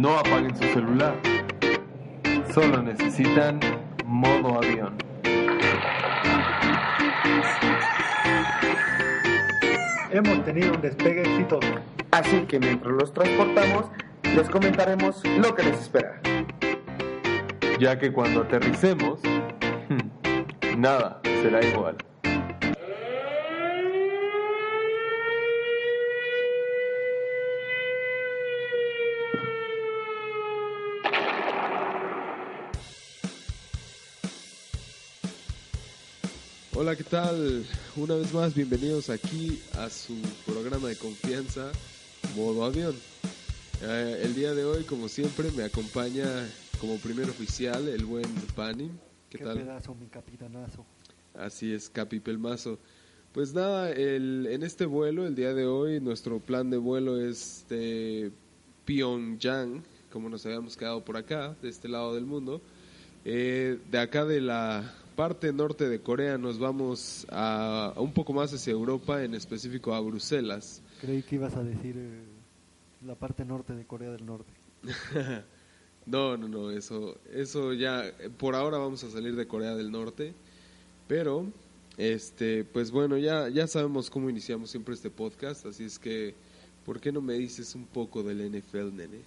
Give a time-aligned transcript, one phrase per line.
[0.00, 1.14] No apaguen su celular.
[2.54, 3.60] Solo necesitan
[4.06, 4.96] modo avión.
[10.10, 11.68] Hemos tenido un despegue exitoso.
[12.12, 13.90] Así que mientras los transportamos,
[14.34, 16.18] les comentaremos lo que les espera.
[17.78, 19.20] Ya que cuando aterricemos,
[20.78, 21.98] nada será igual.
[36.82, 37.62] Hola, ¿qué tal?
[37.94, 40.14] Una vez más, bienvenidos aquí a su
[40.46, 41.70] programa de confianza,
[42.34, 42.94] Modo Avión.
[43.82, 46.24] Eh, el día de hoy, como siempre, me acompaña
[46.80, 48.24] como primer oficial el buen
[48.56, 48.90] Pani.
[49.28, 49.58] ¿Qué, Qué tal?
[49.58, 50.86] pedazo, mi capitanazo.
[51.34, 52.78] Así es, Capi Pelmazo.
[53.32, 57.66] Pues nada, el, en este vuelo, el día de hoy, nuestro plan de vuelo es
[57.68, 58.32] de
[58.86, 62.62] Pyongyang, como nos habíamos quedado por acá, de este lado del mundo.
[63.26, 68.32] Eh, de acá de la parte norte de Corea nos vamos a, a un poco
[68.32, 70.82] más hacia Europa, en específico a Bruselas.
[71.00, 72.24] Creí que ibas a decir eh,
[73.06, 74.52] la parte norte de Corea del Norte.
[76.06, 78.04] No, no, no, eso, eso ya,
[78.38, 80.32] por ahora vamos a salir de Corea del Norte,
[81.06, 81.46] pero,
[81.98, 86.34] este, pues bueno, ya, ya sabemos cómo iniciamos siempre este podcast, así es que,
[86.86, 89.20] ¿por qué no me dices un poco del NFL, nene?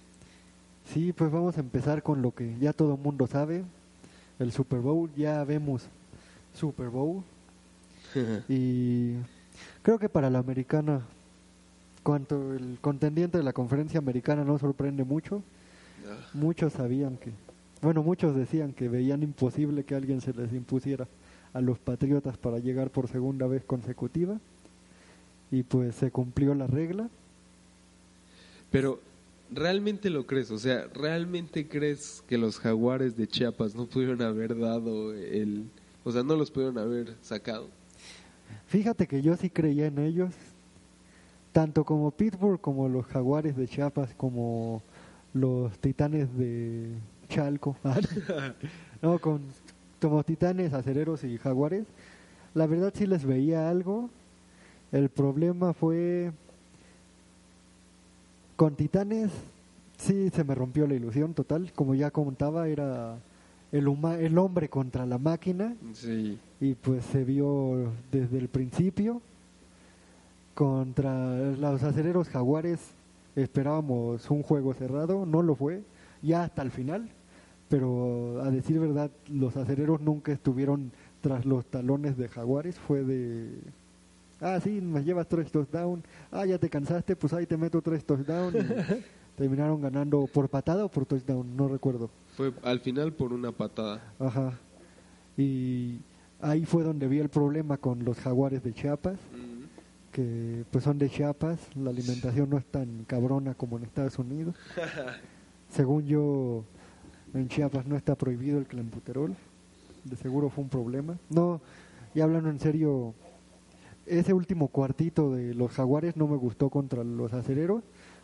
[0.92, 3.64] Sí, pues vamos a empezar con lo que ya todo el mundo sabe,
[4.38, 5.10] el Super Bowl.
[5.16, 5.86] Ya vemos
[6.54, 7.22] Super Bowl
[8.48, 9.14] y
[9.82, 11.02] creo que para la americana,
[12.02, 15.42] cuanto el contendiente de la conferencia americana no sorprende mucho,
[16.06, 17.30] Ah, muchos sabían que,
[17.80, 21.06] bueno, muchos decían que veían imposible que alguien se les impusiera
[21.52, 24.38] a los Patriotas para llegar por segunda vez consecutiva
[25.50, 27.08] y pues se cumplió la regla.
[28.70, 29.00] Pero,
[29.50, 30.50] ¿realmente lo crees?
[30.50, 35.70] O sea, ¿realmente crees que los jaguares de Chiapas no pudieron haber dado el...
[36.04, 37.68] O sea, no los pudieron haber sacado?
[38.66, 40.34] Fíjate que yo sí creía en ellos,
[41.52, 44.82] tanto como Pittsburgh, como los Jaguares de Chiapas, como
[45.32, 46.90] los Titanes de
[47.28, 47.76] Chalco,
[49.02, 49.42] no, con,
[50.00, 51.86] como Titanes, Acereros y Jaguares.
[52.54, 54.10] La verdad sí les veía algo.
[54.92, 56.32] El problema fue
[58.56, 59.30] con Titanes,
[59.98, 61.72] sí se me rompió la ilusión total.
[61.74, 63.16] Como ya contaba, era
[63.72, 65.74] el, huma- el hombre contra la máquina.
[65.94, 66.38] Sí.
[66.60, 69.20] y pues se vio desde el principio.
[70.54, 72.78] Contra los acereros jaguares
[73.34, 75.26] esperábamos un juego cerrado.
[75.26, 75.82] No lo fue
[76.22, 77.08] ya hasta el final.
[77.68, 82.78] Pero a decir verdad los acereros nunca estuvieron tras los talones de jaguares.
[82.78, 83.48] Fue de
[84.44, 88.04] ah sí me llevas tres touchdowns ah ya te cansaste pues ahí te meto tres
[88.04, 88.54] touchdowns
[89.36, 94.00] terminaron ganando por patada o por touchdown no recuerdo Fue al final por una patada.
[94.18, 94.52] Ajá.
[95.36, 95.98] Y
[96.40, 99.18] ahí fue donde vi el problema con los jaguares de Chiapas,
[100.12, 104.54] que pues son de Chiapas, la alimentación no es tan cabrona como en Estados Unidos.
[105.70, 106.64] Según yo,
[107.32, 109.34] en Chiapas no está prohibido el clenbuterol,
[110.04, 111.18] de seguro fue un problema.
[111.30, 111.60] No,
[112.14, 113.14] y hablando en serio,
[114.06, 117.82] ese último cuartito de los jaguares no me gustó contra los acereros,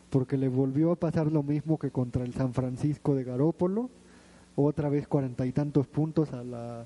[0.09, 3.89] porque le volvió a pasar lo mismo que contra el San Francisco de Garópolo,
[4.55, 6.85] otra vez cuarenta y tantos puntos a la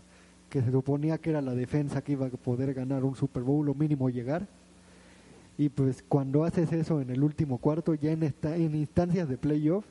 [0.50, 3.68] que se suponía que era la defensa que iba a poder ganar un Super Bowl
[3.68, 4.48] o mínimo llegar.
[5.58, 9.38] Y pues cuando haces eso en el último cuarto, ya en, esta, en instancias de
[9.38, 9.86] playoff,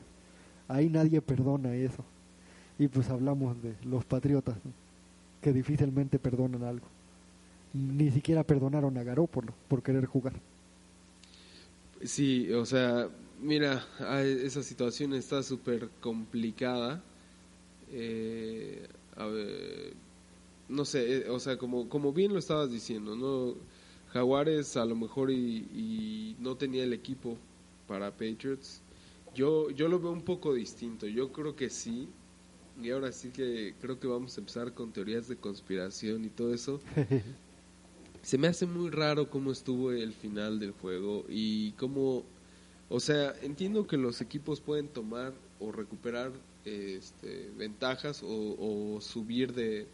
[0.69, 2.04] ahí nadie perdona eso.
[2.78, 4.56] Y pues hablamos de los Patriotas,
[5.41, 6.87] que difícilmente perdonan algo.
[7.75, 10.35] Ni siquiera perdonaron a Garópolo por querer jugar.
[12.05, 13.09] Sí, o sea,
[13.43, 13.85] mira,
[14.23, 17.03] esa situación está súper complicada.
[17.91, 18.87] Eh,
[19.17, 19.94] a ver,
[20.69, 23.55] no sé, eh, o sea, como, como bien lo estabas diciendo, ¿no?
[24.12, 27.37] Jaguares a lo mejor y, y no tenía el equipo
[27.88, 28.82] para Patriots.
[29.35, 32.09] Yo, yo lo veo un poco distinto, yo creo que sí.
[32.81, 36.55] Y ahora sí que creo que vamos a empezar con teorías de conspiración y todo
[36.55, 36.81] eso.
[38.25, 42.25] Se me hace muy raro cómo estuvo el final del juego y cómo,
[42.88, 46.32] o sea, entiendo que los equipos pueden tomar o recuperar
[46.65, 48.56] este, ventajas o,
[48.97, 49.87] o subir de,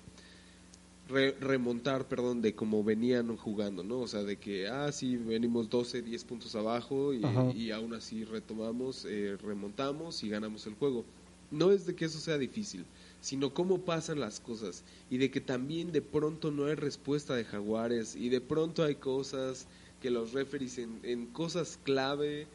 [1.09, 3.99] re- remontar, perdón, de cómo venían jugando, ¿no?
[3.99, 7.23] O sea, de que, ah, sí, venimos 12, 10 puntos abajo y,
[7.57, 11.05] y aún así retomamos, eh, remontamos y ganamos el juego.
[11.51, 12.85] No es de que eso sea difícil,
[13.21, 17.45] sino cómo pasan las cosas y de que también de pronto no hay respuesta de
[17.45, 19.67] Jaguares y de pronto hay cosas
[20.01, 22.49] que los referees en, en cosas clave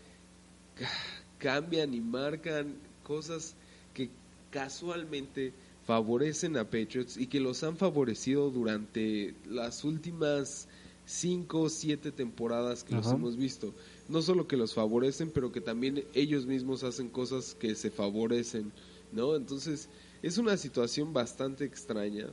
[0.75, 0.89] ca-
[1.37, 3.55] cambian y marcan cosas
[3.93, 4.09] que
[4.51, 5.53] casualmente
[5.83, 10.67] favorecen a Patriots y que los han favorecido durante las últimas
[11.05, 13.73] cinco o siete temporadas que los hemos visto.
[14.07, 18.71] No solo que los favorecen, pero que también ellos mismos hacen cosas que se favorecen,
[19.11, 19.35] ¿no?
[19.35, 19.89] Entonces,
[20.25, 22.25] es una situación bastante extraña,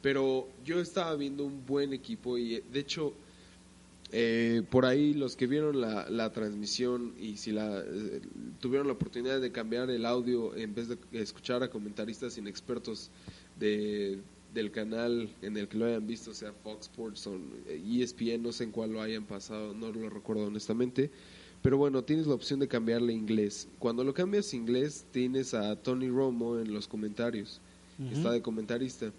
[0.00, 3.12] pero yo estaba viendo un buen equipo y de hecho
[4.12, 8.20] eh, por ahí los que vieron la, la transmisión y si la eh,
[8.60, 13.10] tuvieron la oportunidad de cambiar el audio en vez de escuchar a comentaristas inexpertos
[13.58, 14.20] de,
[14.54, 18.52] del canal en el que lo hayan visto, sea Fox Sports o E ESPN, no
[18.52, 21.10] sé en cuál lo hayan pasado, no lo recuerdo honestamente.
[21.64, 23.68] Pero bueno, tienes la opción de cambiarle a inglés.
[23.78, 27.58] Cuando lo cambias a inglés, tienes a Tony Romo en los comentarios.
[28.12, 29.10] Está de comentarista.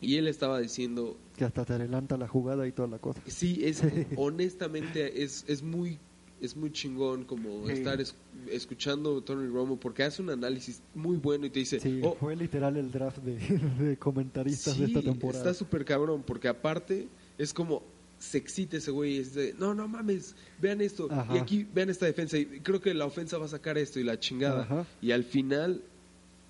[0.00, 3.20] Y él estaba diciendo, Que hasta te adelanta la jugada y toda la cosa.
[3.26, 3.82] Sí, es
[4.16, 5.98] honestamente es, es muy
[6.40, 7.72] es muy chingón como Sí.
[7.72, 8.14] estar es-
[8.48, 12.14] escuchando a Tony Romo porque hace un análisis muy bueno y te dice, Sí, "Oh,
[12.14, 13.38] fue literal el draft de,
[13.88, 15.38] de comentaristas de esta temporada.
[15.42, 17.08] está súper cabrón porque aparte
[17.38, 17.82] es como
[18.18, 21.34] se excita ese güey, es de, no, no mames, vean esto, Ajá.
[21.34, 24.04] y aquí vean esta defensa, y creo que la ofensa va a sacar esto y
[24.04, 24.86] la chingada, Ajá.
[25.02, 25.82] y al final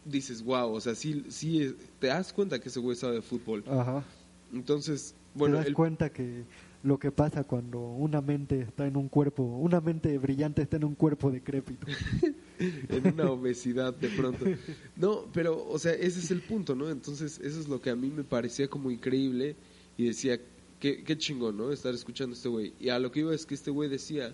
[0.05, 3.23] dices, wow, o sea, sí, sí, eh, te das cuenta que ese güey sabe de
[3.23, 3.65] fútbol.
[3.69, 4.05] Ajá.
[4.53, 6.45] Entonces, bueno, te das el- cuenta que
[6.85, 10.85] lo que pasa cuando una mente está en un cuerpo, una mente brillante está en
[10.85, 11.85] un cuerpo decrépito.
[12.59, 14.45] en una obesidad de pronto.
[14.95, 16.89] No, pero, o sea, ese es el punto, ¿no?
[16.89, 19.57] Entonces, eso es lo que a mí me parecía como increíble
[19.99, 20.39] y decía,
[20.94, 21.73] qué, qué chingón, ¿no?
[21.73, 22.73] Estar escuchando a este güey.
[22.79, 24.33] Y a lo que iba es que este güey decía,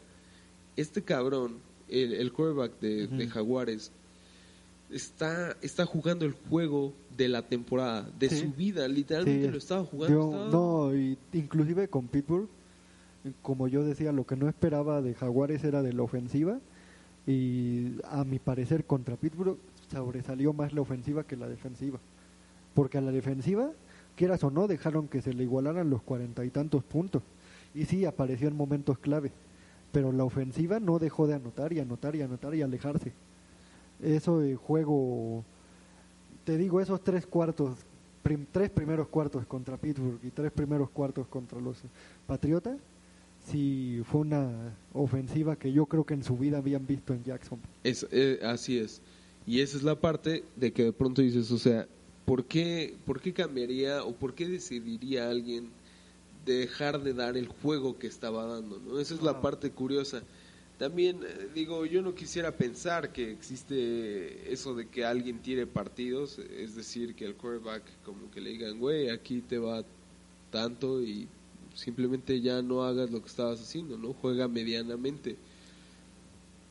[0.77, 1.57] este cabrón,
[1.89, 3.27] el, el quarterback de.
[3.29, 3.91] Jaguares,
[4.91, 8.41] está, está jugando el juego de la temporada, de Sí.
[8.41, 10.15] su vida, literalmente Sí, lo estaba jugando.
[10.17, 12.49] yo- estaba- no, y inclusive con Pittsburgh,
[13.41, 16.59] como yo decía, lo que no esperaba de Jaguares era de la ofensiva
[17.27, 19.57] y a mi parecer contra Pittsburgh
[19.91, 22.01] sobresalió más la ofensiva que la defensiva.
[22.75, 23.71] Porque a la defensiva,
[24.17, 27.23] quieras o no, dejaron que se le igualaran los cuarenta y tantos puntos.
[27.75, 29.33] Y sí, apareció en momentos clave.
[29.93, 33.13] Pero la ofensiva no dejó de anotar y anotar y anotar y alejarse.
[34.03, 35.45] Eso de juego,
[36.45, 37.77] te digo, esos tres cuartos,
[38.23, 41.83] prim- tres primeros cuartos contra Pittsburgh y tres primeros cuartos contra los
[42.27, 42.79] Patriotas,
[43.47, 47.59] sí fue una ofensiva que yo creo que en su vida habían visto en Jackson.
[47.85, 49.03] Es, eh, así es.
[49.47, 51.87] Y esa es la parte de que de pronto dices, o sea,
[52.25, 55.71] ¿por qué, ¿por qué cambiaría o por qué decidiría alguien
[56.45, 58.81] dejar de dar el juego que estaba dando?
[58.81, 58.99] ¿no?
[58.99, 60.23] Esa es la parte curiosa.
[60.79, 66.39] También, eh, digo, yo no quisiera pensar que existe eso de que alguien tire partidos,
[66.39, 69.85] es decir, que el quarterback como que le digan, güey, aquí te va
[70.51, 71.29] tanto y
[71.75, 74.13] simplemente ya no hagas lo que estabas haciendo, ¿no?
[74.13, 75.37] Juega medianamente.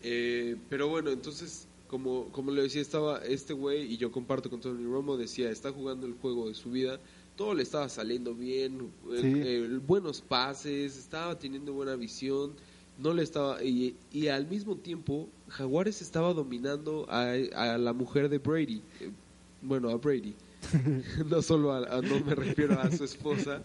[0.03, 4.59] Eh, pero bueno, entonces, como, como le decía, estaba este güey, y yo comparto con
[4.61, 6.99] Tony Romo, decía, está jugando el juego de su vida,
[7.35, 9.33] todo le estaba saliendo bien, eh, Sí.
[9.35, 12.53] eh, buenos pases, estaba teniendo buena visión,
[12.97, 18.29] no le estaba, y, y al mismo tiempo, Jaguares estaba dominando a, a la mujer
[18.29, 19.11] de Brady, eh,
[19.61, 20.33] bueno, a Brady,
[21.29, 23.61] no solo a, a- no me refiero a su esposa,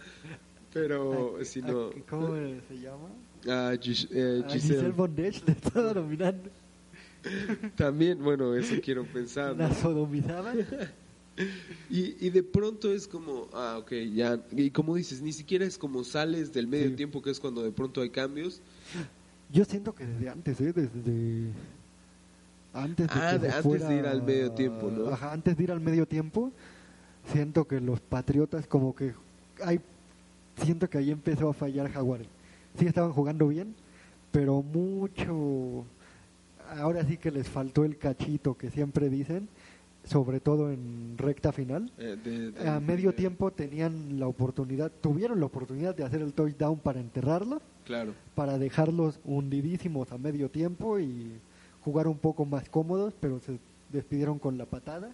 [0.73, 2.35] pero, sino ¿Cómo
[2.69, 3.09] se llama?
[3.47, 4.75] a Gis- eh, A Giselle.
[4.81, 6.51] Giselle Bondage le estaba dominando.
[7.77, 9.57] También, bueno, eso quiero pensar.
[9.57, 10.59] La sodomizaban.
[11.91, 14.41] Y, y de pronto es como, ah, ok, ya.
[14.53, 16.97] Y como dices, ni siquiera es como sales del medio Sí.
[16.97, 18.63] tiempo, que es cuando de pronto hay cambios.
[19.53, 20.73] Yo siento que desde antes, ¿eh?
[20.73, 21.51] Desde
[22.73, 25.09] antes de, Ah, que de- de ir al medio tiempo, ¿no?
[25.09, 26.53] Ajá, antes de ir al medio tiempo,
[27.31, 29.13] siento que los Patriotas como que
[29.63, 29.79] hay
[30.63, 32.29] siento que ahí empezó a fallar Jaguares.
[32.79, 33.75] Sí estaban jugando bien,
[34.33, 35.85] pero mucho
[36.79, 39.49] ahora sí que les faltó el cachito que siempre dicen,
[40.05, 41.91] sobre todo en recta final.
[41.99, 46.23] eh, de- de- A medio de- tiempo tenían la oportunidad, tuvieron la oportunidad de hacer
[46.23, 48.15] el touchdown para enterrarlo Claro.
[48.35, 51.33] para dejarlos hundidísimos a medio tiempo y
[51.85, 53.59] jugar un poco más cómodos, pero se
[53.93, 55.11] despidieron con la patada.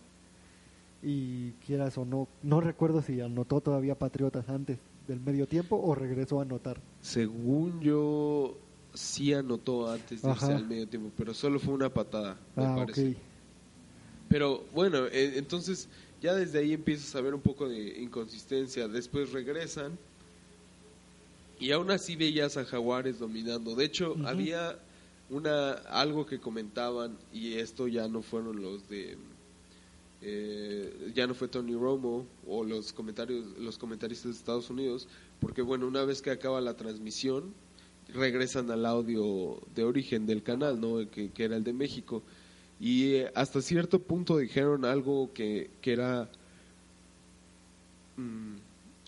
[1.02, 4.78] Y quieras o no, no recuerdo si anotó todavía Patriotas antes
[5.08, 6.80] del medio tiempo o regresó a anotar.
[7.00, 8.56] Según yo,
[8.94, 10.56] sí anotó antes de irse Ajá.
[10.56, 13.16] al medio tiempo, pero solo fue una patada, me Ah, parece.
[14.28, 15.88] Pero bueno, eh, entonces
[16.20, 18.88] ya desde ahí empiezas a ver un poco de inconsistencia.
[18.88, 19.98] Después regresan
[21.58, 23.74] y aún así veías a Jaguares dominando.
[23.74, 24.78] De hecho, había
[25.30, 29.16] una algo que comentaban y esto ya no fueron los de
[30.20, 35.08] eh, ya no fue Tony Romo o los comentarios los comentaristas de Estados Unidos,
[35.40, 37.52] porque bueno, una vez que acaba la transmisión
[38.14, 41.08] regresan al audio de origen del canal, ¿no?
[41.10, 42.22] Que, era el de México
[42.80, 46.28] y eh, hasta cierto punto dijeron algo que, que era
[48.16, 48.54] mm,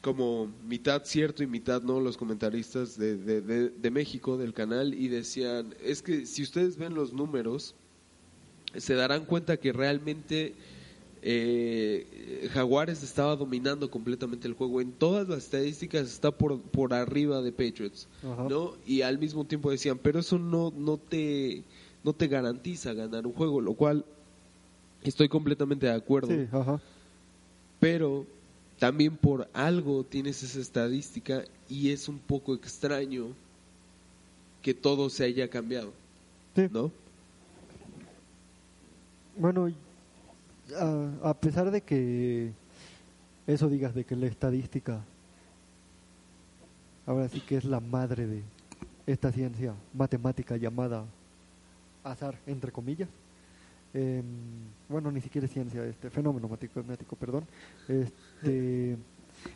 [0.01, 5.09] como mitad cierto y mitad no los comentaristas de, de, de México del canal y
[5.09, 7.75] decían es que si ustedes ven los números
[8.77, 10.55] se darán cuenta que realmente
[11.27, 14.83] eh, Jaguares estaba dominando completamente el juego.
[14.83, 18.47] En todas las estadísticas está por, por arriba de Patriots, Ajá.
[18.49, 18.75] ¿no?
[18.87, 21.63] Y al mismo tiempo decían, pero eso no, no, te,
[22.03, 24.05] no te garantiza ganar un juego, lo cual
[25.03, 26.29] estoy completamente de acuerdo.
[26.29, 26.79] Sí, ajá.
[27.81, 28.27] Pero
[28.79, 33.29] también por algo tienes esa estadística y es un poco extraño
[34.61, 35.91] que todo se haya cambiado,
[36.55, 36.67] Sí.
[36.71, 36.91] ¿no?
[39.39, 39.73] Bueno,
[40.79, 42.53] a, a pesar de que
[43.47, 45.05] eso digas de que la estadística
[47.07, 48.43] ahora sí que es la madre de
[49.07, 51.05] esta ciencia matemática llamada
[52.03, 53.09] azar, entre comillas.
[53.93, 54.25] em,
[54.89, 57.45] bueno, ni siquiera es ciencia, este fenómeno matemático, perdón.
[57.89, 58.97] Este,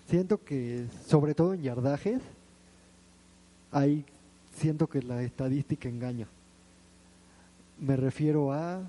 [0.06, 2.22] siento que, sobre todo en yardajes,
[3.72, 4.04] ahí
[4.54, 6.28] siento que la estadística engaña.
[7.80, 8.82] Me refiero a,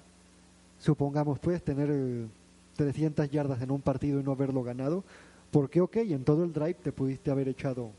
[0.79, 2.25] supongamos, puedes tener eh,
[2.75, 5.03] 300 yardas en un partido y no haberlo ganado,
[5.51, 7.91] porque, ok, en todo el drive te pudiste haber echado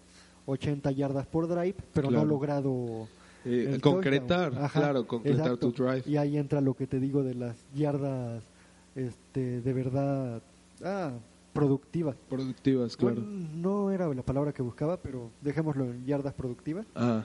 [0.47, 2.25] 80 yardas por drive, pero Claro.
[2.25, 3.09] no logrado
[3.45, 4.53] Eh, concretar.
[4.57, 5.73] Ajá, claro, concretar exacto.
[5.73, 6.03] tu drive.
[6.07, 8.43] Y ahí entra lo que te digo de las yardas
[8.95, 10.43] este, de verdad
[10.85, 11.13] ah,
[11.53, 12.17] productivas.
[12.29, 13.17] Productivas, claro.
[13.17, 17.25] Bueno, no era la palabra que buscaba, pero dejémoslo en yardas productivas, Ah,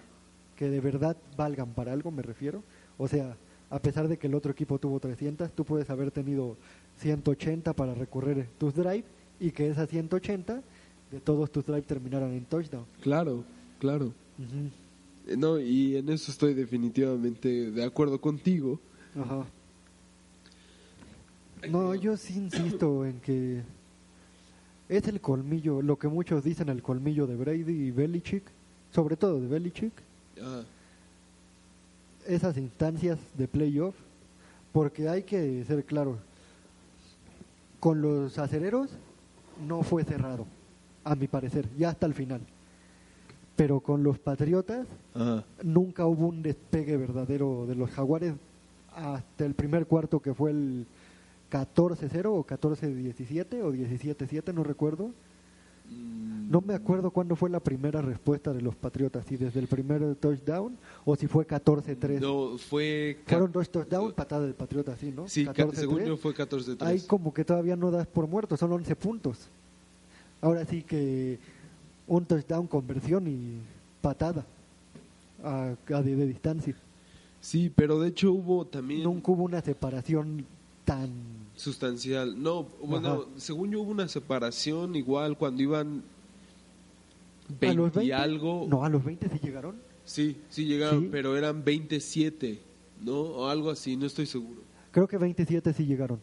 [0.55, 2.63] que de verdad valgan para algo, me refiero.
[2.97, 3.35] O sea,
[3.75, 6.55] a pesar de que el otro equipo tuvo 300, tú puedes haber tenido
[6.99, 9.03] 180 para recorrer tus drives
[9.39, 10.61] y que esas 180
[11.11, 12.85] de todos tus drives terminaran en touchdown.
[13.01, 13.43] claro,
[13.79, 14.13] claro.
[15.27, 18.79] Eh, No, y en eso estoy definitivamente de acuerdo contigo.
[19.19, 19.45] Ajá.
[21.69, 23.61] No, yo sí insisto en que
[24.87, 28.43] es el colmillo, lo que muchos dicen el colmillo de Brady y Belichick,
[28.93, 29.93] sobre todo de Belichick,
[30.41, 30.63] Ah,
[32.27, 33.95] esas instancias de playoff,
[34.71, 36.17] porque hay que ser claro,
[37.79, 38.89] con los acereros
[39.67, 40.45] no fue cerrado,
[41.03, 42.41] a mi parecer, ya hasta el final.
[43.55, 44.85] Pero con los Patriotas
[45.63, 48.33] nunca hubo un despegue verdadero de los Jaguares
[48.93, 50.85] hasta el primer cuarto que fue el
[51.51, 55.11] 14-0 o 14-17 o 17-7, no recuerdo.
[55.89, 59.67] mm, No me acuerdo cuándo fue la primera respuesta de los Patriotas, si desde el
[59.67, 62.19] primer touchdown o si fue 14-3.
[62.19, 63.17] No, fue...
[63.25, 65.27] Fueron dos touchdowns, patada del Patriota, sí, ¿no?
[65.27, 65.73] Sí, ca- 14-3.
[65.73, 66.81] según yo fue 14-3.
[66.81, 69.47] Ahí como que todavía no das por muerto, son 11 puntos.
[70.41, 71.39] Ahora sí que
[72.07, 73.57] un touchdown conversión y
[74.01, 74.45] patada
[75.43, 76.75] a, a de, de distancia.
[77.41, 80.45] Sí, pero de hecho hubo también Nunca hubo una separación
[80.83, 81.09] tan...
[81.55, 82.41] sustancial.
[82.41, 83.21] No, bueno, Ajá.
[83.37, 86.03] según yo hubo una separación igual cuando iban
[87.47, 88.03] 20, ¿A los 20?
[88.05, 88.65] y algo.
[88.69, 89.75] No, a los 20 sí llegaron.
[90.03, 91.09] Sí, sí llegaron, Sí.
[91.11, 92.59] pero eran 27,
[93.03, 93.19] ¿no?
[93.19, 94.61] O algo así, no estoy seguro.
[94.91, 96.19] Creo que 27 sí llegaron.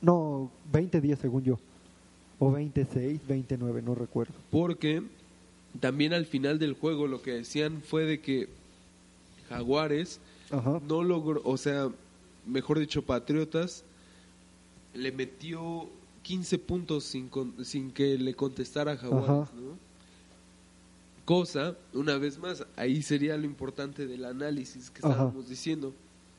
[0.00, 1.58] No, 20-10 según yo.
[2.38, 4.32] O 26, 29, no recuerdo.
[4.50, 5.02] Porque
[5.80, 8.48] también al final del juego lo que decían fue de que
[9.48, 10.20] Jaguares
[10.50, 10.80] Ajá.
[10.88, 11.88] no logró, o sea,
[12.46, 13.84] mejor dicho, Patriotas
[14.94, 15.88] le metió
[16.22, 19.50] 15 puntos sin, con- sin que le contestara Jaguares, Ajá.
[19.54, 19.89] ¿no?
[21.30, 25.10] Cosa, una vez más, ahí sería lo importante del análisis que Ajá.
[25.10, 25.94] estábamos diciendo.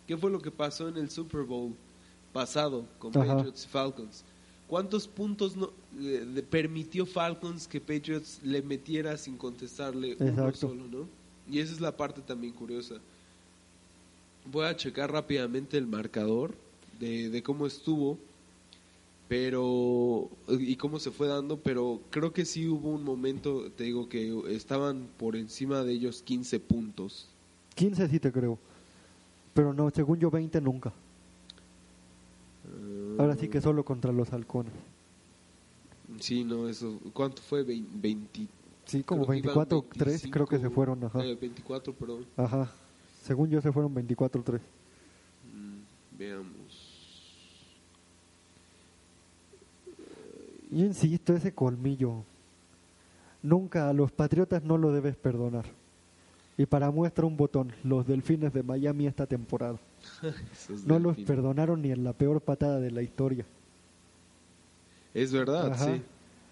[0.05, 1.73] ¿Qué fue lo que pasó en el Super Bowl
[2.33, 3.37] pasado con Ajá.
[3.37, 4.25] Patriots y Falcons?
[4.67, 10.67] ¿Cuántos puntos no, le- le permitió Falcons que Patriots le metiera sin contestarle uno Exacto.
[10.67, 11.07] solo, no?
[11.49, 12.95] Y esa es la parte también curiosa.
[14.51, 16.53] Voy a checar rápidamente el marcador
[16.99, 18.17] de, de cómo estuvo,
[19.31, 24.09] pero y cómo se fue dando, pero creo que sí hubo un momento, te digo
[24.09, 27.29] que estaban por encima de ellos 15 puntos.
[27.75, 28.59] 15 sí te creo.
[29.53, 30.91] Pero no, según yo 20 nunca.
[33.17, 34.73] Ahora sí que solo contra los halcones.
[36.19, 36.99] Sí, no, eso.
[37.13, 37.63] ¿Cuánto fue?
[37.63, 38.47] Vein- 20.
[38.83, 41.23] Sí, como creo que iban 24 3 creo que se 25, fueron, ajá.
[41.23, 42.25] eh, 24, perdón.
[42.35, 42.69] Ajá.
[43.23, 44.61] Según yo se fueron 24 3.
[45.55, 46.60] Mm, veamos.
[50.71, 52.23] Yo insisto, ese colmillo.
[53.43, 55.65] Nunca a los patriotas no lo debes perdonar.
[56.57, 59.77] Y para muestra un botón, los delfines de Miami esta temporada.
[60.85, 63.45] No los perdonaron ni en la peor patada de la historia.
[65.13, 65.85] Es verdad, Ajá.
[65.85, 66.01] sí.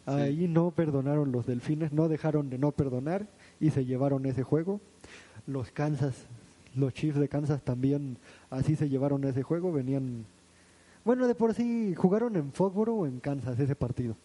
[0.06, 3.28] Ahí no perdonaron los delfines, no dejaron de no perdonar
[3.60, 4.82] y se llevaron ese juego.
[5.46, 6.26] Los Kansas,
[6.76, 8.18] los Chiefs de Kansas también
[8.50, 10.26] así se llevaron ese juego, venían...
[11.06, 14.16] Bueno, de por sí jugaron en Foxborough o en Kansas ese partido.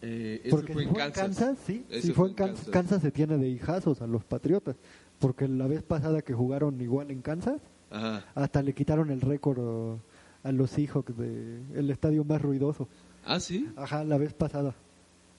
[0.00, 1.38] Eh, Porque fue si en fue en Kansas.
[1.38, 4.76] Kansas, sí, si fue en Kansas, Kansas se tiene de hijazos a los Patriotas.
[5.20, 8.24] Porque la vez pasada que jugaron igual en Kansas, Ajá.
[8.34, 9.98] hasta le quitaron el récord uh,
[10.42, 12.88] a los Seahawks de el estadio más ruidoso.
[13.24, 13.68] Ah, sí.
[13.76, 14.74] Ajá, la vez pasada.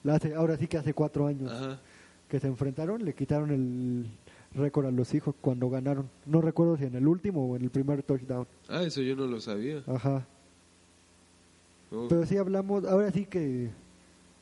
[0.03, 1.79] La hace, ahora sí que hace cuatro años Ajá.
[2.29, 4.07] que se enfrentaron, le quitaron el
[4.55, 6.09] récord a los hijos cuando ganaron.
[6.25, 8.47] No recuerdo si en el último o en el primer touchdown.
[8.69, 9.83] Ah, eso yo no lo sabía.
[9.87, 10.25] Ajá.
[11.91, 12.07] Oh.
[12.09, 13.69] Pero sí hablamos, ahora sí que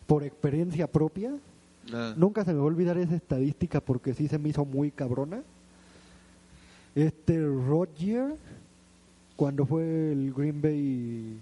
[0.08, 1.34] por experiencia propia,
[1.92, 4.92] Ah, nunca se me va a olvidar esa estadística porque sí se me hizo muy
[4.92, 5.42] cabrona.
[6.96, 8.36] Este Roger,
[9.36, 11.40] cuando fue el Green Bay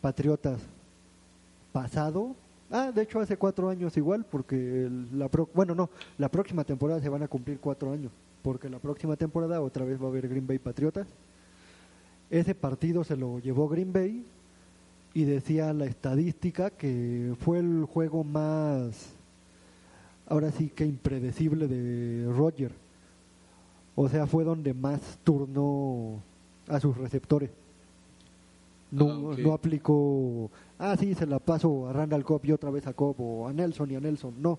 [0.00, 0.60] Patriotas
[1.72, 2.34] pasado,
[2.72, 7.00] ah, de hecho hace cuatro años igual, porque la pro- bueno no, la próxima temporada
[7.00, 8.10] se van a cumplir cuatro años,
[8.42, 11.06] porque la próxima temporada otra vez va a haber Green Bay Patriotas.
[12.30, 14.24] Ese partido se lo llevó Green Bay
[15.14, 19.10] y decía la estadística que fue el juego más,
[20.26, 22.72] ahora sí que impredecible de Roger.
[23.94, 26.22] O sea, fue donde más turnó
[26.66, 27.50] a sus receptores.
[28.92, 32.86] No, Ah, no aplicó, ah, sí, se la paso a Randall Cobb y otra vez
[32.86, 34.34] a Cobb, o a Nelson y a Nelson.
[34.38, 34.58] No,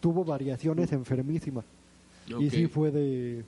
[0.00, 1.64] tuvo variaciones enfermísimas.
[2.38, 3.44] Y sí fue de,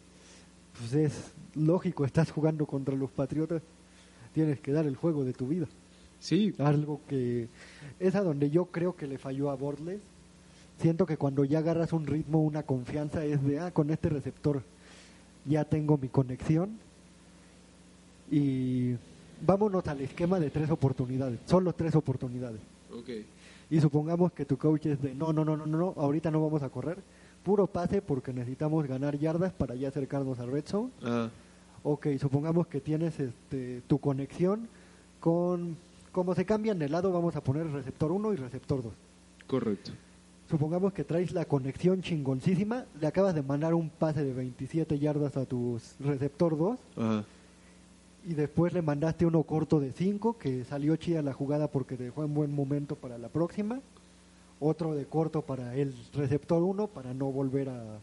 [0.79, 3.63] pues es lógico, estás jugando contra los Patriotas,
[4.33, 5.67] tienes que dar el juego de tu vida.
[6.19, 7.49] Sí, Algo que
[8.01, 10.01] es a donde yo creo que le falló a Bortles.
[10.79, 14.63] Siento que cuando ya agarras un ritmo, una confianza, es de, ah, con este receptor
[15.45, 16.79] ya tengo mi conexión.
[18.31, 18.95] Y
[19.45, 22.61] vámonos al esquema de tres oportunidades, solo tres oportunidades.
[22.93, 23.09] ok.
[23.71, 26.43] Y supongamos que tu coach es de, no, no, no, no, no, no, ahorita no
[26.43, 26.99] vamos a correr,
[27.43, 30.91] puro pase porque necesitamos ganar yardas para ya acercarnos al red zone.
[31.03, 31.29] Ah,
[31.85, 34.69] Ok, supongamos que tienes este, tu conexión
[35.21, 35.77] con,
[36.13, 38.93] como se cambian de lado, vamos a poner receptor 1 y receptor 2.
[39.49, 39.91] correcto.
[40.51, 45.37] Supongamos que traes la conexión chingoncísima, le acabas de mandar un pase de 27 yardas
[45.39, 47.25] a tu receptor 2 Ajá.
[48.25, 52.05] Y después le mandaste uno corto de 5 que salió chida la jugada porque te
[52.05, 53.81] dejó en buen momento para la próxima.
[54.61, 57.99] Otro de corto para el receptor 1 para no volver a,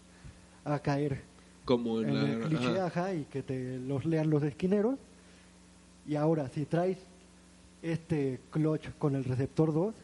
[0.66, 1.22] a caer
[1.64, 2.22] Como en, en la.
[2.34, 2.86] el cliché, ajá.
[2.86, 4.96] ajá, y que te los lean los esquineros.
[6.06, 6.98] Y ahora, si traes
[7.82, 9.96] este clutch con el receptor 2,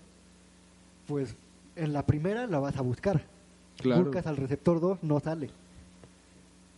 [1.07, 1.35] pues
[1.75, 3.21] en la primera la vas a buscar.
[3.77, 4.03] Claro.
[4.03, 5.49] Buscas al receptor 2, no sale.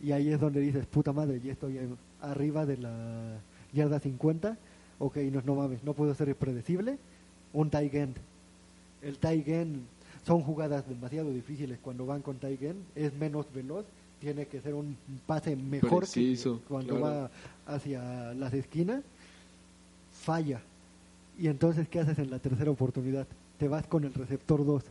[0.02, 1.78] Y ahí es donde dices, puta madre, ya estoy
[2.20, 3.40] arriba de la
[3.72, 4.56] yarda 50.
[4.98, 6.98] Ok, no, no mames, no puedo ser predecible.
[7.52, 8.16] Un tight end.
[9.02, 9.82] El tight end
[10.26, 12.82] son jugadas demasiado difíciles cuando van con tight end.
[12.94, 13.84] Es menos veloz.
[14.20, 17.30] Tiene que ser un pase mejor Preciso, que cuando claro.
[17.66, 19.02] va hacia las esquinas.
[20.10, 20.60] Falla.
[21.38, 23.26] Y entonces, ¿qué haces en la tercera oportunidad?
[23.58, 24.82] Te vas con el receptor 2,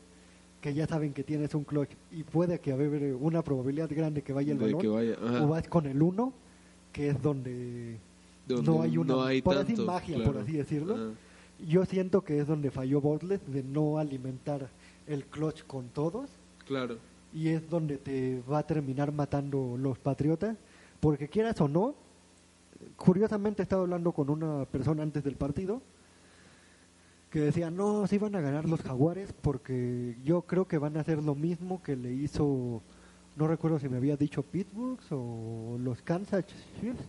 [0.61, 4.31] que ya saben que tienes un clutch y puede que haber una probabilidad grande que
[4.31, 4.93] vaya el De balón.
[4.93, 6.33] vaya, o vas con el 1,
[6.91, 7.97] que es donde,
[8.47, 10.31] Donde no hay una no hay por así magia, claro.
[10.31, 10.95] por así decirlo.
[10.95, 11.11] Ajá.
[11.67, 14.69] Yo siento que es donde falló Bortles de no alimentar
[15.07, 16.29] el clutch con todos
[16.67, 16.97] Claro.
[17.33, 20.55] y es donde te va a terminar matando los Patriotas,
[20.99, 21.95] porque quieras o no,
[22.95, 25.81] curiosamente estaba hablando con una persona antes del partido
[27.31, 31.01] que decía, no, sí van a ganar los Jaguares porque yo creo que van a
[31.01, 32.81] hacer lo mismo que le hizo,
[33.37, 37.03] no recuerdo si me había dicho Pittsburgh o los Kansas Chiefs,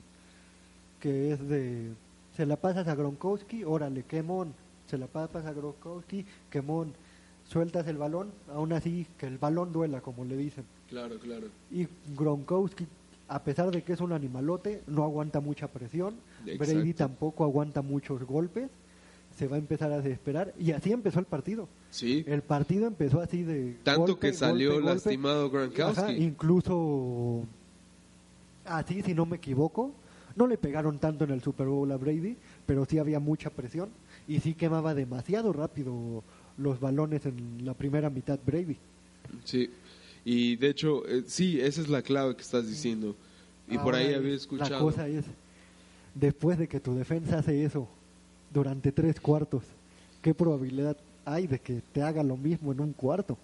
[1.01, 1.91] que es de,
[2.37, 4.53] se la pasas a Gronkowski, órale, quemón,
[4.87, 6.93] se la pasas a Gronkowski, quemón,
[7.45, 10.65] sueltas el balón, aún así que el balón duela, como le dicen.
[10.89, 11.49] Claro, claro.
[11.71, 12.87] Y Gronkowski,
[13.29, 16.15] a pesar de que es un animalote, no aguanta mucha presión.
[16.47, 16.75] Exacto.
[16.75, 18.71] Brady tampoco aguanta muchos golpes.
[19.37, 20.53] Se va a empezar a desesperar.
[20.59, 21.69] Y así empezó el partido.
[21.91, 22.25] Sí.
[22.27, 23.77] El partido empezó así de.
[23.83, 24.95] Tanto golpe, que salió golpe, golpe.
[24.95, 26.01] lastimado Gronkowski.
[26.01, 27.45] Ajá, incluso.
[28.65, 29.93] Así, si no me equivoco.
[30.37, 33.89] No le pegaron tanto en el Super Bowl a Brady, pero sí había mucha presión.
[34.29, 36.23] Y sí quemaba demasiado rápido
[36.59, 38.77] los balones en la primera mitad Brady.
[39.45, 39.71] Sí.
[40.25, 43.17] Y de hecho, eh, sí, esa es la clave que estás diciendo.
[43.69, 44.79] Y por ahí había La escuchado.
[44.81, 45.25] cosa es,
[46.15, 47.89] después de que tu defensa hace eso
[48.53, 49.65] durante tres cuartos,
[50.23, 50.97] ¿qué probabilidad
[51.33, 53.37] hay de que te haga lo mismo en un cuarto?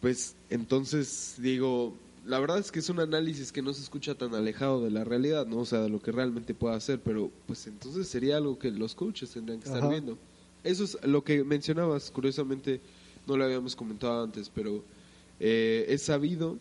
[0.00, 1.94] Pues entonces digo,
[2.26, 5.04] la verdad es que es un análisis que no se escucha tan alejado de la
[5.04, 5.58] realidad, ¿no?
[5.58, 8.94] O sea, de lo que realmente puede hacer, pero pues entonces sería algo que los
[8.94, 9.90] coaches tendrían que estar Ajá.
[9.90, 10.18] viendo.
[10.64, 12.80] Eso es lo que mencionabas, curiosamente
[13.26, 14.84] no lo habíamos comentado antes, pero
[15.40, 16.58] eh, es sabido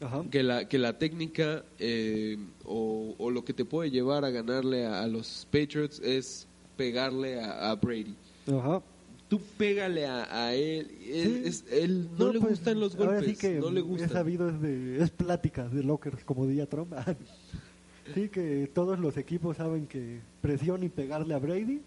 [0.00, 0.24] Ajá.
[0.30, 4.86] que la, que la técnica eh, o, o lo que te puede llevar a ganarle
[4.86, 8.14] a, a los Patriots es pegarle a, a Brady.
[8.48, 8.82] Ajá.
[9.34, 11.42] Tú pégale a, a él, él, Sí.
[11.44, 14.48] es- él no, le pues, gustan los ahora golpes, sí que no le Es sabido,
[14.48, 16.92] es, de, es pláticas de lockers, como diría Trump.
[18.14, 21.80] sí, que todos los equipos saben que presión y pegarle a Brady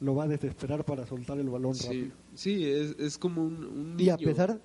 [0.00, 2.06] lo va a desesperar para soltar el balón Sí, rápido.
[2.34, 4.28] sí es, es como un, un Y a niño.
[4.30, 4.58] pesar,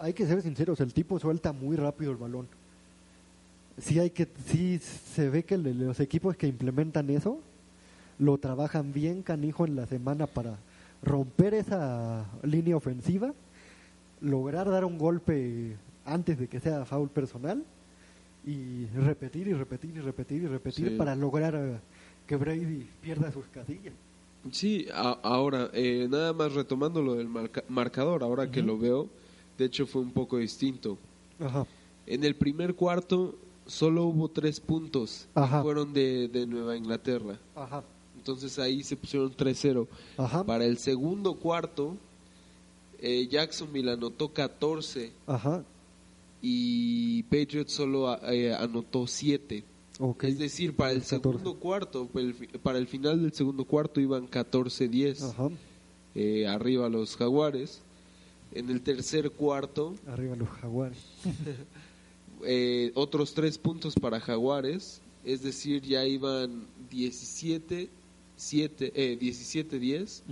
[0.00, 2.46] hay que ser sinceros, el tipo suelta muy rápido el balón.
[3.78, 7.40] Sí, hay que, sí se ve que le- los equipos que implementan eso
[8.18, 10.56] lo trabajan bien canijo en la semana para
[11.02, 13.32] romper esa línea ofensiva,
[14.20, 17.62] lograr dar un golpe antes de que sea foul personal
[18.46, 20.96] y repetir y repetir y repetir y repetir Sí.
[20.96, 21.78] para lograr eh,
[22.26, 23.94] que Brady pierda sus casillas.
[24.52, 29.08] Sí, a- ahora, eh, nada más retomando lo del marca- marcador, ahora que lo veo,
[29.58, 30.96] de hecho fue un poco distinto.
[31.40, 31.66] Ajá.
[32.06, 33.34] En el primer cuarto
[33.66, 35.62] solo hubo tres puntos, Ajá.
[35.62, 37.38] fueron de, de Nueva Inglaterra.
[37.54, 37.82] Ajá.
[38.28, 39.88] Entonces ahí se pusieron 3-0.
[40.18, 40.44] Ajá.
[40.44, 41.96] Para el segundo cuarto,
[43.00, 45.64] eh, Jacksonville anotó 14 Ajá.
[46.42, 49.64] y Patriots solo eh, anotó 7.
[49.98, 50.24] Ok.
[50.24, 51.08] Es decir, para el 14.
[51.22, 52.06] segundo cuarto,
[52.62, 55.48] para el, final del segundo cuarto iban 14-10 Ajá.
[56.14, 57.80] eh, arriba los Jaguares.
[58.52, 60.98] En el tercer cuarto, Arriba los jaguares.
[62.44, 67.90] eh, otros tres puntos para Jaguares, es decir, ya iban 17
[68.38, 70.22] 7, eh, 17-10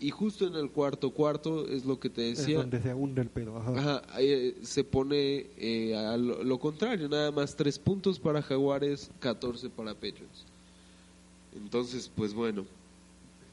[0.00, 3.22] y justo en el cuarto cuarto es lo que te Es decía, donde se hunde
[3.22, 3.56] el pedo.
[3.56, 3.78] Ajá.
[3.78, 9.10] Ajá, eh, se pone eh, a lo, lo contrario, nada más 3 puntos para Jaguares,
[9.20, 10.44] 14 para Patriots.
[11.54, 12.64] Entonces, pues bueno,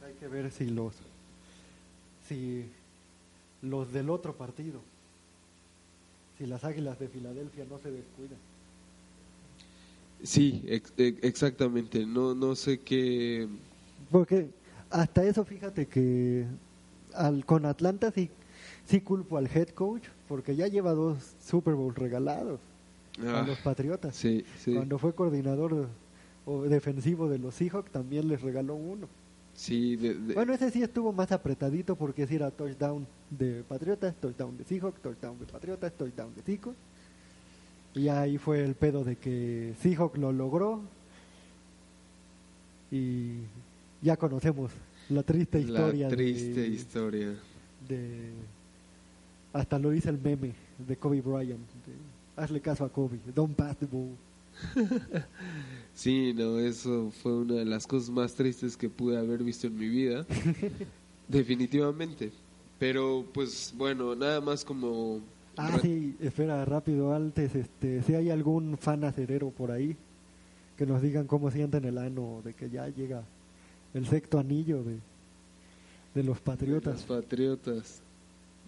[0.03, 0.93] Hay que ver si los
[2.27, 2.65] si
[3.61, 4.79] los del otro partido,
[6.37, 8.37] si las Águilas de Filadelfia no se descuidan.
[10.23, 13.47] Sí, ex- ex- exactamente, no, no sé qué...
[14.11, 14.49] Porque
[14.89, 16.45] hasta eso, fíjate que
[17.13, 18.29] al, con Atlanta sí,
[18.85, 22.59] sí culpo al head coach, porque ya lleva dos Super Bowls regalados
[23.27, 24.15] a Ah, los Patriotas.
[24.15, 25.87] sí, sí, Cuando fue coordinador
[26.45, 29.07] o defensivo de los Seahawks también les regaló uno.
[29.53, 34.15] sí, de- de- Bueno, ese sí estuvo más apretadito porque sí era touchdown de Patriotas,
[34.15, 36.77] touchdown de Seahawks, touchdown de Patriotas, touchdown de Seahawks.
[37.99, 40.79] Y ahí fue el pedo de que Seahawks lo logró
[42.89, 43.39] y
[44.01, 44.71] ya conocemos
[45.09, 47.35] la triste historia la triste de, historia.
[47.89, 48.31] de-
[49.51, 50.53] hasta lo dice el meme
[50.87, 54.15] de Kobe Bryant de, hazle caso a Kobe don't pass the ball
[55.93, 59.77] Sí, no, eso fue una de las cosas más tristes que pude haber visto en
[59.77, 60.25] mi vida.
[61.27, 62.31] Definitivamente.
[62.77, 65.19] Pero, pues, bueno, nada más como...
[65.59, 69.95] Ah, re- sí, espera, rápido, antes, este, si hay algún fan acerero por ahí,
[70.77, 73.23] que nos digan cómo sienten el ano de que ya llega
[73.93, 74.99] el sexto anillo de, de
[76.15, 77.03] los de los Patriotas.
[77.03, 78.01] patriotas.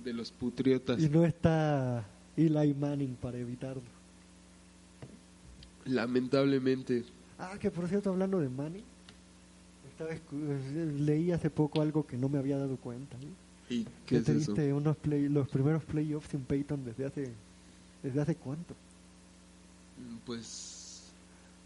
[0.03, 0.99] De los putriotas.
[1.01, 2.03] Y no está
[2.35, 3.83] Eli Manning para evitarlo.
[5.85, 7.03] Lamentablemente.
[7.39, 8.83] Ah, que por cierto, hablando de Manning,
[10.99, 13.15] leí hace poco algo que no me había dado cuenta.
[13.17, 13.29] ¿eh?
[13.71, 14.53] ¿Y Qué es eso?
[14.53, 17.31] triste, unos play, los primeros playoffs sin Peyton desde hace,
[18.03, 18.73] desde hace cuánto.
[19.97, 21.03] Mm, Pues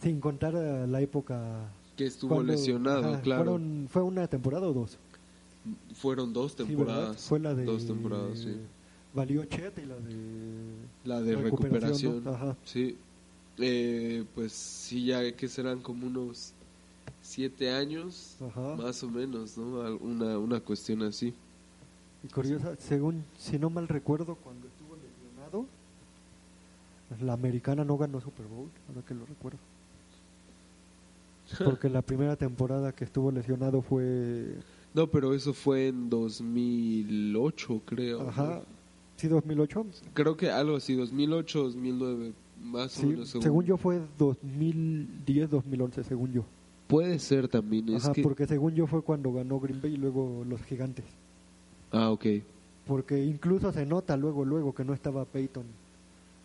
[0.02, 3.44] Sin contar eh, la época que estuvo Cuando- lesionado, ajá, claro.
[3.46, 4.98] fueron- ¿Fue una temporada o dos?
[5.96, 7.22] Fueron dos Sí, temporadas.
[7.24, 7.64] fue la de...
[7.66, 8.56] Dos temporadas, sí.
[9.16, 10.16] Valió Chet y la de...
[11.06, 12.24] La de recuperación, recuperación.
[12.24, 12.32] ¿no?
[12.32, 12.58] Ajá.
[12.66, 12.98] Sí.
[13.58, 16.52] Eh, pues sí, ya que serán como unos
[17.24, 18.76] siete años, Ajá.
[18.76, 19.96] más o menos, ¿no?
[20.02, 21.34] Una, una cuestión así.
[22.26, 25.68] Y curiosa, según, si no mal recuerdo, cuando estuvo lesionado,
[27.22, 29.60] la americana no ganó Super Bowl, ahora que lo recuerdo.
[31.64, 34.58] Porque la primera temporada que estuvo lesionado fue...
[34.96, 38.28] No, pero eso fue en 2008, creo.
[38.28, 38.62] Ajá.
[39.18, 39.86] ¿Sí, 2008?
[40.14, 42.34] Creo que algo así, 2008, 2009,
[42.64, 43.30] más o menos.
[43.30, 46.46] según yo fue 2010, 2011, según yo.
[46.88, 48.24] Puede ser también, es Ajá, que...
[48.24, 51.06] porque según yo fue cuando ganó Green Bay y luego los gigantes.
[51.96, 52.26] Ah, ok.
[52.86, 55.64] Porque incluso se nota luego, luego que no estaba Peyton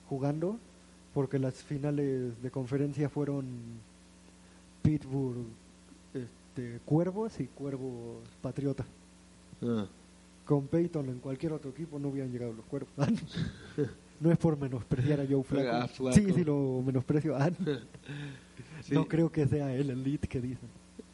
[0.09, 0.57] jugando,
[1.13, 3.45] porque las finales de conferencia fueron
[4.83, 5.45] Pittsburgh
[6.15, 8.85] este, Cuervos y Cuervos Patriota.
[9.63, 9.87] Ah,
[10.47, 12.91] Con Peyton en cualquier otro equipo no hubieran llegado los Cuervos.
[14.21, 15.69] No es por menospreciar a Joe Flaco.
[15.73, 16.17] Ah, Flacco.
[16.17, 17.37] Sí, sí lo menosprecio.
[17.37, 17.51] Ah,
[18.83, 18.95] Sí.
[18.95, 20.69] No creo que sea él el lead que dicen.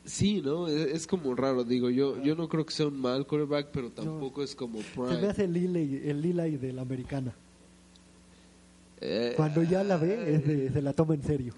[0.07, 0.69] Sí, ¿no?
[0.69, 3.91] Es, es como raro, digo, yo yo no creo que sea un mal quarterback, pero
[3.91, 5.27] tampoco es como Se me Prime.
[5.29, 7.35] hace el Lilley, el Lilley de la americana.
[9.01, 11.53] Eh, Cuando ya la ve, es de- se la toma en serio.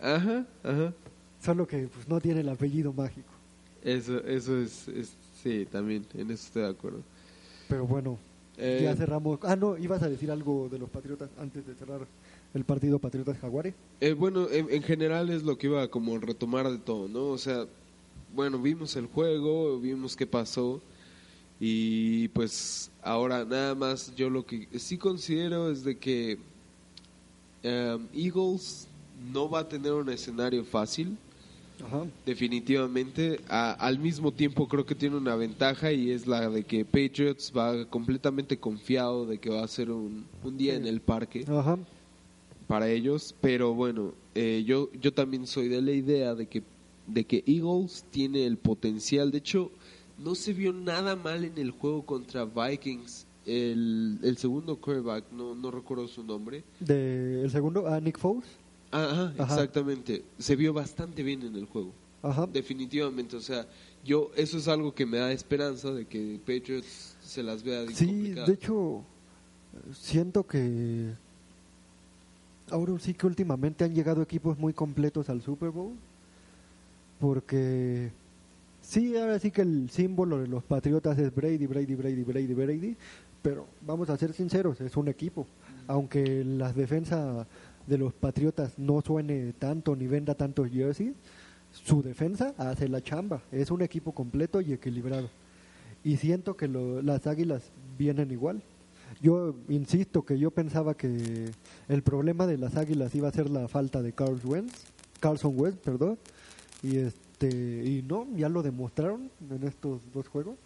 [0.00, 0.92] Ajá, ajá.
[1.42, 3.28] Solo que pues no tiene el apellido mágico.
[3.82, 5.12] Eso, eso es, es-
[5.42, 7.00] sí, también, en eso estoy de acuerdo.
[7.68, 8.18] Pero bueno,
[8.58, 9.38] Eh, ya cerramos.
[9.44, 12.00] Ah, no, ibas a decir algo de los Patriotas antes de cerrar
[12.52, 13.74] el partido Patriotas-Jaguares.
[14.00, 17.28] Eh, bueno, en, en general es lo que iba como a retomar de todo, ¿no?
[17.28, 17.64] O sea,
[18.34, 20.80] bueno, vimos el juego, vimos qué pasó
[21.60, 26.38] y pues ahora nada más yo lo que sí considero es de que
[27.64, 28.88] um, Eagles
[29.32, 31.16] no va a tener un escenario fácil,
[31.84, 32.04] Ajá.
[32.26, 33.40] definitivamente.
[33.48, 37.52] A- al mismo tiempo creo que tiene una ventaja y es la de que Patriots
[37.56, 40.80] va completamente confiado de que va a ser un, un día Sí.
[40.80, 41.78] en el parque Ajá.
[42.66, 46.62] para ellos, pero bueno, eh, yo yo también soy de la idea de que
[47.12, 49.30] de que Eagles tiene el potencial.
[49.30, 49.70] De hecho,
[50.18, 53.26] no se vio nada mal en el juego contra Vikings.
[53.44, 56.62] El, el segundo quarterback, no, no recuerdo su nombre.
[56.78, 58.44] De, el segundo, a Nick Foles.
[58.92, 59.54] Ah, Ajá, Ajá.
[59.54, 60.22] exactamente.
[60.38, 61.92] Se vio bastante bien en el juego.
[62.22, 62.46] Ajá.
[62.46, 63.66] Definitivamente, o sea,
[64.04, 68.06] yo eso es algo que me da esperanza de que Patriots se las vea Sí,
[68.06, 68.46] complicadas.
[68.48, 69.02] de hecho,
[69.92, 71.14] siento que
[72.70, 75.94] ahora sí que últimamente han llegado equipos muy completos al Super Bowl.
[77.22, 78.10] Porque
[78.80, 82.96] sí, ahora sí que el símbolo de los Patriotas es Brady, Brady, Brady, Brady, Brady.
[83.42, 85.46] Pero vamos a ser sinceros, es un equipo.
[85.86, 87.46] Aunque la defensa
[87.86, 91.12] de los Patriotas no suene tanto ni venda tantos jerseys,
[91.70, 93.40] su defensa hace la chamba.
[93.52, 95.30] Es un equipo completo y equilibrado.
[96.02, 98.62] Y siento que lo- las águilas vienen igual.
[99.20, 101.52] Yo insisto que yo pensaba que
[101.88, 104.86] el problema de las águilas iba a ser la falta de Carl Wentz,
[105.20, 106.18] Carlson Wentz, perdón.
[106.82, 107.48] Y este
[107.84, 110.56] y no, ya lo demostraron en estos dos juegos.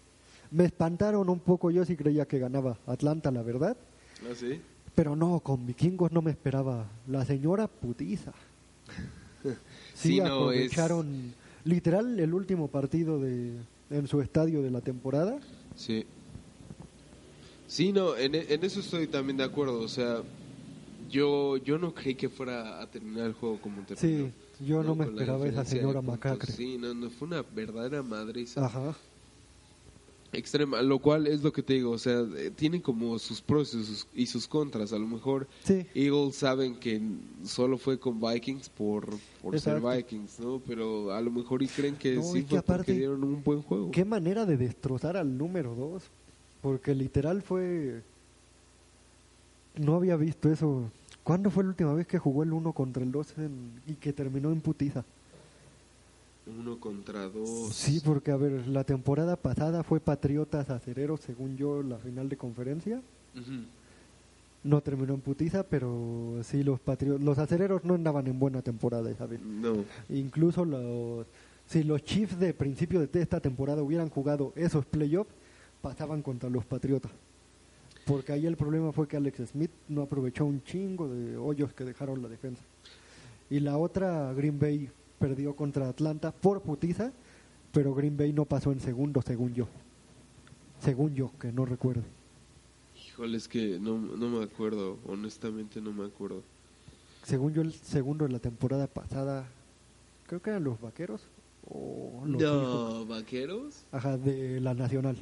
[0.50, 3.76] Me espantaron un poco, yo sí creía que ganaba Atlanta, la verdad.
[4.22, 4.60] ¿Ah, sí?
[4.94, 6.86] Pero no, con vikingos no me esperaba.
[7.06, 8.32] La señora putiza.
[9.94, 10.72] Sí, Sí, no, es-
[11.64, 13.52] literal el último partido de
[13.90, 15.38] en su estadio de la temporada.
[15.76, 16.04] Sí.
[17.68, 19.80] Sí, no, en, en eso estoy también de acuerdo.
[19.80, 20.22] O sea,
[21.10, 24.26] yo yo no creí que fuera a terminar el juego como terminó.
[24.26, 26.52] Sí, yo no, me esperaba esa señora macacre.
[26.52, 28.94] Sí, no, no, fue una verdadera madriza Ajá.
[30.32, 30.82] extrema.
[30.82, 32.24] Lo cual es lo que te digo, o sea,
[32.56, 34.92] tienen como sus pros y sus, y sus contras.
[34.92, 35.86] A lo mejor Sí.
[35.94, 37.00] Eagles saben que
[37.44, 39.06] solo fue con Vikings por,
[39.42, 39.80] por ser.
[39.80, 40.60] Vikings, ¿no?
[40.66, 43.24] Pero a lo mejor y creen que No, sí y que fue porque aparte, dieron
[43.24, 43.90] un buen juego.
[43.90, 46.02] Qué manera de destrozar al número 2.
[46.62, 48.02] Porque literal fue.
[49.76, 50.90] No había visto eso.
[51.26, 53.34] ¿Cuándo fue la última vez que jugó el 1 contra el 2
[53.88, 55.04] y que terminó en putiza?
[56.46, 57.74] Uno contra dos.
[57.74, 62.36] Sí, porque a ver, la temporada pasada fue Patriotas Acereros, según yo, la final de
[62.36, 63.02] conferencia.
[64.62, 69.10] No terminó en putiza, pero sí, los patriotas, los acereros no andaban en buena temporada
[69.10, 69.40] esa vez.
[69.42, 69.84] No.
[70.08, 71.26] Incluso los,
[71.66, 75.34] si los Chiefs de principio de esta temporada hubieran jugado esos playoffs,
[75.82, 77.10] pasaban contra los Patriotas.
[78.06, 81.84] Porque ahí el problema fue que Alex Smith no aprovechó un chingo de hoyos que
[81.84, 82.62] dejaron la defensa.
[83.50, 84.88] Y la otra, Green Bay
[85.18, 87.12] perdió contra Atlanta por putiza,
[87.72, 89.66] pero Green Bay no pasó en segundo, según yo.
[90.80, 92.02] Según yo, que no recuerdo.
[93.08, 96.42] Híjole, es que no, no me acuerdo, honestamente no me acuerdo.
[97.24, 99.48] Según yo, el segundo de la temporada pasada,
[100.28, 101.22] creo que eran los vaqueros
[101.68, 102.40] o los.
[102.40, 103.84] No, vaqueros.
[103.90, 105.16] Ajá, de la nacional.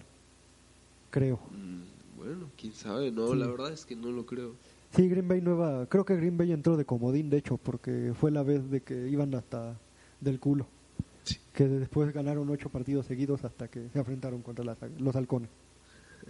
[1.10, 1.40] Creo.
[1.50, 1.93] Mm,
[2.24, 3.38] bueno, quién sabe, no, Sí.
[3.38, 4.52] la verdad es que no lo creo.
[4.94, 5.86] Sí, Green Bay nueva.
[5.86, 9.08] Creo que Green Bay entró de comodín, de hecho, porque fue la vez de que
[9.08, 9.76] iban hasta
[10.20, 10.66] del culo.
[11.24, 11.36] Sí.
[11.52, 15.50] Que después ganaron ocho partidos seguidos hasta que se enfrentaron contra las- los halcones.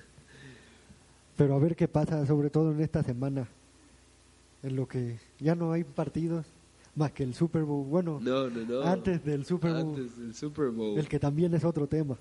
[1.37, 3.49] Pero a ver qué pasa, sobre todo en esta semana,
[4.63, 6.47] en lo que ya no hay partidos
[6.95, 7.87] más que el Super Bowl.
[7.87, 8.83] Bueno, No, no, no.
[8.83, 10.99] antes del Super Bowl, Antes del Super Bowl.
[10.99, 12.17] el que también es otro tema.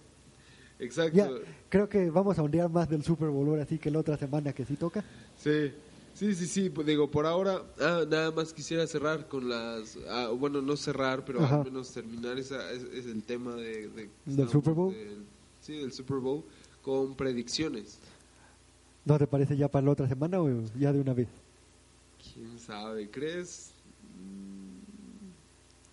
[0.84, 1.18] Exacto.
[1.18, 1.30] Ya,
[1.70, 4.54] creo que vamos a ondear más del Super Bowl ahora sí que la otra semana
[4.54, 5.04] que sí toca.
[5.38, 5.72] Sí.
[6.16, 10.28] Sí, sí, sí, pues digo, por ahora, ah, nada más quisiera cerrar con las, ah,
[10.30, 11.58] bueno, no cerrar, pero Ajá.
[11.58, 14.94] al menos terminar esa, es, es el tema de, de- ¿Del Super Bowl?
[14.94, 15.24] del-
[15.60, 16.44] sí, del Super Bowl,
[16.84, 17.98] con predicciones.
[19.06, 20.48] ¿No te parece ya para la otra semana o
[20.80, 21.30] ya de una vez?
[22.32, 23.10] ¿Quién sabe?
[23.10, 23.73] ¿Crees?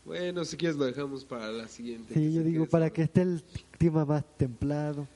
[0.04, 2.14] Bueno, si quieres lo dejamos para la siguiente.
[2.14, 3.42] Sí, que yo digo, para que esté el
[3.78, 5.06] clima más templado.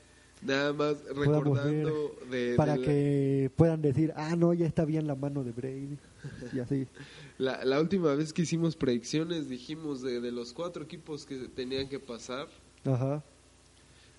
[0.41, 5.15] Nada más recordando de, para la- que puedan decir, ah, no, ya está bien la
[5.15, 5.97] mano de Brady.
[6.53, 6.87] Y así.
[7.37, 11.89] La, la última vez que hicimos predicciones dijimos de, de los cuatro equipos que tenían
[11.89, 12.47] que pasar,
[12.85, 13.21] Ajá,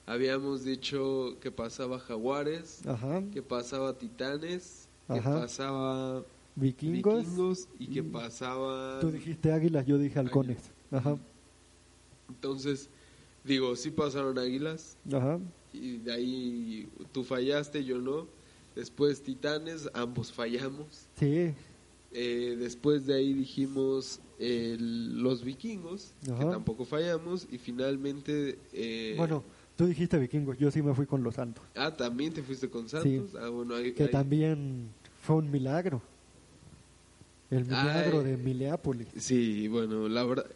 [0.05, 3.23] habíamos dicho que pasaba Jaguares, ajá.
[3.33, 5.41] que pasaba Titanes, que Ajá.
[5.41, 6.25] pasaba
[6.57, 7.25] Vikingos.
[7.25, 8.99] Vikingos y que y- pasaba...
[9.01, 10.59] Tú dijiste águilas, yo dije halcones.
[10.91, 11.17] Ajá,
[12.29, 12.89] Entonces,
[13.45, 15.39] digo, sí pasaron Águilas ajá.
[15.73, 18.27] y de ahí tú fallaste, yo no.
[18.75, 21.07] Después Titanes, ambos fallamos.
[21.19, 21.53] Sí,
[22.19, 27.47] Eh, después de ahí dijimos el- los vikingos, que tampoco fallamos.
[27.51, 28.59] Y finalmente...
[28.73, 29.43] eh, bueno,
[29.77, 31.63] tú dijiste vikingos, yo sí me fui con los santos.
[31.75, 33.35] Ah, también te fuiste con Santos.
[33.39, 34.89] Ah, bueno, ahí- Que ahí- también
[35.21, 36.01] fue un milagro.
[37.51, 38.25] El milagro Ay.
[38.27, 39.09] de Minneapolis.
[39.17, 40.47] Sí, bueno, la verdad,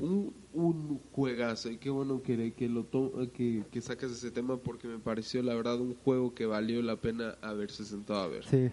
[0.00, 1.70] un, un juegazo.
[1.70, 5.42] Y qué bueno que, que, lo to- que, que sacas ese tema porque me pareció,
[5.42, 8.44] la verdad, un juego que valió la pena haberse sentado a ver.
[8.46, 8.70] Sí,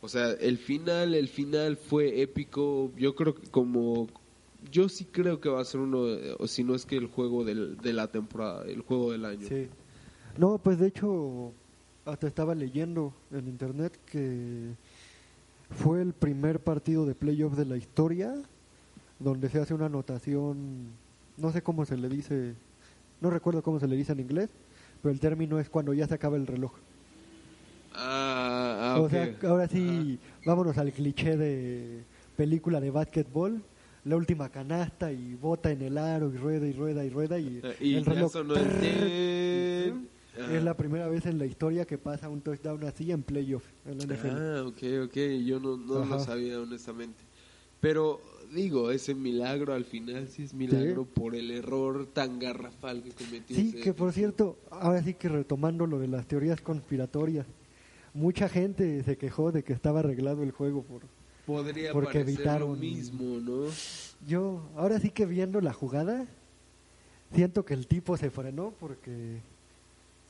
[0.00, 2.90] O sea, el final, el final fue épico.
[2.96, 4.08] Yo creo que como...
[4.70, 6.04] Yo sí creo que va a ser uno,
[6.38, 9.46] o si no es que el juego del, de la temporada, el juego del año.
[9.48, 9.68] sí.
[10.38, 11.52] No, pues de hecho,
[12.06, 14.70] hasta estaba leyendo en internet que
[15.72, 18.34] fue el primer partido de playoff de la historia
[19.18, 20.88] donde se hace una anotación,
[21.36, 22.54] no sé cómo se le dice,
[23.20, 24.50] no recuerdo cómo se le dice en inglés,
[25.00, 26.72] pero el término es cuando ya se acaba el reloj.
[27.94, 32.02] Ah, ah, o sea, ahora sí, vámonos al cliché de
[32.36, 33.62] película de básquetbol,
[34.04, 37.62] la última canasta y bota en el aro y rueda y rueda y rueda y,
[37.80, 38.32] y el reloj.
[38.32, 43.22] sonó el Es la primera vez en la historia que pasa un touchdown así en
[43.22, 44.28] playoff en la NFL.
[44.30, 47.22] Ah, ok, ok, yo no, no lo sabía honestamente.
[47.80, 48.20] Pero
[48.54, 51.10] digo, ese milagro al final sí es milagro Sí.
[51.20, 53.54] por el error tan garrafal que cometió.
[53.56, 57.46] Sí, que por cierto, ahora sí que retomando lo de las teorías conspiratorias,
[58.14, 61.02] mucha gente se quejó de que estaba arreglado el juego por
[61.44, 63.64] Podría porque parecer lo evitaron- mismo, ¿no?
[64.26, 66.26] Yo, ahora sí que viendo la jugada,
[67.34, 69.40] siento que el tipo se frenó porque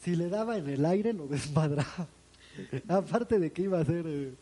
[0.03, 2.09] si le daba en el aire lo desmadraba.
[2.88, 4.35] Aparte de que iba a ser eh,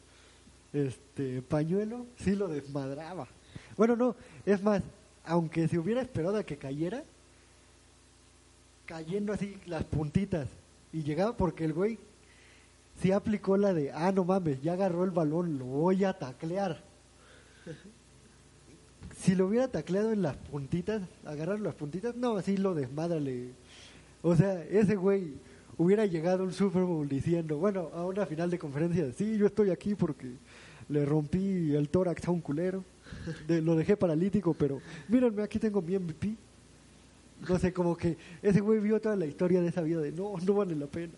[0.73, 3.29] este pañuelo, sí lo desmadraba.
[3.77, 4.83] Bueno, no, es más,
[5.25, 7.03] aunque se hubiera esperado a que cayera,
[8.87, 10.49] cayendo así las puntitas
[10.93, 11.99] y llegaba porque el güey
[13.01, 16.83] sí aplicó la de, ah, no mames, ya agarró el balón, lo voy a taclear
[19.17, 23.51] si lo hubiera tacleado en las puntitas, agarrar las puntitas, no, así lo desmadrale.
[24.23, 25.35] O sea, ese güey
[25.81, 29.71] hubiera llegado un Super Bowl diciendo, bueno, a una final de conferencia, sí, yo estoy
[29.71, 30.27] aquí porque
[30.91, 32.85] le rompí el tórax a un culero,
[33.49, 36.35] lo dejé paralítico, pero mírenme, aquí tengo mi MVP.
[37.49, 40.35] No sé, como que ese güey vio toda la historia de esa vida de, no,
[40.45, 41.15] no vale la pena.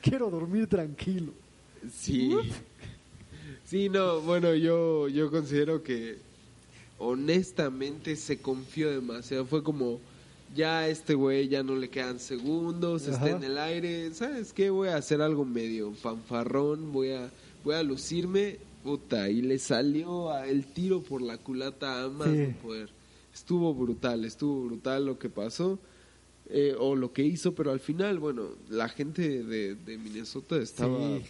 [0.00, 1.32] Quiero dormir tranquilo.
[1.92, 2.36] Sí.
[3.64, 6.18] Sí, no, bueno, yo, yo considero que
[6.98, 9.44] honestamente se confió demasiado.
[9.44, 9.98] Fue como,
[10.54, 14.12] ya a este güey ya no le quedan segundos, está en el aire.
[14.14, 14.70] ¿Sabes qué?
[14.70, 17.30] Voy a hacer algo medio fanfarrón, voy a,
[17.64, 18.58] voy a lucirme.
[18.82, 22.54] Puta, y le salió a- el tiro por la culata a más Sí.
[22.62, 22.88] poder.
[23.34, 25.78] Estuvo brutal, estuvo brutal lo que pasó.
[26.50, 30.96] eh, o lo que hizo, pero al final, bueno, la gente de, de Minnesota estaba
[31.18, 31.24] Sí.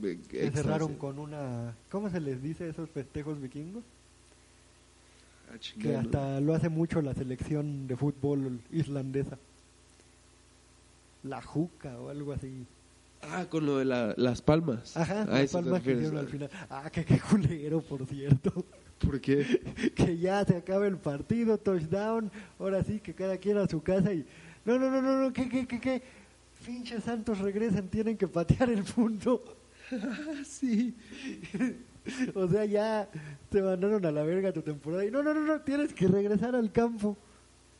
[0.00, 0.52] Se éxtasis.
[0.54, 3.82] cerraron con una, ¿cómo se les dice esos festejos vikingos?
[5.52, 9.36] Ah, que hasta lo hace mucho la selección de fútbol islandesa.
[11.24, 12.64] La juca o algo así.
[13.22, 14.96] Ah, con lo de la- las palmas.
[14.96, 16.50] Ajá, A las palmas que hicieron al final.
[16.70, 18.64] Ah, que qué culero, por cierto.
[18.98, 19.44] ¿Por qué?
[19.96, 24.12] que ya se acaba el partido, touchdown, ahora sí, que cada quien a su casa
[24.12, 24.24] y...
[24.64, 26.02] No, no, no, no, no, ¿qué, qué, qué, qué?
[26.64, 29.42] Pinches santos regresan, tienen que patear el punto.
[30.46, 30.94] sí.
[32.34, 33.08] o sea, ya
[33.50, 36.54] te mandaron a la verga tu temporada y no, no, no, no, tienes que regresar
[36.54, 37.16] al campo.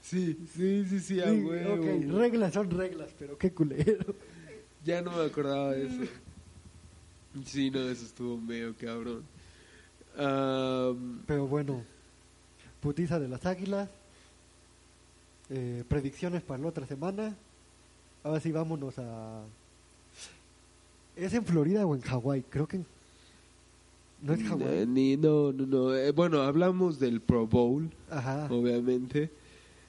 [0.03, 2.19] Sí, sí, sí, sí, a Sí, huevo.
[2.19, 4.14] reglas son reglas, pero qué culero.
[4.85, 6.11] Ya no me acordaba de eso.
[7.45, 9.23] Sí, no, eso estuvo medio cabrón.
[10.16, 11.83] Am, Pero bueno,
[12.81, 13.89] putiza de las águilas,
[15.51, 17.37] eh, predicciones para la otra semana.
[18.25, 19.43] Ahora sí, vámonos a...
[21.16, 22.43] ¿Es en Florida o en Hawái?
[22.49, 22.77] Creo que...
[22.77, 22.87] en-
[24.23, 24.87] No es Hawái.
[24.87, 25.97] ni, no, no, no.
[25.97, 28.49] Eh, bueno, hablamos del Pro Bowl, Ajá.
[28.51, 29.31] obviamente.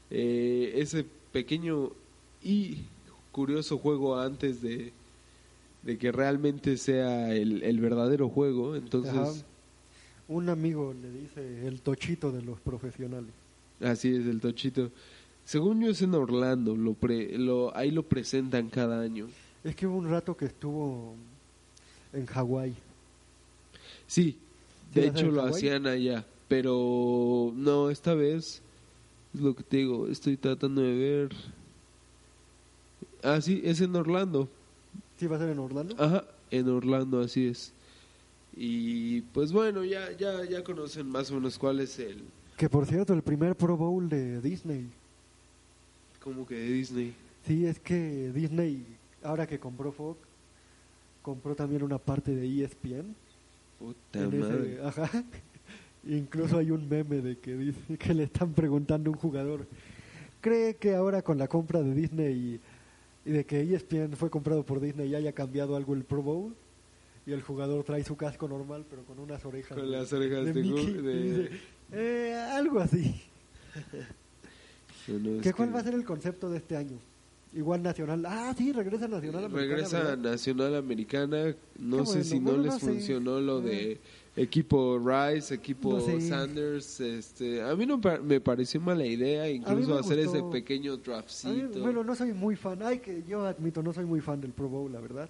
[0.09, 1.91] Eh, ese pequeño
[2.43, 2.77] y
[3.31, 4.91] curioso juego antes de,
[5.83, 8.75] de que realmente sea el, el verdadero juego.
[8.75, 9.31] Entonces, Ajá.
[10.27, 13.31] Un amigo le dice el tochito de los profesionales.
[13.81, 14.91] Así es, el Tochito.
[15.43, 19.27] Según yo es en Orlando, lo pre- lo, ahí lo presentan cada año.
[19.63, 21.15] Es que hubo un rato que estuvo
[22.13, 22.73] en Hawái.
[24.11, 24.37] Sí,
[24.93, 28.61] ¿Sí de hecho lo hacían allá, pero no, esta vez
[29.33, 31.29] es lo que te digo, estoy tratando de ver.
[33.23, 34.49] Ah, sí, es en Orlando.
[35.15, 35.95] ¿Sí va a ser en Orlando?
[35.97, 37.71] Ajá, en Orlando, así es.
[38.53, 42.21] Y pues bueno, ya ya ya conocen más o menos cuál es el
[42.57, 44.89] Que por cierto, el primer Pro Bowl de Disney.
[46.21, 47.13] como que de Disney.
[47.47, 48.85] Sí, es que Disney,
[49.23, 50.19] ahora que compró Fox,
[51.21, 53.15] compró también una parte de ESPN.
[53.81, 54.79] Puta en ese- madre.
[54.83, 55.23] ajá.
[56.07, 59.67] Incluso hay un meme de que dice que le están preguntando a un jugador.
[60.39, 62.59] ¿Cree que ahora con la compra de Disney
[63.25, 66.55] y, y de que ESPN fue comprado por Disney haya cambiado algo el Pro Bowl?
[67.27, 69.77] Y el jugador trae su casco normal, pero con unas orejas.
[69.77, 71.49] Con de- las orejas de Mickey, Gu- de- y dice,
[71.91, 73.21] "Eh, algo así.
[75.41, 76.97] ¿Qué, ¿Cuál va a ser el concepto de este año?
[77.53, 78.25] Igual Nacional.
[78.25, 79.75] Ah, sí, regresa Nacional Americana.
[79.75, 80.17] Regresa ¿verdad?
[80.31, 81.55] Nacional Americana.
[81.79, 82.85] No Qué sé bueno, si no bueno, les no sé.
[82.85, 83.61] funcionó lo Ah.
[83.61, 83.99] de
[84.37, 86.21] equipo Rice, equipo No sé.
[86.21, 87.01] Sanders.
[87.01, 91.81] Este, a mí no me pareció mala idea, incluso hacer ese pequeño A mí, draftcito.
[91.81, 92.81] bueno, no soy muy fan.
[92.83, 95.29] Ay, que yo admito, no soy muy fan del Pro Bowl, la verdad.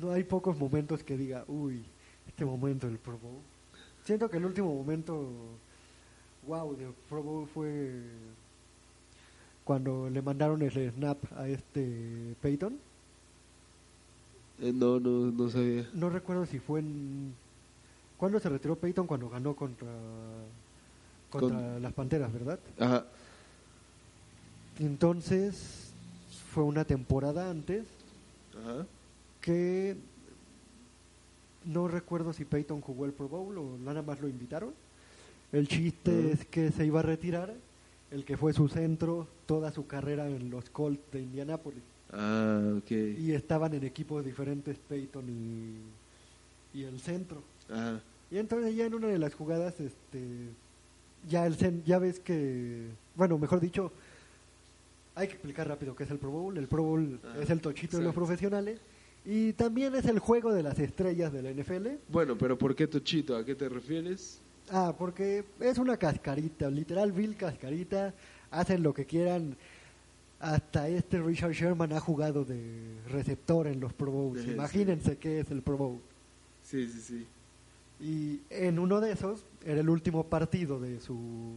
[0.00, 1.82] No hay pocos momentos que diga, uy,
[2.28, 3.40] este momento del Pro Bowl.
[4.04, 5.28] Siento que el último momento,
[6.46, 8.00] wow, del Pro Bowl fue
[9.64, 12.76] cuando le mandaron el snap a este Peyton.
[14.60, 15.88] Eh, no, no, no sabía.
[15.94, 17.34] No recuerdo si fue en...
[18.18, 19.06] ¿Cuándo se retiró Peyton?
[19.06, 19.88] Cuando ganó contra,
[21.30, 22.58] contra Con- las Panteras, ¿verdad?
[22.78, 23.04] Ajá.
[24.78, 25.90] Entonces,
[26.50, 27.84] fue una temporada antes
[28.62, 28.86] Ajá.
[29.40, 29.96] que
[31.64, 34.72] no recuerdo si Peyton jugó el Pro Bowl o nada más lo invitaron.
[35.52, 37.52] El chiste es que se iba a retirar
[38.12, 41.82] el que fue su centro toda su carrera en los Colts de Indianápolis.
[42.12, 42.90] Ah, ok.
[42.90, 45.24] Y estaban en equipos diferentes Peyton
[46.74, 47.42] y, y el centro.
[47.70, 48.00] Ajá.
[48.30, 50.20] Y entonces ya en una de las jugadas, este,
[51.28, 52.86] ya el cen- ya ves que,
[53.16, 53.92] bueno, mejor dicho,
[55.14, 56.56] hay que explicar rápido qué es el Pro Bowl.
[56.56, 58.80] El Pro Bowl Ah, es el tochito de los profesionales
[59.24, 61.88] y también es el juego de las estrellas de la NFL.
[62.08, 63.36] Bueno, pero ¿por qué Tochito?
[63.36, 64.40] ¿A qué te refieres?
[64.72, 68.14] Ah, porque es una cascarita, literal vil cascarita,
[68.50, 69.56] hacen lo que quieran.
[70.40, 74.42] Hasta este Richard Sherman ha jugado de receptor en los Pro Bowls.
[74.42, 74.50] Sí.
[74.50, 76.00] Imagínense qué es el Pro Bowl.
[76.64, 77.26] Sí, sí, sí.
[78.00, 81.52] Y en uno de esos era el último partido de su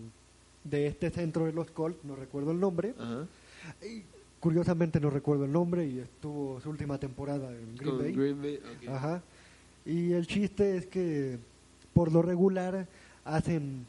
[0.63, 2.93] de este centro de los Colts, no recuerdo el nombre.
[2.99, 3.25] Ajá.
[3.81, 4.03] Y
[4.39, 8.11] curiosamente no recuerdo el nombre y estuvo su última temporada en Green Con Bay.
[8.13, 8.89] Green Bay, ok.
[8.89, 9.21] Ajá.
[9.85, 11.39] Y el chiste es que
[11.93, 12.87] por lo regular
[13.25, 13.85] hacen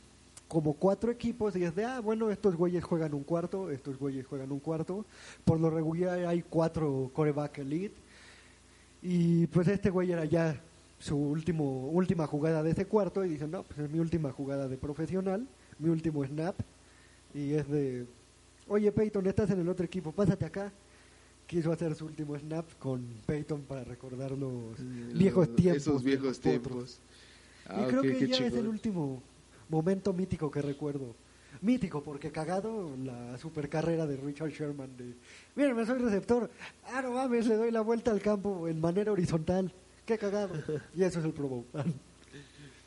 [0.49, 4.27] como cuatro equipos y es de, ah, bueno, estos güeyes juegan un cuarto, estos güeyes
[4.27, 5.05] juegan un cuarto.
[5.45, 7.95] Por lo regular hay cuatro coreback elite.
[9.03, 10.61] Y pues este güey era ya
[10.99, 14.67] su último última jugada de ese cuarto y dicen, no, pues es mi última jugada
[14.67, 15.47] de profesional,
[15.79, 16.57] mi último snap.
[17.35, 18.07] Y es de,
[18.69, 20.73] oye Peyton, estás en el otro equipo, pásate acá.
[21.47, 25.83] Quiso hacer su último snap con Peyton para recordar los Mm, viejos tiempos.
[25.83, 26.99] Esos viejos Potros.
[27.67, 27.83] Tiempos.
[27.83, 29.23] y Ah, creo que ya es el último
[29.69, 31.15] momento mítico que recuerdo.
[31.63, 35.15] Mítico, porque cagado la super carrera de Richard Sherman de,
[35.55, 36.51] mira, me soy receptor,
[36.93, 39.73] ah, no mames, le doy la vuelta al campo en manera horizontal,
[40.05, 40.53] qué cagado.
[40.95, 41.65] y eso es el Pro Bowl.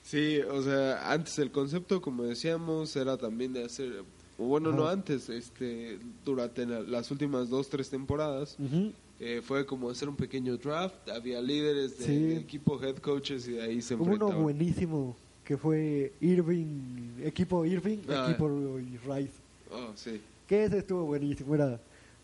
[0.04, 4.04] Sí, o sea, antes el concepto, como decíamos, era también de hacer,
[4.40, 8.92] bueno, no antes, este, durante la- las últimas dos, tres temporadas, Ujú.
[9.20, 12.20] Eh, fue como hacer un pequeño draft, había líderes de, Sí.
[12.24, 14.44] de equipo, head coaches y de ahí se Hubo uno enfrentaban.
[14.44, 18.28] buenísimo que fue Irving, equipo Irving, Ah.
[18.30, 19.34] equipo Rice.
[19.72, 20.22] Oh, sí.
[20.48, 21.80] Que ese estuvo buenísimo, era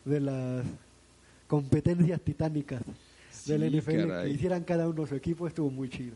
[0.05, 0.65] de las
[1.47, 2.81] competencias titánicas
[3.45, 4.07] del Sí, NFL.
[4.07, 4.29] caray.
[4.29, 6.15] Que hicieran cada uno su equipo, estuvo muy chido.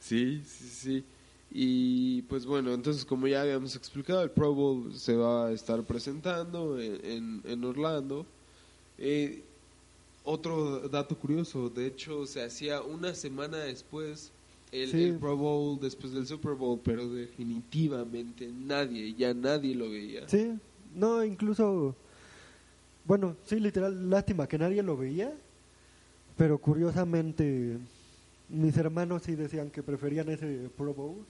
[0.00, 1.04] Sí, sí, sí.
[1.50, 5.82] Y pues bueno, entonces como ya habíamos explicado, el Pro Bowl se va a estar
[5.84, 8.26] presentando en, en- en Orlando.
[8.98, 9.42] Eh,
[10.26, 14.32] otro dato curioso, de hecho se hacía una semana después
[14.72, 15.04] el, Sí.
[15.04, 20.28] el Pro Bowl, después del Super Bowl, pero definitivamente nadie, ya nadie lo veía.
[20.28, 20.52] Sí,
[20.94, 21.94] no, incluso,
[23.04, 25.32] bueno, sí, literal, lástima que nadie lo veía,
[26.36, 27.78] pero curiosamente
[28.48, 31.24] mis hermanos sí decían que preferían ese Pro Bowl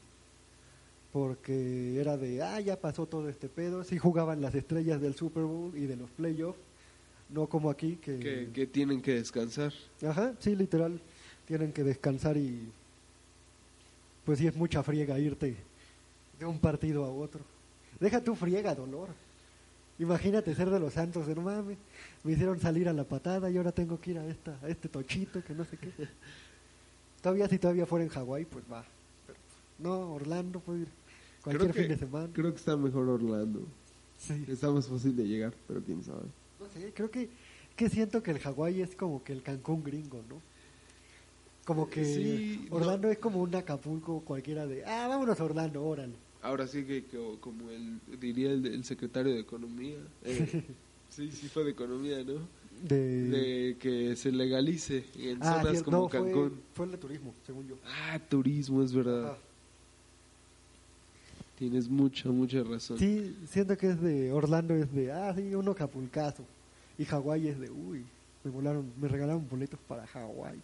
[1.12, 5.44] porque era de, ah, ya pasó todo este pedo, sí jugaban las estrellas del Super
[5.44, 6.59] Bowl y de los playoffs,
[7.31, 9.72] no como aquí que, Que, que tienen que descansar.
[10.07, 11.01] ajá, sí, literal,
[11.47, 12.68] tienen que descansar y
[14.24, 15.57] pues sí es mucha friega irte
[16.39, 17.41] de un partido a otro.
[18.01, 19.09] Deja tu friega, dolor.
[19.99, 21.79] Imagínate ser de los Santos, de no mames.
[22.22, 24.89] Me hicieron salir a la patada y ahora tengo que ir a, esta, a este
[24.89, 25.91] tochito que no sé qué.
[27.22, 28.85] todavía si todavía fuera en Hawái, pues va.
[29.27, 29.39] Pero,
[29.79, 30.89] no, Orlando, puedo ir
[31.43, 32.29] cualquier que- fin de semana.
[32.33, 33.61] Creo que está mejor Orlando.
[34.18, 34.45] Sí.
[34.49, 36.24] Está más fácil de llegar, pero quién sabe.
[36.67, 37.29] No sé, creo que,
[37.77, 40.41] que siento que el Hawái es como que el Cancún gringo, ¿no?
[41.64, 46.14] Como que Sí, Orlando es como un Acapulco cualquiera de, ah, vámonos a Orlando, órale.
[46.43, 49.99] Ahora sí que, que- como el, diría el, el secretario de Economía.
[50.25, 50.62] eh,
[51.11, 52.49] sí, sí fue de Economía, ¿no?
[52.89, 52.97] De...
[52.97, 56.61] De que se legalice en ah, zonas como no, Cancún.
[56.75, 57.75] fue el de turismo, según yo.
[57.85, 59.37] Ah, turismo, es verdad.
[61.59, 62.99] Tienes mucha, mucha razón.
[62.99, 66.45] Sí, siento que es de Orlando es de, ah, sí, uno Acapulcazo.
[66.99, 68.05] Y Hawái es de, uy,
[68.44, 70.61] me volaron, me regalaron boletos para Hawái.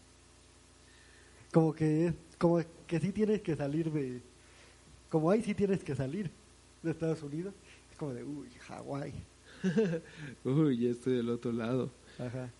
[1.52, 4.20] Como que es, como que sí tienes que salir de,
[5.10, 6.30] como ahí sí tienes que salir
[6.82, 7.52] de Estados Unidos.
[7.90, 9.12] Es como de, uy, Hawái.
[10.44, 11.90] Uy, ya estoy del otro lado.
[12.18, 12.50] Ajá.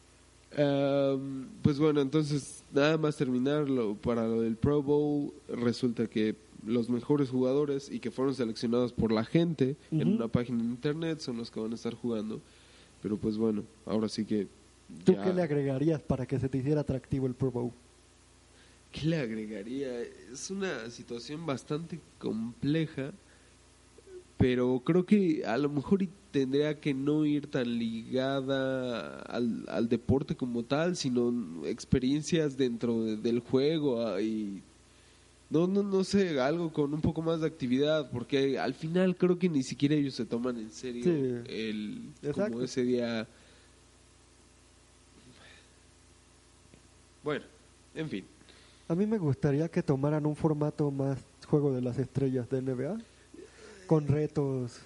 [0.57, 5.33] Am, pues bueno, entonces nada más terminarlo para lo del Pro Bowl.
[5.49, 10.63] Resulta que los mejores jugadores y que fueron seleccionados por la gente en una página
[10.63, 12.41] de internet son los que van a estar jugando.
[13.03, 14.47] Pero pues bueno, ahora sí que.
[15.05, 17.73] ¿Tú ya- qué le agregarías para que se te hiciera atractivo el Pro Bowl?
[18.93, 20.01] ¿Qué le agregaría?
[20.01, 23.13] Es una situación bastante compleja,
[24.37, 30.35] pero creo que a lo mejor tendría que no ir tan ligada al, al deporte
[30.37, 34.63] como tal, sino experiencias dentro de- del juego ah, y
[35.53, 39.39] no, no, no sé, algo con un poco más de actividad, porque al final creo
[39.39, 41.51] que ni siquiera ellos se toman en serio Sí.
[41.53, 42.53] el Exacto.
[42.53, 43.29] como ese día.
[47.23, 47.45] Bueno,
[47.95, 48.25] en fin.
[48.89, 52.99] A mí me gustaría que tomaran un formato más juego de las estrellas de NBA,
[53.87, 54.79] con retos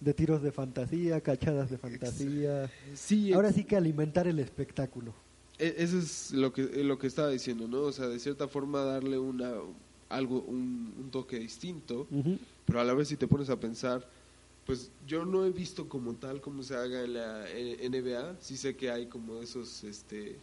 [0.00, 2.70] de tiros de fantasía, cachadas de fantasía.
[2.94, 5.14] Sí, Ahora sí que alimentar el espectáculo.
[5.58, 7.82] e- eso es lo que lo que estaba diciendo, ¿no?
[7.82, 9.52] O sea, de cierta forma darle una
[10.14, 12.06] algo un, un toque distinto,
[12.66, 14.08] pero a la vez si te pones a pensar,
[14.66, 18.76] pues yo no he visto como tal cómo se haga en la NBA, sí sé
[18.76, 20.36] que hay como esos este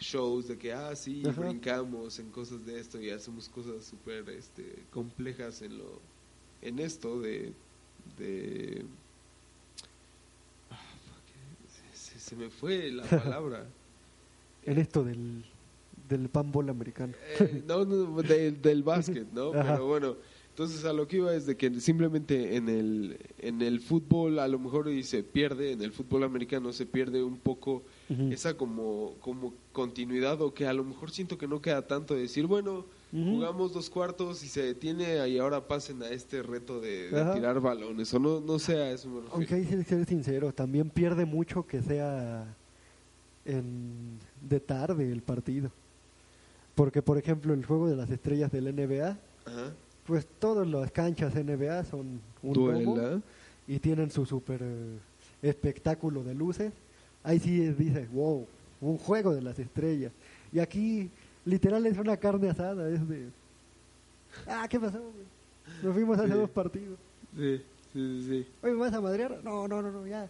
[0.00, 1.40] shows de que ah sí Ajá.
[1.40, 6.00] brincamos en cosas de esto y hacemos cosas súper este complejas en lo
[6.62, 7.52] en esto de
[8.18, 8.84] de
[10.70, 10.80] Ah,
[11.94, 13.66] se, se me fue la palabra.
[14.64, 15.44] En esto del,
[16.18, 17.12] del americano.
[17.40, 19.52] Eh, no, no, del- del básquet, ¿no?
[19.52, 19.72] Ajá.
[19.74, 20.16] Pero bueno,
[20.54, 24.46] entonces a lo que iba es de que simplemente en el, en el fútbol a
[24.46, 27.82] lo mejor y se pierde, en el fútbol americano se pierde un poco
[28.30, 32.20] esa como, como continuidad o que a lo mejor siento que no queda tanto de
[32.20, 37.08] decir, bueno, jugamos dos cuartos y se detiene y ahora pasen a este reto de,
[37.34, 39.22] tirar balones o no, no sé a eso me.
[39.32, 42.46] Aunque hay que ser sincero, también pierde mucho que sea
[43.44, 45.72] en, de tarde el partido.
[46.74, 49.16] Porque, por ejemplo, el juego de las estrellas del NBA,
[49.46, 49.72] Ajá.
[50.06, 53.22] pues todas las canchas NBA son un domo
[53.68, 54.98] y tienen su super eh,
[55.42, 56.72] espectáculo de luces.
[57.22, 58.46] Ahí sí dices, wow,
[58.80, 60.12] un juego de las estrellas.
[60.52, 61.10] Y aquí,
[61.44, 63.28] literal, es una carne asada, es de...
[64.46, 64.98] Ah, ¿qué pasó?
[65.00, 65.24] güey?
[65.82, 66.34] Nos fuimos hace Sí.
[66.38, 66.98] dos partidos.
[67.36, 67.62] Sí,
[67.92, 68.46] sí, sí.
[68.62, 69.40] Oye, ¿me vas a madrear?
[69.44, 70.28] No, no, no, no, ya.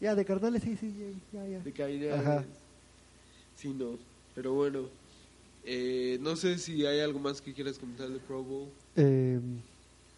[0.00, 1.60] Ya, de carnales, sí, sí, ya, ya.
[1.60, 2.18] De caída.
[2.18, 2.44] Ajá.
[3.56, 3.98] Sí, no.
[4.34, 4.86] Pero bueno,
[5.64, 8.68] eh, no sé si hay algo más que quieras comentar de Pro Bowl.
[8.96, 9.40] Eh,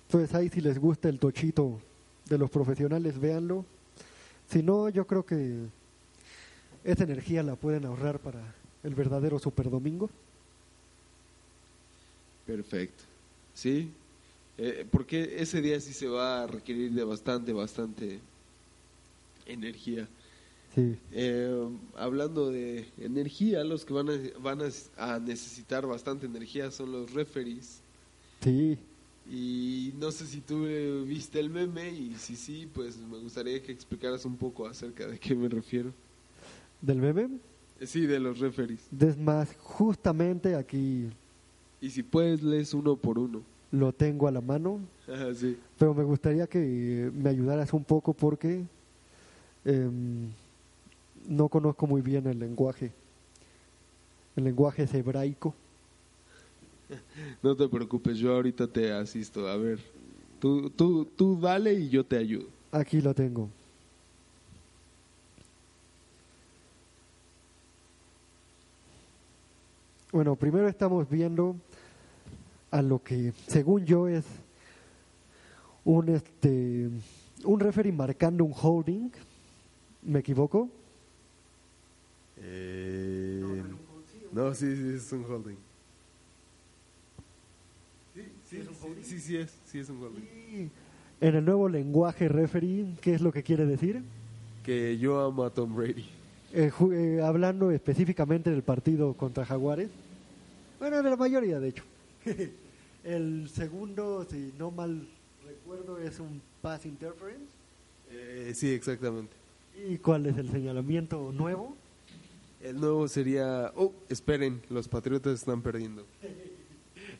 [0.08, 1.80] pues ahí si les gusta el tochito
[2.28, 3.64] de los profesionales, véanlo.
[4.48, 5.66] Si no, yo creo que
[6.84, 10.10] esa energía la pueden ahorrar para el verdadero Super Domingo.
[12.46, 13.04] Perfecto.
[13.54, 13.90] ¿Sí?
[14.58, 18.20] Eh, porque ese día sí se va a requerir de bastante, bastante
[19.46, 20.06] energía.
[20.74, 20.96] Sí.
[21.12, 24.60] Eh, hablando de energía, los que van a, van
[24.96, 27.80] a, necesitar bastante energía son los referees.
[28.42, 28.76] Sí.
[29.30, 33.62] Y no sé si tú eh, viste el meme y si sí, pues me gustaría
[33.62, 35.92] que explicaras un poco acerca de qué me refiero.
[36.82, 37.22] Del meme.
[37.80, 38.80] Eh, Sí, de los referees.
[39.00, 41.08] Es más, justamente aquí
[41.80, 43.42] Y si puedes, lees uno por uno.
[43.72, 44.80] lo tengo a la mano,
[45.12, 45.56] Ajá, sí.
[45.78, 48.64] pero me gustaría que me ayudaras un poco porque
[49.64, 50.28] em,
[51.26, 52.92] no conozco muy bien el lenguaje.
[54.36, 55.54] El lenguaje es hebraico.
[57.42, 59.46] No te preocupes, yo ahorita te asisto.
[59.48, 59.78] A ver,
[60.38, 62.46] tú, tú, tú dale y yo te ayudo.
[62.72, 63.48] Aquí lo tengo.
[70.12, 71.56] Bueno, primero estamos viendo
[72.70, 74.24] a lo que, según yo, es
[75.84, 76.88] un este
[77.44, 79.10] un referee marcando un holding.
[80.02, 80.68] ¿Me equivoco?
[82.38, 83.42] Eh,
[84.32, 85.56] no, sí, sí, es un holding.
[88.14, 90.22] Sí, sí, sí, sí, sí es, sí es un holding.
[90.22, 90.70] Y
[91.20, 94.02] en el nuevo lenguaje referee, ¿qué es lo que quiere decir?
[94.64, 96.06] Que yo amo a Tom Brady.
[96.52, 99.90] Eh, eh, hablando específicamente del partido contra Jaguares.
[100.78, 101.84] Bueno, de la mayoría, de hecho.
[103.04, 105.08] el segundo, si no mal
[105.46, 107.52] recuerdo, es un pass interference.
[108.10, 109.32] Eh, sí, exactamente.
[109.88, 111.76] ¿Y cuál es el señalamiento nuevo?
[112.64, 116.06] El nuevo sería, oh, esperen, los Patriotas están perdiendo.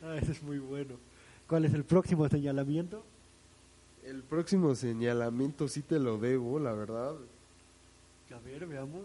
[0.03, 0.97] Ah, ese es muy bueno.
[1.47, 3.03] ¿Cuál es el próximo señalamiento?
[4.05, 7.15] El próximo señalamiento sí te lo debo, la verdad.
[8.31, 9.01] A ver, veamos.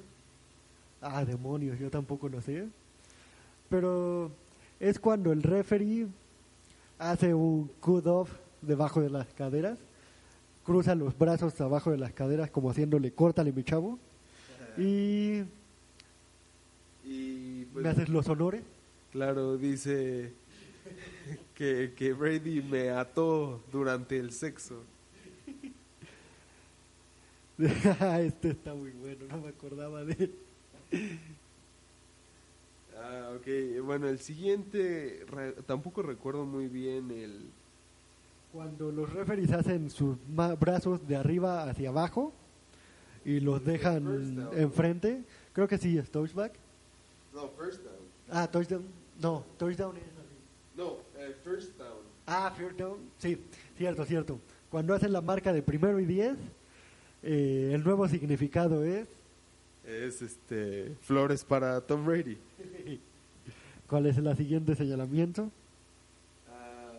[1.01, 2.67] Ah, demonios, yo tampoco lo sé.
[3.69, 4.29] Pero
[4.81, 6.07] es cuando el referee
[6.97, 8.29] hace un cut off
[8.61, 9.79] debajo de las caderas,
[10.65, 13.97] cruza los brazos abajo de las caderas como haciéndole córtale mi chavo
[14.77, 15.43] y
[17.11, 18.61] Y pues, me haces los honores.
[19.11, 20.31] claro, dice
[21.55, 24.83] que, que Brady me ató durante el sexo.
[27.57, 30.13] este está muy bueno, no me acordaba de
[30.91, 31.19] él.
[32.97, 33.83] Ah, ok.
[33.83, 37.49] Bueno, el siguiente, re- tampoco recuerdo muy bien el...
[38.53, 40.17] Cuando los referees hacen sus
[40.59, 42.33] brazos de arriba hacia abajo
[43.23, 46.53] y los dejan enfrente, creo que sí es touchback.
[47.39, 47.95] No, first down.
[48.29, 48.83] Ah, touchdown.
[49.21, 50.35] No, touchdown es así.
[50.75, 52.03] No, eh, first down.
[52.27, 52.97] Ah, first down.
[53.17, 53.37] Sí,
[53.77, 54.39] cierto, cierto.
[54.69, 56.37] Cuando hacen la marca de primero y diez,
[57.23, 59.07] eh, el nuevo significado es.
[59.85, 62.37] Es este flores para Tom Brady.
[63.87, 65.49] ¿Cuál es el siguiente señalamiento?
[66.49, 66.91] Ah,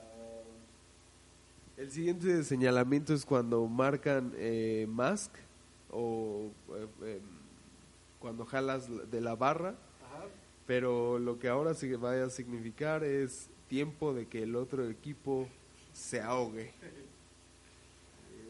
[1.77, 5.33] el siguiente señalamiento es cuando marcan eh, mask
[5.93, 7.23] o eh, em,
[8.19, 9.77] cuando jalas de la barra,
[10.75, 14.89] pero lo que ahora sí que vaya a significar es tiempo de que el otro
[14.89, 15.49] equipo
[15.93, 16.71] se ahogue.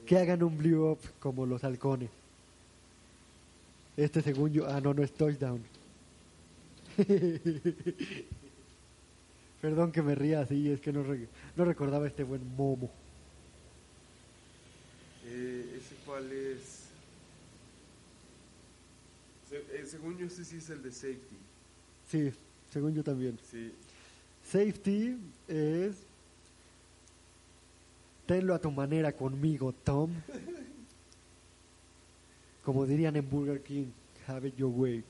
[0.05, 2.11] Que hagan un blue up como los halcones.
[3.97, 4.67] Este según yo.
[4.69, 5.63] Ah, no, no es touchdown.
[9.63, 12.91] Perdón que me ría así, es que no, re- no recordaba este buen momo.
[15.25, 16.85] Eh, ¿Ese cuál es?
[19.49, 21.40] Se- eh, según yo, ese sí es el de safety.
[22.11, 22.33] Sí,
[22.73, 23.39] según yo también.
[23.51, 23.73] Sí.
[24.45, 25.97] Safety es.
[28.27, 30.11] Tenlo a tu manera conmigo, Tom.
[32.65, 33.87] Como dirían en Burger King,
[34.27, 35.03] have it your way.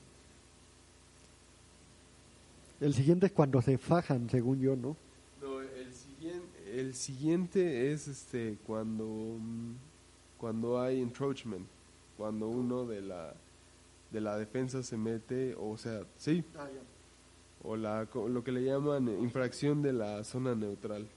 [2.79, 4.95] El siguiente es cuando se fajan, según yo, ¿no?
[5.41, 9.73] No, el siguiente, el siguiente es este cuando mm,
[10.39, 11.67] cuando hay encroachment,
[12.17, 13.35] cuando uno de la
[14.11, 16.43] de la defensa se mete, o sea, sí,
[17.63, 21.07] o la co- lo que le llaman infracción de la zona neutral.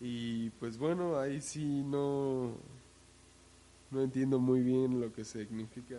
[0.00, 2.52] Y pues bueno, ahí sí no
[3.90, 5.96] no entiendo muy bien lo que significa.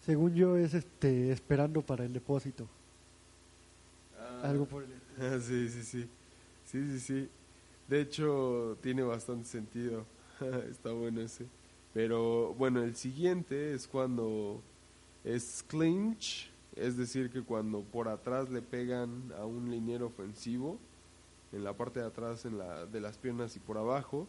[0.00, 2.66] Según yo es este esperando para el depósito.
[4.18, 4.48] Ah.
[4.50, 5.26] Algo por el estilo.
[5.28, 6.08] Ah, sí, sí, sí.
[6.64, 7.28] Sí, sí, sí.
[7.88, 10.04] De hecho, tiene bastante sentido.
[10.70, 11.46] Está bueno ese.
[11.94, 14.60] Pero bueno, el siguiente es cuando
[15.22, 20.78] es clinch, es decir, que cuando por atrás le pegan a un liniero ofensivo,
[21.52, 24.26] en la parte de atrás en la, de las piernas y por abajo,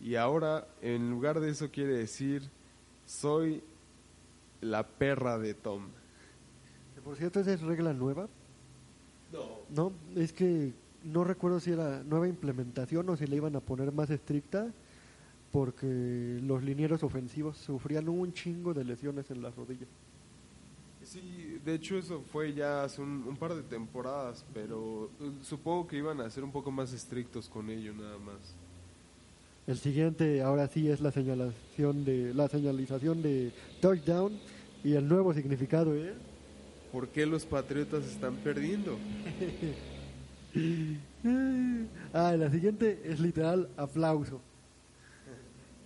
[0.00, 2.48] y ahora en lugar de eso quiere decir,
[3.06, 3.62] soy
[4.60, 5.88] la perra de Tom.
[7.04, 8.28] Por cierto, esa es regla nueva.
[9.32, 9.48] No.
[9.74, 13.90] No, es que no recuerdo si era nueva implementación o si la iban a poner
[13.90, 14.72] más estricta,
[15.52, 19.88] porque los linieros ofensivos sufrían un chingo de lesiones en las rodillas.
[21.02, 25.86] Sí, de hecho eso fue ya hace un, un par de temporadas, pero eh, supongo
[25.86, 28.54] que iban a ser un poco más estrictos con ello nada más.
[29.66, 34.38] El siguiente ahora sí es la señalación de la señalización de touchdown
[34.84, 36.12] y el nuevo significado es
[36.92, 38.98] ¿Por qué los Patriotas están perdiendo?
[42.12, 44.40] ah, la siguiente es literal aplauso.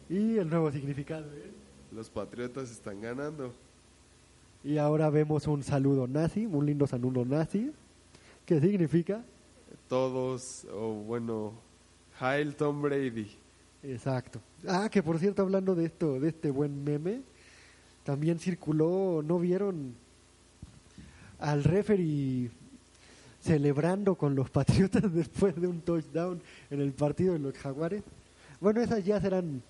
[0.09, 1.51] Y el nuevo significado es
[1.93, 3.53] Los Patriotas están ganando.
[4.63, 7.73] y ahora vemos un saludo nazi, un lindo saludo nazi,
[8.45, 9.25] que significa
[9.89, 11.53] Todos, o bueno,
[12.21, 13.31] Hail Tom Brady.
[13.83, 14.41] Exacto.
[14.67, 17.23] Ah, que por cierto, hablando de esto, de este buen meme,
[18.05, 19.95] también circuló, ¿no vieron
[21.39, 22.51] al referee
[23.41, 26.41] celebrando con los Patriotas después de un touchdown
[26.71, 28.03] en el partido de los Jaguares?
[28.61, 29.63] Bueno, esas ya serán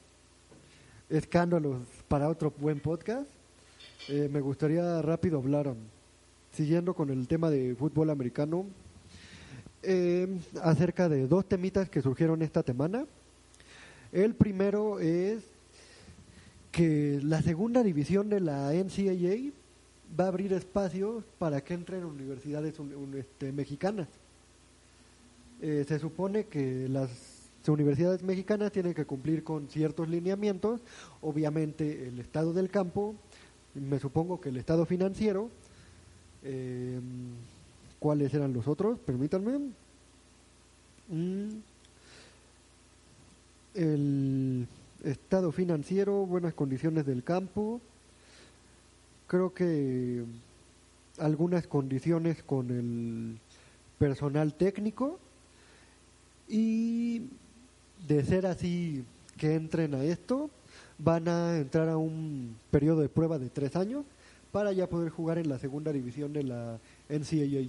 [1.18, 3.28] escándalos para otro buen podcast.
[4.08, 5.76] Eh, me gustaría rápido hablar, um,
[6.52, 8.66] siguiendo con el tema de fútbol americano,
[9.82, 10.26] eh,
[10.62, 13.06] acerca de dos temitas que surgieron esta semana.
[14.12, 15.42] El primero es
[16.72, 19.52] que la segunda división de la NCAA
[20.18, 24.08] va a abrir espacios para que entren universidades un- un- este, mexicanas.
[25.62, 27.10] Eh, se supone que las
[27.72, 30.80] universidades mexicanas tienen que cumplir con ciertos lineamientos,
[31.22, 33.14] obviamente el estado del campo,
[33.74, 35.50] me supongo que el estado financiero,
[36.42, 37.00] eh,
[37.98, 38.98] ¿cuáles eran los otros?
[39.00, 39.58] Permítanme.
[41.08, 41.48] Mm,
[43.74, 44.68] el
[45.02, 47.80] estado financiero, buenas condiciones del campo,
[49.26, 50.24] creo que
[51.18, 53.38] algunas condiciones con el
[53.98, 55.18] personal técnico
[56.48, 57.22] y
[58.06, 59.04] de ser así
[59.36, 60.50] que entren a esto,
[60.98, 64.04] van a entrar a un periodo de prueba de tres años
[64.52, 66.78] para ya poder jugar en la segunda división de la
[67.08, 67.68] NCAA.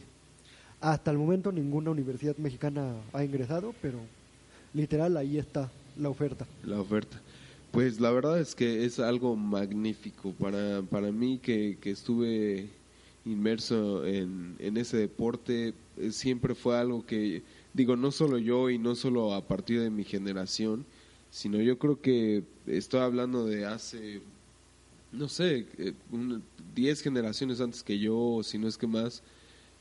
[0.81, 3.99] Hasta el momento ninguna universidad mexicana ha ingresado, pero
[4.73, 6.45] literal ahí está la oferta.
[6.63, 7.19] la oferta.
[7.71, 12.69] Pues la verdad es que es algo magnífico para, para mí que, que estuve
[13.25, 15.73] inmerso en, en ese deporte.
[15.97, 17.41] eh, Siempre fue algo que,
[17.75, 20.85] digo, no solo yo y no solo a partir de mi generación,
[21.31, 24.21] sino yo creo que estoy hablando de hace,
[25.11, 26.43] no sé, eh, un-
[26.75, 29.23] 10 generaciones antes que yo, si no es que más,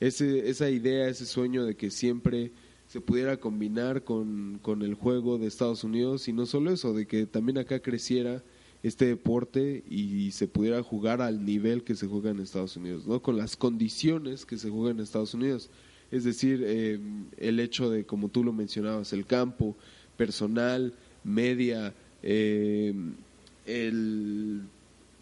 [0.01, 2.53] ese, esa idea, ese sueño de que siempre
[2.89, 7.07] se pudiera combinar con, con el juego de Estados Unidos y no solo eso, de
[7.07, 8.43] que también acá creciera
[8.83, 13.23] este deporte y se pudiera jugar al nivel que se juega en Estados Unidos, ¿no?
[13.23, 15.71] Con las condiciones que se juega en Estados Unidos.
[16.15, 16.99] Es decir, eh,
[17.39, 19.75] el hecho de, como tú lo mencionabas, el campo,
[20.17, 20.93] personal,
[21.25, 21.93] media,
[22.23, 22.95] eh,
[23.67, 24.63] el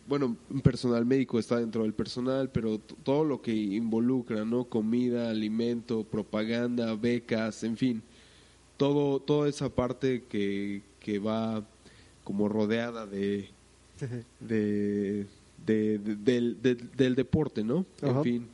[0.09, 4.65] bueno, un personal médico está dentro del personal, pero todo lo que involucra, ¿no?
[4.65, 8.03] Comida, alimento, propaganda, becas, en fin,
[8.77, 11.65] todo, toda esa parte que, que va
[12.25, 13.49] como rodeada de,
[14.41, 15.27] de,
[15.65, 17.87] de- de- del, del- del deporte, ¿no?
[18.03, 18.47] En fin.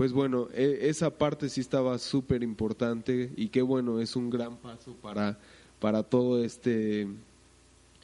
[0.00, 4.56] Pues bueno, e- esa parte sí estaba súper importante y qué bueno, es un gran
[4.56, 5.38] paso para,
[5.78, 7.06] para todo este,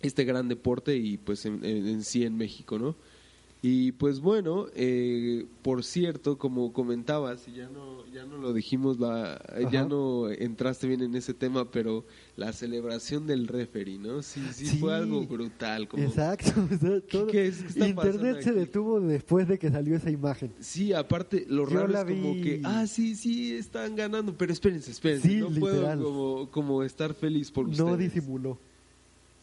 [0.03, 2.97] este gran deporte y pues en, sí en México, ¿no?
[3.63, 9.01] Y pues bueno, eh, por cierto, como comentabas, y ya no, ya no lo dijimos,
[9.01, 9.43] la,
[9.73, 12.05] ya no entraste bien en ese tema, pero
[12.37, 14.23] la celebración del referee, ¿no?
[14.23, 14.77] Sí, sí, Sí.
[14.79, 15.89] fue algo brutal.
[15.89, 16.53] Como, Exacto.
[17.11, 17.63] todo- qué es?
[17.63, 20.53] ¿Qué está Internet se detuvo después de que salió esa imagen.
[20.61, 22.41] Sí, aparte, lo Yo raro es como vi.
[22.43, 25.99] que, ah, sí, sí, están ganando, pero espérense, espérense, Sí, no literal.
[25.99, 28.15] puedo como, como estar feliz por No ustedes.
[28.15, 28.61] disimuló.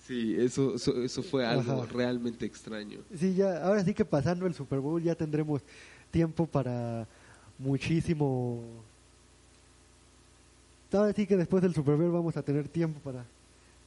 [0.08, 1.86] Sí, eso, eso, eso fue algo Ajá.
[1.94, 3.00] realmente extraño.
[3.18, 5.62] Sí, ya, ahora sí que pasando el Super Bowl ya tendremos
[6.12, 7.08] tiempo para
[7.58, 8.62] muchísimo.
[10.92, 13.26] Ahora sí que después del Super Bowl vamos a tener tiempo para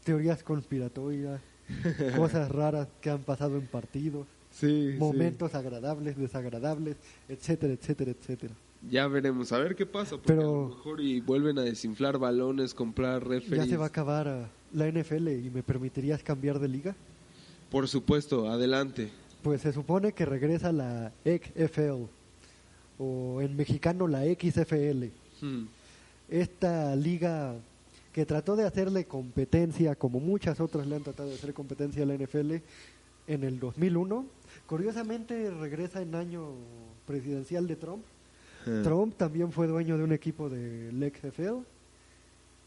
[0.05, 1.41] teorías conspiratorias,
[2.17, 6.97] cosas raras que han pasado en partidos, Sí, momentos agradables, desagradables,
[7.29, 8.55] etcétera, etcétera, etcétera.
[8.89, 12.19] Ya veremos, a ver qué pasa, porque Pero- a lo mejor y vuelven a desinflar
[12.19, 13.69] balones, comprar Ya referees.
[13.69, 16.95] se va a acabar ah, la NFL y me permitirías cambiar de liga.
[17.71, 19.11] Por supuesto, adelante.
[19.43, 22.07] Pues se supone que regresa la XFL
[22.99, 25.11] o en mexicano la XFL.
[25.41, 25.67] Hmm.
[26.31, 27.55] esta liga
[28.13, 32.07] que trató de hacerle competencia, como muchas otras le han tratado de hacer competencia a
[32.07, 32.63] la NFL
[33.27, 34.25] en el 2001.
[34.67, 36.53] Curiosamente regresa en año
[37.07, 38.03] presidencial de Trump.
[38.83, 41.63] Trump también fue dueño de un equipo de la XFL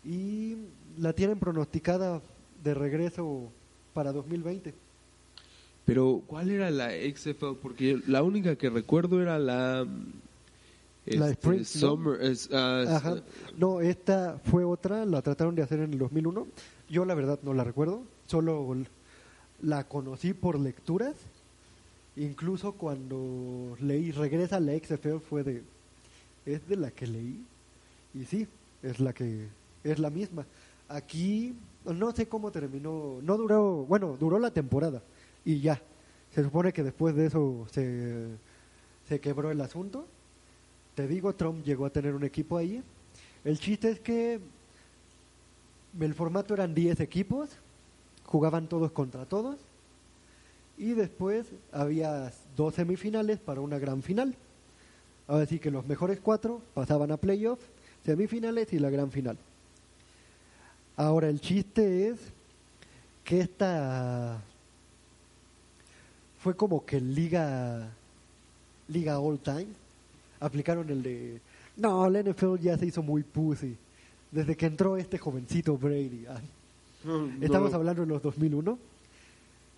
[0.05, 0.55] y
[0.97, 2.21] la tienen pronosticada
[2.63, 3.51] de regreso
[3.93, 4.73] para 2020.
[5.85, 7.57] Pero, ¿cuál era la XFL?
[7.61, 9.85] Porque la única que recuerdo era la...
[11.05, 11.65] La este, Spring.
[11.65, 13.15] Summer, es, ah, Ajá.
[13.57, 16.47] No, esta fue otra, la trataron de hacer en el 2001.
[16.89, 18.75] Yo la verdad no la recuerdo, solo
[19.61, 21.15] la conocí por lecturas.
[22.15, 25.63] Incluso cuando leí Regresa a la XFL fue de
[26.45, 27.43] es de la que leí
[28.13, 28.47] y sí,
[28.81, 29.47] es la que
[29.83, 30.45] es la misma.
[30.87, 35.01] Aquí no sé cómo terminó, no duró, bueno, duró la temporada
[35.45, 35.81] y ya.
[36.31, 38.27] Se supone que después de eso se
[39.09, 40.05] se quebró el asunto.
[40.93, 42.83] Te digo, Trump llegó a tener un equipo ahí.
[43.43, 44.39] El chiste es que
[45.99, 47.49] el formato eran 10 equipos,
[48.25, 49.57] jugaban todos contra todos,
[50.77, 54.35] y después había dos semifinales para una gran final.
[55.29, 57.63] Ahora sí que los mejores cuatro pasaban a playoffs,
[58.03, 59.37] semifinales y la gran final.
[60.97, 62.17] Ahora el chiste es
[63.23, 64.41] que esta
[66.39, 67.91] fue como que liga
[68.87, 69.67] liga all time
[70.39, 71.41] aplicaron el de
[71.77, 73.77] no, la NFL ya se hizo muy pussy
[74.31, 76.25] desde que entró este jovencito Brady.
[76.27, 76.41] Ah,
[77.39, 78.79] Estamos hablando de los 2001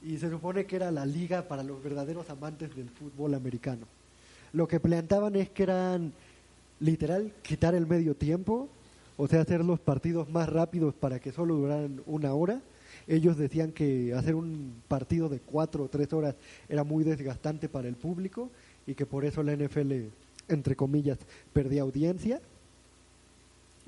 [0.03, 3.85] y se supone que era la liga para los verdaderos amantes del fútbol americano.
[4.53, 6.13] Lo que planteaban es que eran
[6.79, 8.67] literal quitar el medio tiempo,
[9.17, 12.61] o sea, hacer los partidos más rápidos para que solo duraran una hora.
[13.07, 16.35] Ellos decían que hacer un partido de cuatro o tres horas
[16.69, 18.49] era muy desgastante para el público
[18.85, 19.93] y que por eso la NFL,
[20.49, 21.17] entre comillas,
[21.53, 22.41] perdía audiencia.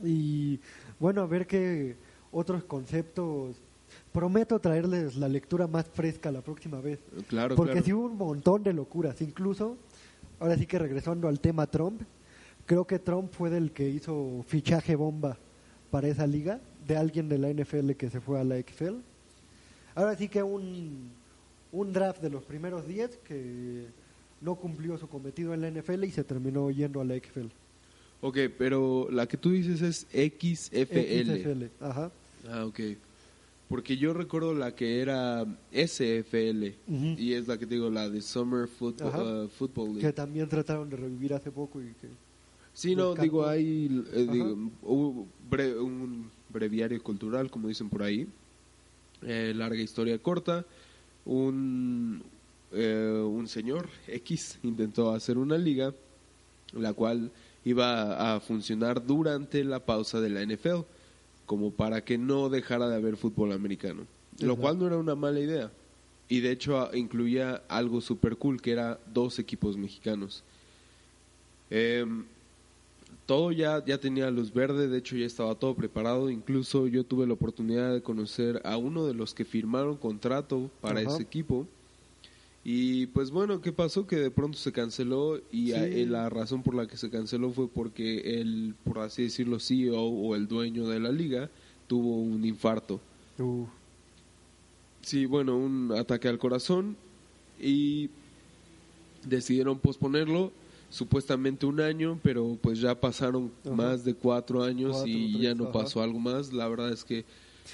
[0.03, 0.59] Y
[0.99, 1.95] bueno, a ver qué
[2.31, 3.55] otros conceptos.
[4.11, 6.99] Prometo traerles la lectura más fresca la próxima vez.
[7.27, 7.85] Claro, Porque claro.
[7.85, 9.21] sí hubo un montón de locuras.
[9.21, 9.77] Incluso,
[10.43, 12.01] ahora sí que regresando al tema Trump,
[12.65, 15.37] creo que Trump fue del que hizo fichaje bomba
[15.89, 18.97] para esa liga, de alguien de la NFL que se fue a la XFL.
[19.95, 21.11] Ahora sí que un,
[21.71, 23.85] un draft de los primeros 10 que
[24.41, 27.47] no cumplió su cometido en la NFL y se terminó yendo a la XFL.
[28.19, 31.37] Ok, pero la que tú dices es XFL.
[31.39, 32.11] XFL, ajá.
[32.49, 32.79] Ah, ok.
[33.69, 36.75] Porque yo recuerdo la que era SFL.
[36.87, 37.05] Ujú.
[37.17, 40.01] Y es la que te digo, la de Summer Football, uh, Football League.
[40.01, 42.07] Que también trataron de revivir hace poco y que...
[42.75, 44.31] Sí, no, digo, hay eh, Ajá.
[44.33, 48.27] digo, hubo bre- un breviario cultural, como dicen por ahí.
[49.21, 50.65] Eh, larga historia corta.
[51.25, 52.23] Un,
[52.71, 55.93] eh, un señor X intentó hacer una liga,
[56.73, 57.31] la cual
[57.63, 60.81] iba a funcionar durante la pausa de la NFL,
[61.53, 64.07] como para que no dejara de haber fútbol americano.
[64.39, 65.71] Lo cual no era una mala idea.
[66.27, 70.43] Y de hecho a- incluía algo super cool, que era dos equipos mexicanos.
[71.69, 72.25] Em,
[73.27, 76.31] todo ya, ya tenía luz verde, de hecho ya estaba todo preparado.
[76.31, 81.01] Incluso yo tuve la oportunidad de conocer a uno de los que firmaron contrato para
[81.01, 81.11] Ajá.
[81.13, 81.67] ese equipo.
[82.65, 84.07] Y pues bueno, ¿qué pasó?
[84.07, 86.01] Que de pronto se canceló y a- Sí.
[86.01, 90.01] eh, la razón por la que se canceló fue porque el, por así decirlo, CEO
[90.01, 91.49] o el dueño de la liga
[91.87, 92.99] tuvo un infarto.
[93.39, 93.65] Uh,
[95.01, 96.95] Sí, bueno, un ataque al corazón
[97.59, 98.09] y
[99.27, 100.53] decidieron posponerlo
[100.89, 103.75] supuestamente un año, pero pues ya pasaron Ajá.
[103.75, 105.73] más de cuatro años Cuatro, y tres, ya no ajá.
[105.73, 106.53] pasó algo más.
[106.53, 107.25] La verdad es que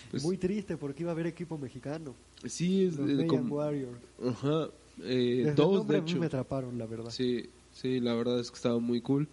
[0.10, 2.16] pues, muy triste porque iba a haber equipo mexicano.
[2.46, 3.98] Sí es Mayan como- Warriors.
[4.26, 4.70] ajá,
[5.04, 6.18] eh, dos de hecho.
[6.18, 7.10] me atraparon, la verdad.
[7.12, 9.28] Sí, sí, la verdad es que estaba muy cool,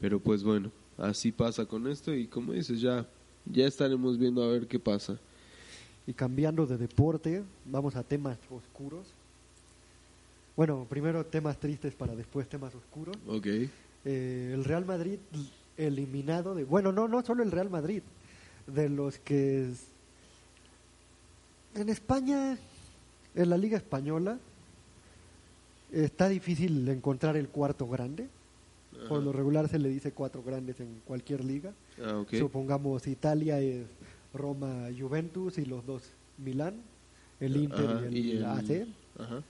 [0.00, 3.06] pero pues bueno, así pasa con esto y como dices ya
[3.46, 5.18] ya estaremos viendo a ver qué pasa.
[6.06, 9.06] Y cambiando de deporte, vamos a temas oscuros.
[10.56, 13.16] Bueno, primero temas tristes para después temas oscuros.
[13.28, 13.46] Ok.
[14.04, 15.18] Eh, el Real Madrid
[15.76, 16.64] eliminado de...
[16.64, 18.02] Bueno, no, no solo el Real Madrid,
[18.66, 19.70] de los que...
[21.76, 22.56] En España,
[23.34, 24.38] en la Liga Española,
[25.92, 28.28] está difícil encontrar el cuarto grande.
[29.10, 31.72] Por lo regular se le dice cuatro grandes en cualquier liga.
[32.02, 32.34] Ah, ok.
[32.36, 33.84] Supongamos Italia es
[34.32, 36.02] Roma, Juventus y los dos
[36.38, 36.76] Milán,
[37.38, 38.86] el Inter Ajá, y el, el- AC.
[39.18, 39.42] Ajá.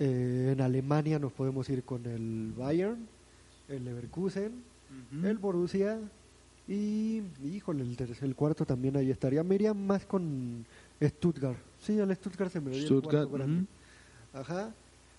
[0.00, 3.06] Eh, en Alemania nos podemos ir con el Bayern,
[3.68, 4.62] el Leverkusen,
[5.22, 5.98] el Borussia
[6.66, 9.44] y, híjole, el, tercer, el cuarto también ahí estaría.
[9.44, 10.66] Me iría más con
[11.00, 11.56] Stuttgart.
[11.80, 13.62] Sí, el Stuttgart se me el Stuttgart, cuarto grande.
[13.62, 14.38] ujú.
[14.38, 14.74] Ajá.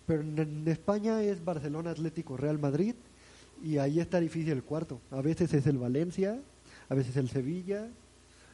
[0.05, 2.95] Pero en, España es Barcelona Atlético Real Madrid
[3.63, 4.99] y ahí está difícil el cuarto.
[5.11, 6.39] A veces es el Valencia,
[6.89, 7.87] a veces el Sevilla.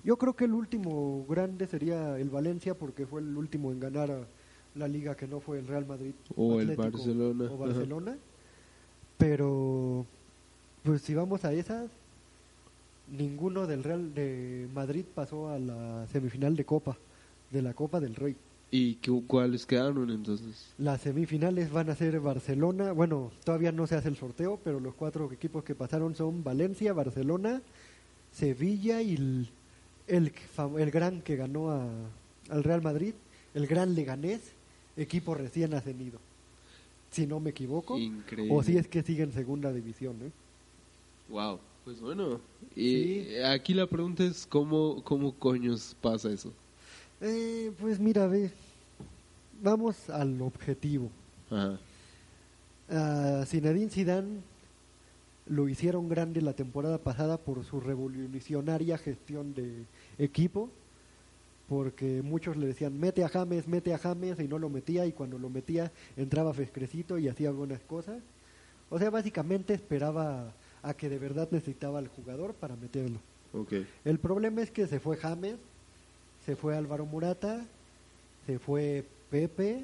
[0.03, 4.12] Yo creo que el último grande sería el Valencia porque fue el último en ganar
[4.12, 4.28] a
[4.76, 7.66] la liga que no fue el Real Madrid O el Atlético Barcelona, o ajá.
[7.66, 8.18] Barcelona.
[9.18, 10.06] Pero
[10.84, 11.89] pues si vamos a esas
[13.10, 16.97] ninguno del Real de Madrid pasó a la semifinal de Copa,
[17.52, 18.36] de la Copa del Rey.
[18.72, 20.74] ¿Y qué- cuáles quedaron entonces?
[20.78, 24.96] Las semifinales van a ser Barcelona, bueno, todavía no se hace el sorteo, pero los
[24.96, 27.62] cuatro equipos que pasaron son Valencia, Barcelona,
[28.34, 29.50] Sevilla y el,
[30.08, 31.88] el, gran que ganó a-
[32.50, 33.14] al Real Madrid,
[33.54, 34.41] el gran Leganés,
[34.98, 36.20] equipo recién ascendido,
[37.12, 38.54] si no me equivoco, Increíble.
[38.54, 40.16] o si es que sigue en segunda división.
[40.22, 40.32] ¿eh?
[41.30, 41.60] Wow.
[41.86, 42.41] Pues bueno.
[42.76, 43.36] Y Sí.
[43.46, 46.52] aquí la pregunta es cómo, cómo coños pasa eso.
[47.22, 48.51] Eh, pues mira, ve,
[49.61, 51.09] vamos al objetivo.
[51.49, 51.80] Ajá.
[52.88, 54.41] A Zinedine Zidane
[55.47, 59.86] lo hicieron grande la temporada pasada por su revolucionaria gestión de
[60.18, 60.70] equipo,
[61.68, 65.11] porque muchos le decían mete a James, mete a James y no lo metía y
[65.11, 68.22] cuando lo metía entraba fresquecito y hacía buenas cosas.
[68.89, 70.53] O sea, básicamente esperaba
[70.84, 73.20] a que de verdad necesitaba al jugador para meterlo.
[74.03, 75.55] El problema es que se fue James,
[76.46, 77.66] se fue Álvaro Murata,
[78.46, 79.84] se fue Pepe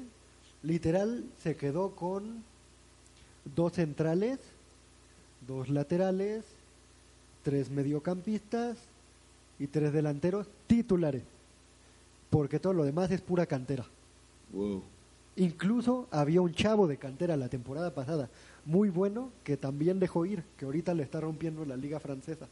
[0.62, 2.44] Literal se quedó con
[3.56, 4.38] dos centrales,
[5.46, 6.44] dos laterales,
[7.42, 8.78] tres mediocampistas
[9.58, 11.22] y tres delanteros titulares.
[12.30, 13.84] Porque todo lo demás es pura cantera.
[14.52, 14.82] Wow.
[15.34, 18.28] Incluso había un chavo de cantera la temporada pasada,
[18.64, 22.46] muy bueno, que también dejó ir, que ahorita le está rompiendo la liga francesa.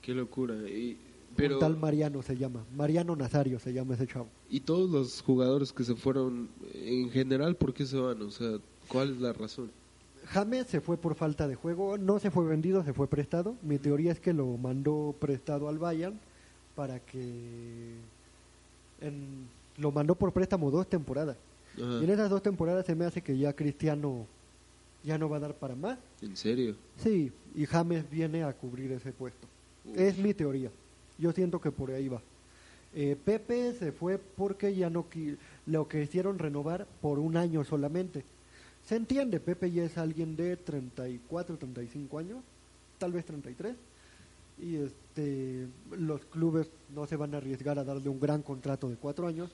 [0.00, 0.54] Qué locura.
[0.68, 0.96] Y,
[1.32, 4.28] Un pero, tal Mariano se llama, Mariano Nazario se llama ese chavo.
[4.50, 8.20] y todos los jugadores que se fueron, en general, ¿por qué se van?
[8.22, 8.58] O sea,
[8.88, 9.70] ¿cuál es la razón?
[10.26, 13.56] James se fue por falta de juego, no se fue vendido, se fue prestado.
[13.62, 16.18] Mi teoría es que lo mandó prestado al Bayern
[16.76, 17.94] para que
[19.00, 21.36] en- lo mandó por préstamo dos temporadas.
[21.76, 21.98] Ajá.
[22.00, 24.26] Y en esas dos temporadas se me hace que ya Cristiano
[25.02, 25.98] ya no va a dar para más.
[26.20, 26.76] ¿En serio?
[26.98, 29.46] Sí, y James viene a cubrir ese puesto.
[29.96, 30.70] Es mi teoría.
[31.18, 32.20] Yo siento que por ahí va.
[32.94, 35.06] Eh, Pepe se fue porque ya no
[35.66, 38.24] lo que hicieron renovar por un año solamente.
[38.84, 42.38] Se entiende, Pepe ya es alguien de 34, 35 años,
[42.98, 43.76] tal vez 33.
[44.60, 48.96] Y este, los clubes no se van a arriesgar a darle un gran contrato de
[48.96, 49.50] cuatro años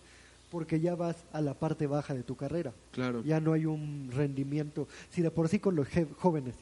[0.51, 2.73] porque ya vas a la parte baja de tu carrera.
[2.91, 3.23] Claro.
[3.23, 4.89] Ya no hay un rendimiento.
[5.11, 5.87] Si de por sí con los
[6.17, 6.55] jóvenes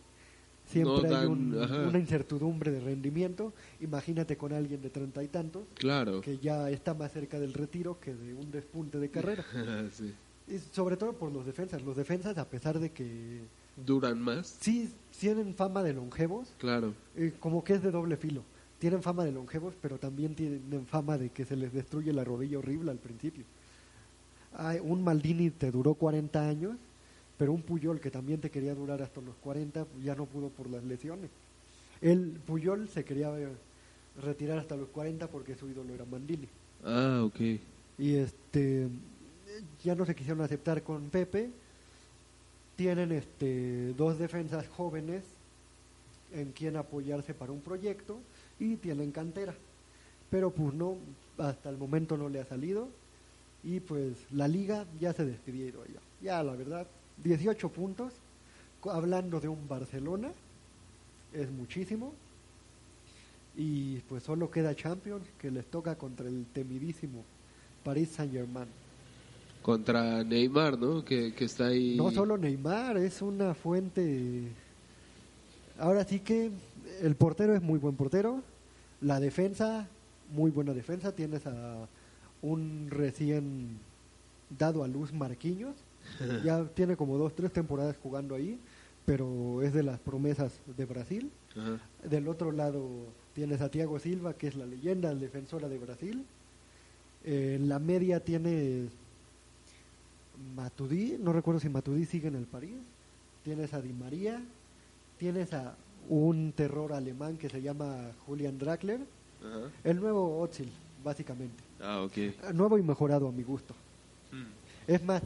[0.66, 5.64] siempre No hay un- una incertidumbre de rendimiento, imagínate con alguien de treinta y tantos
[5.74, 6.20] Claro.
[6.20, 9.44] que ya está más cerca del retiro que de un despunte de carrera.
[9.92, 10.12] sí.
[10.48, 11.82] y sobre todo por los defensas.
[11.82, 13.40] Los defensas, a pesar de que
[13.84, 14.56] ¿Duran más?
[14.60, 16.94] sí tienen fama de longevos, Claro.
[17.16, 18.42] eh, como que es de doble filo.
[18.78, 22.58] Tienen fama de longevos, pero también tienen fama de que se les destruye la rodilla
[22.58, 23.42] horrible al principio.
[24.56, 26.76] Hay un Maldini te duró 40 años,
[27.38, 30.48] pero un Puyol que también te quería durar hasta los 40 pues ya no pudo
[30.48, 31.30] por las lesiones.
[32.00, 33.48] El Puyol se quería eh,
[34.22, 36.48] retirar hasta los 40 porque su ídolo era Maldini.
[36.84, 37.40] Ah, ok.
[37.98, 38.88] Y este
[39.82, 41.50] ya no se quisieron aceptar con Pepe.
[42.76, 45.22] Tienen este dos defensas jóvenes
[46.34, 48.18] en quien apoyarse para un proyecto
[48.58, 49.54] y tienen cantera.
[50.30, 50.96] Pero pues no,
[51.38, 52.88] hasta el momento no le ha salido
[53.62, 56.00] y pues la liga ya se despidieron ya.
[56.22, 56.86] Ya la verdad,
[57.22, 58.12] 18 puntos,
[58.84, 60.30] hablando de un Barcelona,
[61.32, 62.12] es muchísimo.
[63.56, 67.24] Y pues solo queda Champions que les toca contra el temidísimo
[67.82, 68.68] Paris Saint Germain.
[69.62, 71.04] Contra Neymar, ¿no?
[71.04, 71.96] Que, que está ahí.
[71.96, 74.48] No solo Neymar, es una fuente.
[75.78, 76.50] Ahora sí que
[77.02, 78.42] el portero es muy buen portero,
[79.00, 79.88] la defensa,
[80.32, 81.12] muy buena defensa.
[81.12, 81.88] Tienes a
[82.42, 83.78] un recién
[84.58, 85.74] dado a luz Marquinhos,
[86.44, 88.58] ya tiene como dos, tres temporadas jugando ahí,
[89.04, 91.30] pero es de las promesas de Brasil.
[91.56, 91.80] Ajá.
[92.08, 92.88] Del otro lado
[93.34, 96.24] tienes a Thiago Silva, que es la leyenda defensora de Brasil.
[97.24, 98.90] Eh, en la media tienes
[100.54, 102.76] Matudí, no recuerdo si Matudí sigue en el París.
[103.42, 104.42] Tienes a Di María.
[105.18, 105.76] Tienes a
[106.08, 109.00] un terror alemán que se llama Julian Draxler.
[109.40, 109.70] Ajá.
[109.84, 110.70] El nuevo Özil,
[111.04, 111.62] básicamente.
[111.80, 112.16] Ah, ok.
[112.16, 113.74] Eh, Nuevo y mejorado a mi gusto.
[114.32, 114.92] Mm.
[114.92, 115.22] Es más,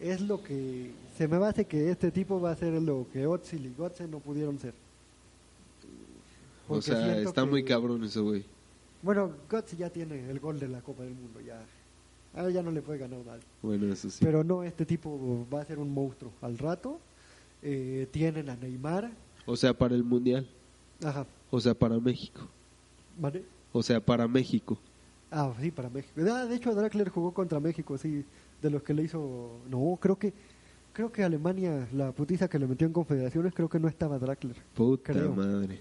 [0.00, 3.66] es lo que se me hace que este tipo va a ser lo que Özil
[3.66, 4.74] y Götze no pudieron ser.
[6.68, 8.44] O sea, está que- muy cabrón ese güey.
[9.02, 11.60] Bueno, Götze ya tiene el gol de la Copa del Mundo, ya.
[12.34, 13.42] Ahora ya no le puede ganar nadie.
[13.62, 14.18] Bueno, eso sí.
[14.24, 16.98] Pero no, este tipo va a ser un monstruo al rato.
[17.62, 19.10] Eh, tienen a Neymar.
[19.46, 20.46] O sea, para el Mundial.
[21.04, 22.42] Ajá, O sea, para México.
[23.18, 23.44] ¿vale?
[23.72, 24.78] O sea, para México.
[25.30, 26.20] Ah, sí, para México.
[26.30, 28.24] Ah, de hecho, Draxler jugó contra México, sí,
[28.62, 29.60] de los que le hizo...
[29.68, 30.32] No, creo que
[30.98, 34.56] creo que Alemania, la putiza que le metió en confederaciones, creo que no estaba Draxler.
[34.74, 35.32] Puta Creo.
[35.32, 35.80] madre.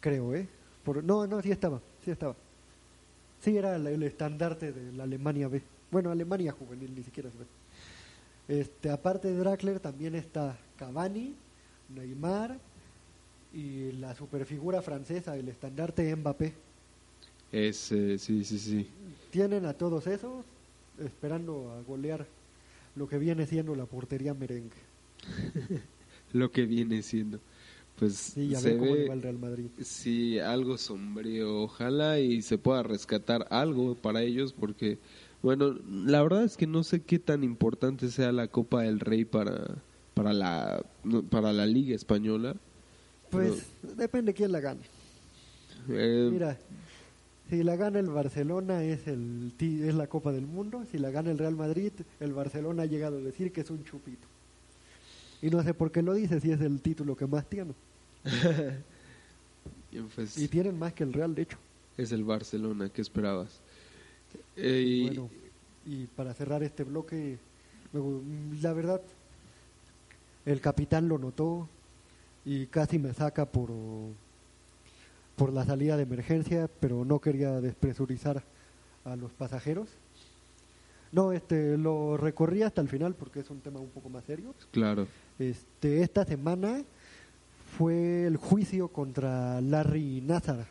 [0.00, 0.48] Creo, ¿eh?
[0.82, 2.34] Por, no, no, sí estaba, sí estaba.
[3.40, 5.60] Sí, era el, el estandarte de la Alemania B.
[5.90, 7.44] Bueno, Alemania juvenil, ni siquiera es B.
[8.48, 11.34] Este, aparte de Draxler también está Cavani,
[11.94, 12.58] Neymar
[13.52, 16.54] y la superfigura francesa, el estandarte Mbappé.
[17.52, 18.90] Es, eh, sí, sí, sí.
[19.30, 20.46] Tienen a todos esos
[20.98, 22.26] esperando a golear
[22.96, 24.76] lo que viene siendo la portería merengue.
[26.32, 27.38] Lo que viene siendo.
[27.96, 29.66] Pues Sí, ya se le ve, va al Real Madrid.
[29.80, 31.62] sí, algo sombrío.
[31.62, 34.98] Ojalá y se pueda rescatar algo para ellos porque,
[35.42, 39.24] bueno, la verdad es que no sé qué tan importante sea la Copa del Rey
[39.24, 39.76] para,
[40.14, 40.84] para, la,
[41.30, 42.56] para la Liga Española.
[43.30, 43.66] Pues
[43.96, 44.82] depende quién la gane.
[45.88, 46.58] Eh, Mira,
[47.54, 51.30] si la gana el Barcelona es el es la Copa del Mundo, si la gana
[51.30, 54.26] el Real Madrid, el Barcelona ha llegado a decir que es un chupito.
[55.40, 57.72] Y no sé por qué lo dice si es el título que más tiene.
[60.16, 61.58] pues, Y tienen más que el Real, de hecho.
[61.96, 63.60] es el Barcelona, ¿qué esperabas?
[64.56, 65.30] Eh, y- Bueno,
[65.86, 67.38] y para cerrar este bloque,
[68.62, 69.00] La verdad,
[70.44, 71.68] el capitán lo notó
[72.44, 73.70] y casi me saca por,
[75.36, 78.42] por la salida de emergencia, pero no quería despresurizar
[79.04, 79.88] a los pasajeros.
[81.12, 84.54] No, este, lo recorrí hasta el final porque es un tema un poco más serio.
[84.72, 85.06] Claro.
[85.38, 86.82] Este, esta semana
[87.78, 90.66] fue el juicio contra Larry Nazar.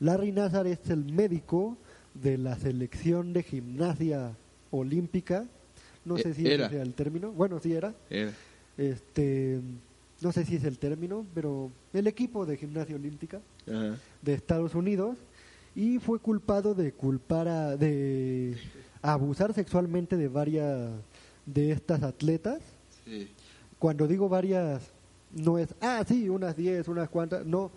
[0.00, 1.76] Larry Nazar es el médico
[2.14, 4.32] de la selección de gimnasia
[4.70, 5.46] olímpica.
[6.04, 6.66] No E- sé si era.
[6.66, 7.32] ese sea el término.
[7.32, 7.94] Bueno, sí era.
[8.10, 8.32] Era.
[8.76, 9.60] Este,
[10.20, 13.96] no sé si es el término, pero el equipo de gimnasia olímpica Ajá.
[14.22, 15.16] de Estados Unidos
[15.74, 18.56] y fue culpado de culpar a, de
[19.02, 20.90] abusar sexualmente de varias
[21.46, 22.60] de estas atletas.
[23.04, 23.28] Sí.
[23.78, 24.82] Cuando digo varias,
[25.32, 27.70] no es, ah, sí, unas 10, unas cuantas, no.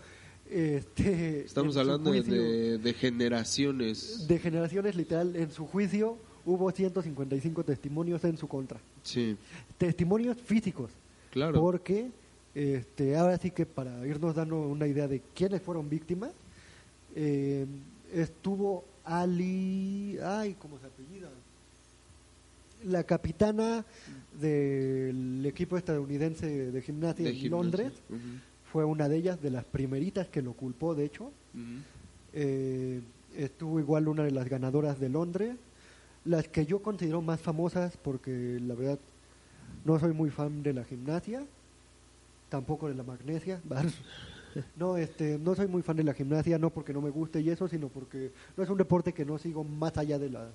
[0.49, 4.27] Este, Estamos hablando de- juicio- de, de generaciones.
[4.27, 5.35] de generaciones literal.
[5.35, 8.79] En su juicio hubo 155 testimonios en su contra.
[9.03, 9.35] Sí,
[9.77, 10.91] Testimonios físicos.
[11.31, 11.59] claro.
[11.59, 12.09] Porque
[12.57, 16.31] este, ahora sí que para irnos dando una idea de quiénes fueron víctimas,
[17.15, 17.67] eh,
[18.11, 21.29] estuvo Ali, ay, ¿cómo se apellida?
[22.85, 23.85] La capitana
[24.41, 27.57] del equipo estadounidense de gimnasia De en gimnasia.
[27.61, 27.93] Londres
[28.71, 31.31] fue una de ellas, de las primeritas que lo culpó, de hecho.
[32.33, 33.01] Eh,
[33.37, 35.55] estuvo igual una de las ganadoras de Londres,
[36.25, 38.99] las que yo considero más famosas porque la verdad
[39.85, 41.45] no soy muy fan de la gimnasia,
[42.49, 43.61] tampoco de la magnesia.
[44.75, 47.49] No, este, no soy muy fan de la gimnasia, no porque no me guste y
[47.49, 50.49] eso, sino porque no es un deporte que no sigo más allá de las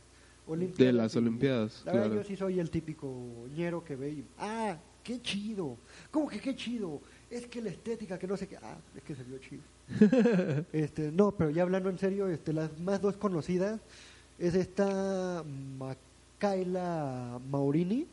[0.46, 0.78] Olimpiadas.
[0.78, 2.22] De las Olimpiadas, La verdad, claro.
[2.22, 3.14] yo sí soy el típico
[3.54, 5.76] ñero que ve y, ah, qué chido.
[6.10, 7.00] ¿Cómo que qué chido?
[7.30, 9.62] Es que la estética, que no sé qué, ah, es que se vio chido.
[10.72, 13.80] Este, no, pero ya hablando en serio, este, las más dos conocidas
[14.38, 15.44] es esta
[15.78, 18.06] Macaela Maurini,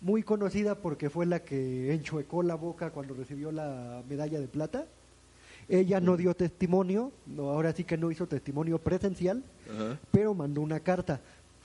[0.00, 4.86] muy conocida porque fue la que enchuecó la boca cuando recibió la medalla de plata.
[5.68, 9.98] Ella no dio testimonio, no, ahora sí que no hizo testimonio presencial, Ajá.
[10.10, 11.20] pero mandó una carta.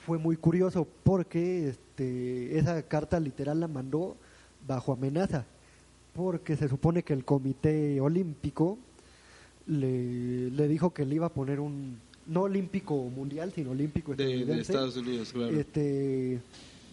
[0.06, 4.18] Fue muy curioso porque este, esa carta literal la mandó
[4.68, 5.46] bajo amenaza,
[6.14, 8.78] porque se supone que el Comité Olímpico
[9.68, 14.60] le, le dijo que le iba a poner un, no olímpico mundial, sino olímpico De.
[14.60, 15.58] Estados Unidos, claro.
[15.58, 16.40] Este,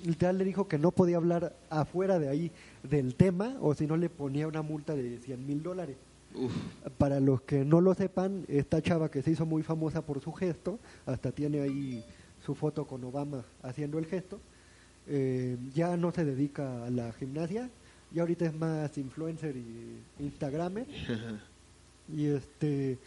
[0.04, 2.50] literal le dijo que no podía hablar afuera de ahí
[2.82, 5.96] del tema o si no le ponía una multa de 100 mil dólares.
[6.34, 6.52] Uf,
[6.98, 10.32] Para los que no lo sepan, esta chava que se hizo muy famosa por su
[10.32, 12.04] gesto, hasta tiene ahí
[12.44, 14.40] su foto con Obama haciendo el gesto,
[15.08, 17.68] eh, ya no se dedica a la gimnasia,
[18.12, 20.86] ya ahorita es más influencer y instagramer,
[22.08, 22.98] y este,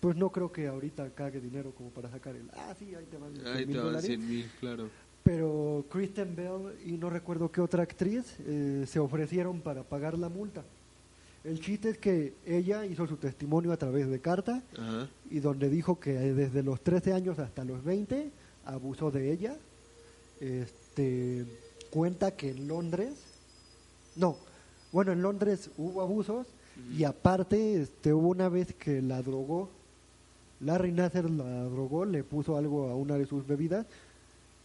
[0.00, 3.16] pues no creo que ahorita cague dinero como para sacar el, ah sí, ahí te
[3.16, 4.06] van 100 ahí mil te van dólares.
[4.06, 4.88] 100 mil, claro.
[5.22, 10.28] Pero Kristen Bell y no recuerdo qué otra actriz eh, se ofrecieron para pagar la
[10.28, 10.64] multa.
[11.44, 14.62] El chiste es que ella hizo su testimonio a través de carta
[15.28, 18.30] y donde dijo que desde los 13 años hasta los 20
[18.64, 19.56] abusó de ella.
[20.40, 21.44] Este
[21.90, 23.12] cuenta que en Londres,
[24.16, 24.36] no,
[24.92, 26.46] bueno, en Londres hubo abusos
[26.96, 29.68] y aparte este hubo una vez que la drogó.
[30.60, 33.84] Larry Nasser la drogó, le puso algo a una de sus bebidas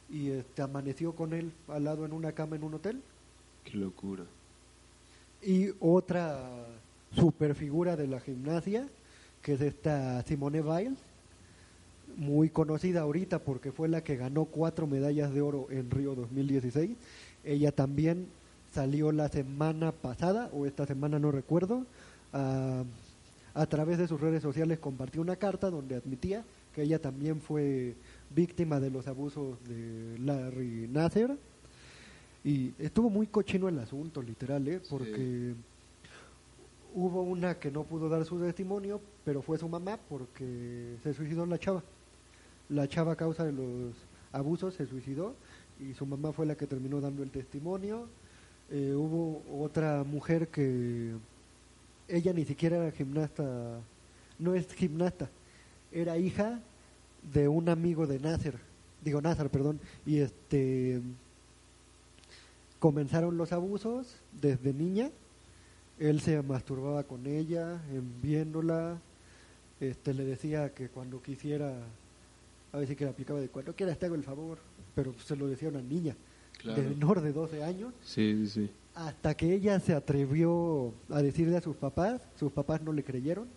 [0.09, 3.01] y este amaneció con él al lado en una cama en un hotel.
[3.63, 4.23] Qué locura.
[5.41, 6.65] Y otra
[7.15, 8.87] super figura de la gimnasia,
[9.41, 10.97] que es esta Simone Biles,
[12.15, 16.91] muy conocida ahorita porque fue la que ganó cuatro medallas de oro en Río 2016.
[17.43, 18.27] Ella también
[18.73, 21.85] salió la semana pasada, o esta semana no recuerdo,
[22.33, 22.83] a,
[23.53, 26.43] a través de sus redes sociales compartió una carta donde admitía
[26.73, 27.95] que ella también fue
[28.29, 31.37] víctima de los abusos de Larry Nasser.
[32.43, 34.81] Y estuvo muy cochino el asunto, literal, ¿eh?
[34.89, 35.53] porque
[36.93, 41.45] hubo una que no pudo dar su testimonio, pero fue su mamá porque se suicidó
[41.45, 41.83] la chava.
[42.69, 43.93] La chava a causa de los
[44.31, 45.35] abusos se suicidó
[45.79, 48.07] y su mamá fue la que terminó dando el testimonio.
[48.69, 51.13] Eh, hubo otra mujer que
[52.07, 53.79] ella ni siquiera era gimnasta,
[54.39, 55.29] no es gimnasta,
[55.91, 56.61] era hija
[57.33, 58.55] de un amigo de Nasser,
[59.03, 61.01] digo Nasser, perdón, y este
[62.79, 65.09] comenzaron los abusos desde niña.
[65.99, 68.99] Él se masturbaba con ella, en viéndola,
[69.79, 71.73] este, le decía que cuando quisiera,
[72.71, 74.59] a veces que le aplicaba de cuando quieras te hago el favor,
[74.93, 76.15] pero se lo decía a una niña
[76.59, 76.81] Claro.
[76.81, 78.71] de menor de 12 años, Sí, sí, sí.
[78.95, 83.47] hasta que ella se atrevió a decirle a sus papás, sus papás no le creyeron.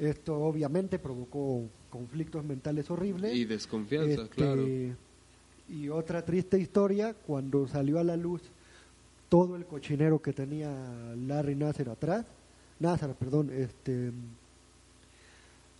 [0.00, 3.34] Esto obviamente provocó conflictos mentales horribles.
[3.34, 4.66] Y desconfianza, Este, claro.
[5.68, 8.40] Y otra triste historia, cuando salió a la luz
[9.28, 10.70] todo el cochinero que tenía
[11.16, 12.26] Larry Nasser atrás,
[12.80, 14.10] Nasser, perdón, este,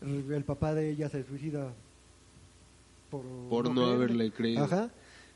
[0.02, 1.72] el papá de ella se suicida
[3.10, 3.94] por, Por no creerle.
[3.94, 4.64] haberle creído.
[4.64, 4.90] Ajá.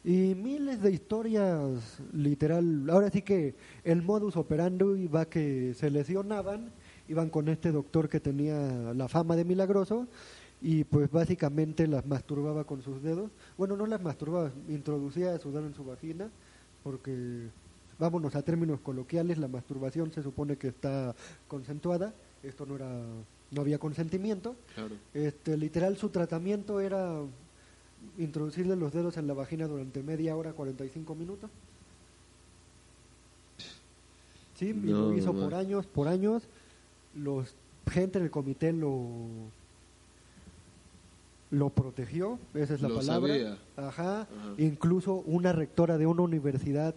[0.05, 2.89] Y miles de historias, literal.
[2.90, 3.55] Ahora sí que
[3.85, 6.70] el modus operandi va que se lesionaban,
[7.09, 10.06] iban con este doctor que tenía la fama de milagroso
[10.62, 13.31] y pues básicamente las masturbaba con sus dedos.
[13.59, 16.31] Bueno, no las masturbaba, introducía su dedo en su vagina
[16.82, 17.48] porque,
[17.98, 21.14] vámonos a términos coloquiales, la masturbación se supone que está
[21.48, 22.14] consensuada.
[22.43, 22.90] Esto no era,
[23.51, 24.55] no había consentimiento.
[24.74, 24.94] Claro.
[25.14, 27.20] Este, literal, su tratamiento era
[28.18, 31.51] introducirle los dedos en la vagina durante media hora, 45 minutos.
[34.59, 35.40] Sí, y lo hizo no.
[35.43, 36.43] por años, por años.
[37.16, 37.54] Los
[37.90, 39.28] gente del comité lo
[41.50, 43.58] lo protegió, esa es la Lo palabra.
[43.76, 44.22] Ajá.
[44.22, 44.28] Ajá.
[44.58, 46.94] Incluso una rectora de una universidad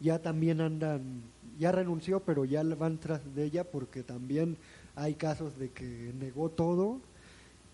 [0.00, 1.22] ya también andan,
[1.58, 4.56] ya renunció, pero ya van tras de ella porque también
[4.96, 6.98] hay casos de que negó todo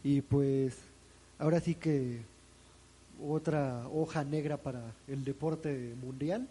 [0.02, 0.76] y pues
[1.38, 2.22] ahora sí que
[3.24, 6.48] otra hoja negra para el deporte mundial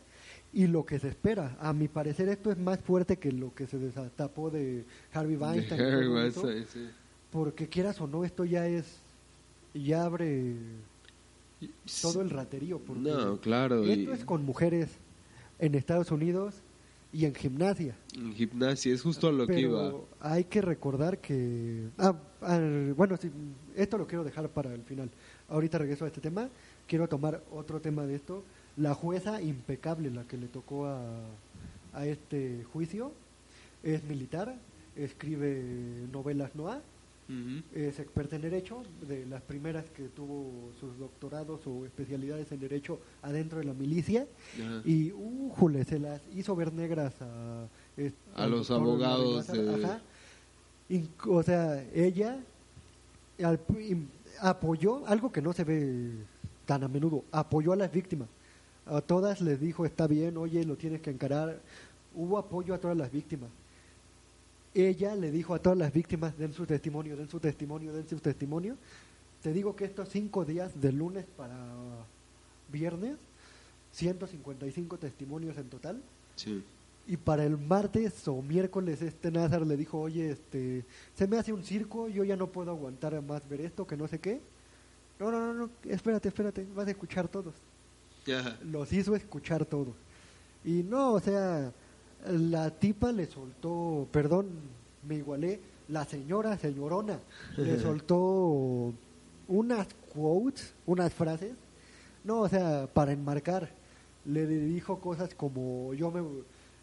[0.56, 1.58] y lo que se espera.
[1.60, 5.44] A mi parecer esto es más fuerte que lo que se destapó de Harvey De
[5.44, 5.82] Weinstein.
[5.82, 6.90] eso, Weinstein, sí.
[7.30, 9.02] porque quieras o no, esto ya es,
[9.74, 10.56] ya abre
[12.02, 12.80] todo el raterío.
[12.80, 13.84] Porque No, claro.
[13.84, 14.90] esto y es con mujeres
[15.60, 16.56] en Estados Unidos
[17.12, 17.98] y en gimnasia.
[18.16, 19.84] En gimnasia, es justo a lo que iba.
[19.84, 21.90] Pero hay que recordar que...
[21.98, 22.60] Ah, ah,
[22.96, 23.30] bueno, sí,
[23.76, 25.10] esto lo quiero dejar para el final.
[25.50, 26.50] Ahorita regreso a este tema.
[26.88, 28.42] Quiero tomar otro tema de esto.
[28.78, 31.00] La jueza impecable, la que le tocó a,
[31.94, 33.12] a este juicio,
[33.84, 34.56] es militar,
[34.96, 35.64] escribe
[36.12, 36.80] novelas noir,
[37.28, 37.64] Ujú.
[37.74, 43.00] es experta en derecho, de las primeras que tuvo sus doctorados o especialidades en derecho
[43.22, 44.28] adentro de la milicia.
[44.86, 47.68] Y, újule, se las hizo ver negras a...
[48.48, 50.02] los abogados de- Ajá.
[51.28, 52.40] O sea, ella
[53.42, 53.60] al-
[54.42, 56.12] apoyó algo que no se ve
[56.66, 58.28] tan a menudo, apoyó a las víctimas.
[58.86, 61.60] A todas les dijo, está bien, oye, lo tienes que encarar.
[62.14, 63.50] Hubo apoyo a todas las víctimas.
[64.74, 68.20] Ella le dijo a todas las víctimas, den su testimonio, den su testimonio, den su
[68.20, 68.76] testimonio.
[69.42, 71.56] Te digo que estos cinco días, de lunes para
[72.72, 73.18] viernes,
[73.92, 76.02] 155 testimonios en total.
[76.36, 76.64] Sí.
[77.08, 80.84] Y para el martes o miércoles este Nazar le dijo, oye, este,
[81.14, 84.08] se me hace un circo, yo ya no puedo aguantar más ver esto, que no
[84.08, 84.42] sé qué.
[85.20, 87.54] No, no, no, no, espérate, espérate, vas a escuchar todos.
[88.34, 88.58] Ajá.
[88.64, 89.94] Los hizo escuchar todos.
[90.64, 91.72] Y no, o sea,
[92.28, 94.48] la tipa le soltó, perdón,
[95.08, 97.20] me igualé, la señora, señorona,
[97.58, 98.94] le soltó
[99.48, 101.54] unas quotes, unas frases,
[102.24, 103.70] no, o sea, para enmarcar,
[104.26, 106.24] le dijo cosas como yo me,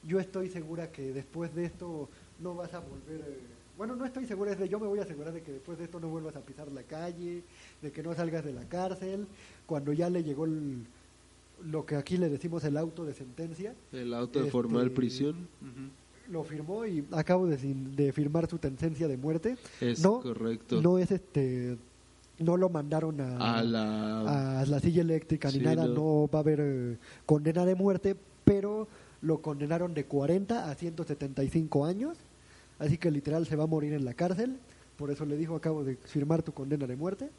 [0.07, 2.09] yo estoy segura que después de esto
[2.39, 3.39] no vas a volver, eh,
[3.77, 5.85] bueno, no estoy segura, es de yo me voy a asegurar de que después de
[5.85, 7.43] esto no vuelvas a pisar la calle,
[7.81, 9.27] de que no salgas de la cárcel,
[9.67, 10.87] cuando ya le llegó el,
[11.65, 15.49] lo que aquí le decimos el auto de sentencia, El auto de Este- formal prisión.
[16.31, 19.57] Lo firmó y acabo de, de firmar su sentencia de muerte.
[19.81, 20.81] Es no, correcto.
[20.81, 21.77] No es este,
[22.39, 24.61] no lo mandaron a, A la.
[24.61, 25.95] a la silla eléctrica ni nada, no.
[25.95, 26.31] no.
[26.33, 26.97] va a haber eh,
[27.27, 28.89] condena de muerte, pero
[29.21, 32.17] lo condenaron de 40 a 175 años,
[32.79, 34.57] así que literal se va a morir en la cárcel,
[34.97, 37.31] por eso le dijo acabo de firmar tu condena de muerte.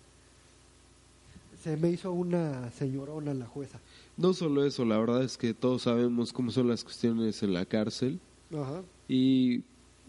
[1.64, 3.80] Se me hizo una señorona la jueza.
[4.18, 7.66] No solo eso, la verdad es que todos sabemos cómo son las cuestiones en la
[7.66, 8.20] cárcel.
[8.54, 8.82] Ajá.
[9.08, 9.62] Y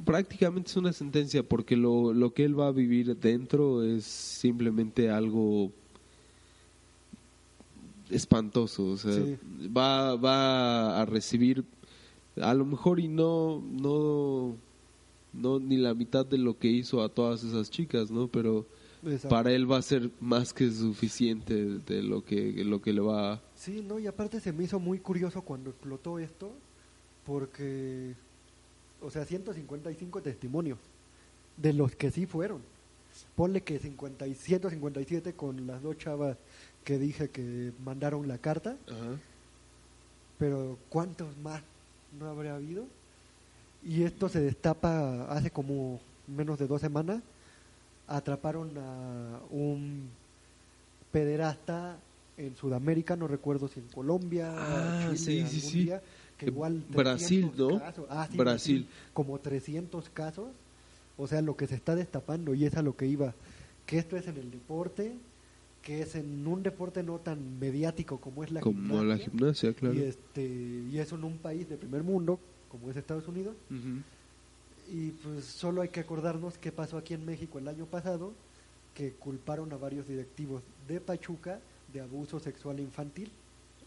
[0.05, 5.11] prácticamente es una sentencia porque lo, lo que él va a vivir dentro es simplemente
[5.11, 5.71] algo
[8.11, 8.87] espantoso.
[8.87, 9.37] O sea, Sí.
[9.69, 11.65] va, va a recibir
[12.41, 14.57] a lo mejor y no, no,
[15.33, 18.27] no ni la mitad de lo que hizo a todas esas chicas, ¿no?
[18.29, 18.67] Pero
[19.05, 19.29] Exacto.
[19.29, 23.35] para él va a ser más que suficiente de lo que, lo que le va
[23.35, 23.41] a...
[23.55, 26.53] Sí, no, y aparte se me hizo muy curioso cuando explotó esto,
[27.27, 28.15] porque,
[29.01, 30.79] o sea, 155 testimonios,
[31.57, 32.63] de los que sí fueron.
[33.37, 36.37] Ponle que 50 y 157 con las dos chavas
[36.83, 39.19] que dije que mandaron la carta, Ajá.
[40.39, 41.63] pero ¿cuántos más
[42.19, 42.87] no habría habido?
[43.85, 47.23] Y esto se destapa hace como menos de dos semanas.
[48.07, 50.09] Atraparon a un
[51.13, 51.99] pederasta
[52.37, 55.85] en Sudamérica, no recuerdo si en Colombia, Ah, Chile, sí, sí, algún sí.
[55.85, 56.03] día,
[56.37, 57.79] que Eh, igual Brasil, 300 ¿no?
[57.79, 58.07] casos.
[58.11, 58.89] Ah, sí, Brasil.
[59.13, 60.49] como 300 casos.
[61.17, 63.35] O sea, lo que se está destapando y es a lo que iba,
[63.87, 65.13] que esto es en el deporte
[65.83, 69.05] que es en un deporte no tan mediático como es la Como gimnasia.
[69.05, 69.95] la gimnasia, claro.
[69.95, 70.43] Y, este,
[70.91, 72.41] y eso en un país de primer mundo,
[72.71, 73.55] como es Estados Unidos.
[74.91, 78.33] Y pues solo hay que acordarnos qué pasó aquí en México el año pasado,
[78.95, 81.61] que culparon a varios directivos de Pachuca
[81.93, 83.31] de abuso sexual infantil.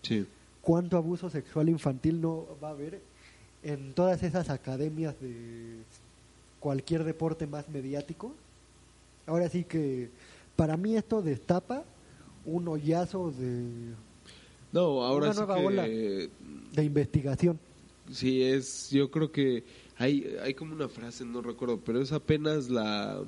[0.01, 0.25] Sí.
[0.61, 2.99] ¿Cuánto abuso sexual infantil no va a haber
[3.63, 5.77] en todas esas academias de
[6.59, 8.33] cualquier deporte más mediático?
[9.25, 10.09] Ahora sí que
[10.55, 11.83] para mí esto destapa
[12.45, 13.93] un hoyazo de,
[14.71, 15.83] No, ahora Una sí nueva que ola.
[15.87, 17.59] de investigación.
[18.11, 19.63] sí es, yo creo que
[19.97, 23.23] hay, hay como una frase, no recuerdo, pero es apenas la,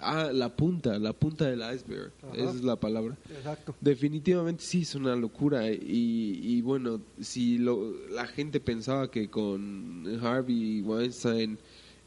[0.00, 2.34] ah, la punta, la punta del iceberg, Ajá.
[2.34, 3.16] esa es la palabra.
[3.30, 3.74] Exacto.
[3.80, 10.18] Definitivamente sí es una locura y, y bueno, si lo, la gente pensaba que con
[10.22, 11.58] Harvey Weinstein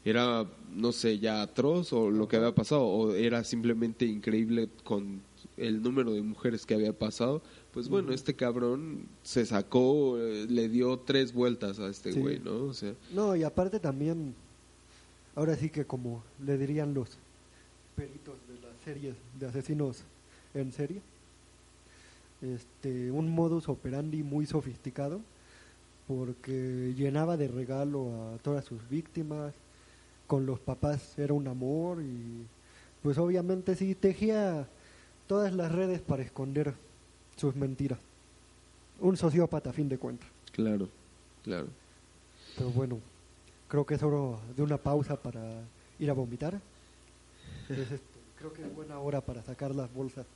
[0.04, 5.20] era, no sé, ya atroz o lo que había pasado o era simplemente increíble con
[5.56, 10.68] el número de mujeres que había pasado, pues bueno, este cabrón se sacó, eh, le
[10.68, 12.20] dio tres vueltas a este Sí.
[12.20, 12.64] güey, ¿no?
[12.64, 14.34] O sea, No, y aparte también,
[15.36, 17.16] ahora sí que como le dirían los
[17.96, 20.02] peritos de las series de asesinos
[20.54, 21.00] en serie,
[22.42, 25.20] este, un modus operandi muy sofisticado,
[26.08, 29.52] porque llenaba de regalo a todas sus víctimas,
[30.26, 32.46] con los papás era un amor y
[33.02, 34.68] pues obviamente sí tejía
[35.26, 36.74] todas las redes para esconder
[37.40, 37.98] sus mentiras.
[39.00, 40.28] Un sociópata a fin de cuentas.
[40.52, 40.88] claro,
[41.42, 41.68] claro.
[42.56, 42.98] Pero bueno,
[43.68, 45.40] creo que es hora de una pausa para
[45.98, 46.60] ir a vomitar.
[47.68, 48.00] Entonces,
[48.38, 50.26] creo que es buena hora para sacar las bolsas.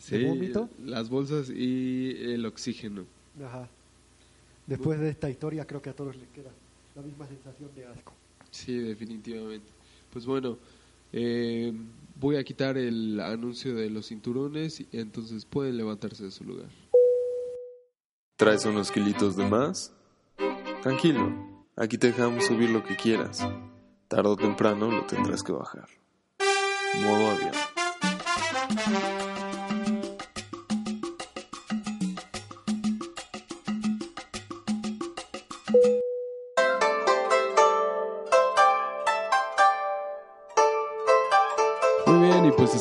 [0.00, 0.68] Sí, vómito?
[0.82, 3.04] las bolsas y el oxígeno.
[3.44, 3.68] Ajá.
[4.66, 6.50] Después de esta historia, creo que a todos les queda
[6.96, 8.12] la misma sensación de asco.
[8.50, 9.66] Sí, definitivamente.
[10.12, 10.56] Pues bueno,
[11.12, 11.72] eh,
[12.16, 16.70] voy a quitar el anuncio de los cinturones y entonces pueden levantarse de su lugar.
[18.36, 19.92] ¿Traes unos kilitos de más?
[20.82, 21.32] Tranquilo,
[21.76, 23.46] aquí te dejamos subir lo que quieras.
[24.08, 25.88] Tarde o temprano lo tendrás que bajar.
[27.00, 29.31] Modo avión.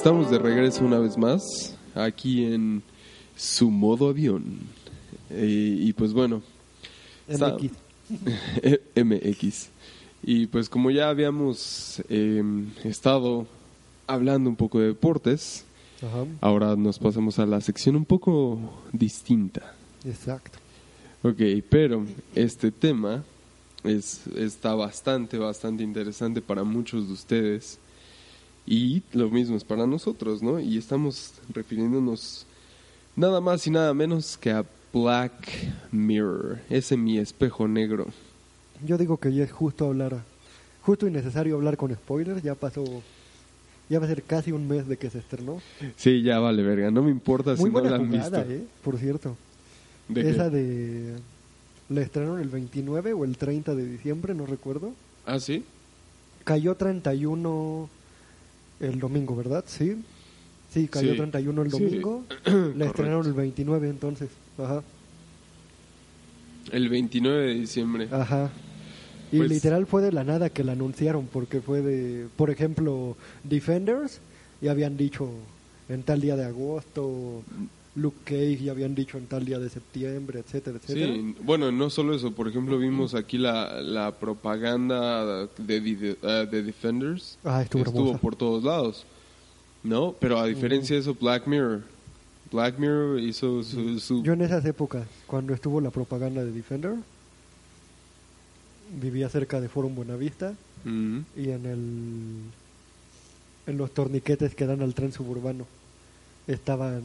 [0.01, 2.81] Estamos de regreso una vez más aquí en
[3.37, 4.57] su modo avión.
[5.29, 6.41] Eh, y pues bueno,
[7.27, 7.55] Está-
[8.95, 8.95] MX.
[8.95, 9.69] MX.
[10.23, 12.41] Y pues como ya habíamos eh,
[12.83, 13.45] estado
[14.07, 15.65] hablando un poco de deportes,
[16.01, 16.25] Ajá.
[16.41, 18.57] ahora nos pasamos a la sección un poco
[18.91, 19.75] distinta.
[20.03, 20.57] Exacto.
[21.21, 23.23] Ok, pero este tema
[23.83, 27.77] es, está bastante, bastante interesante para muchos de ustedes
[28.65, 30.59] y lo mismo es para nosotros, ¿no?
[30.59, 32.45] Y estamos refiriéndonos
[33.15, 35.49] nada más y nada menos que a Black
[35.91, 38.07] Mirror, ese mi espejo negro.
[38.85, 40.21] Yo digo que ya es justo hablar,
[40.81, 42.43] justo y necesario hablar con spoilers.
[42.43, 42.83] Ya pasó,
[43.89, 45.61] ya va a ser casi un mes de que se estrenó.
[45.95, 48.41] Sí, ya vale, verga, no me importa Muy si no la han visto.
[48.41, 48.63] ¿eh?
[48.83, 49.37] Por cierto.
[50.07, 50.29] ¿De qué?
[50.29, 51.15] Esa de...
[51.89, 54.93] La estrenaron el 29 o el 30 de diciembre, no recuerdo.
[55.25, 55.65] ¿Ah, sí?
[56.45, 57.89] Cayó 31
[58.81, 59.63] el domingo, ¿verdad?
[59.67, 59.95] Sí.
[60.73, 61.17] Sí, cayó Sí.
[61.17, 61.79] 31 el Sí.
[61.83, 62.23] domingo.
[62.77, 64.29] La estrenaron el 29 entonces.
[64.57, 64.81] Ajá.
[66.71, 68.07] El 29 de diciembre.
[68.11, 68.49] Ajá.
[69.31, 73.15] Y Pues- literal fue de la nada que la anunciaron, porque fue de, por ejemplo,
[73.43, 74.19] Defenders,
[74.61, 75.29] ya habían dicho
[75.89, 77.43] en tal día de agosto,
[77.95, 81.13] Luke Cage ya habían dicho en tal día de septiembre, etcétera, etcétera.
[81.13, 86.15] Sí, bueno, no solo eso, por ejemplo, vimos aquí la, la propaganda de, de,
[86.49, 87.37] de Defenders.
[87.43, 89.03] Ah, estuvo por todos lados,
[89.83, 90.15] ¿no?
[90.19, 91.83] Pero a diferencia de eso, Black Mirror.
[92.51, 93.99] Black Mirror hizo su...
[93.99, 96.95] su- Yo en esas épocas, cuando estuvo la propaganda de Defender,
[99.01, 100.53] vivía cerca de Forum Buenavista
[100.85, 101.81] y en el
[103.67, 105.65] en los torniquetes que dan al tren suburbano
[106.47, 107.03] estaban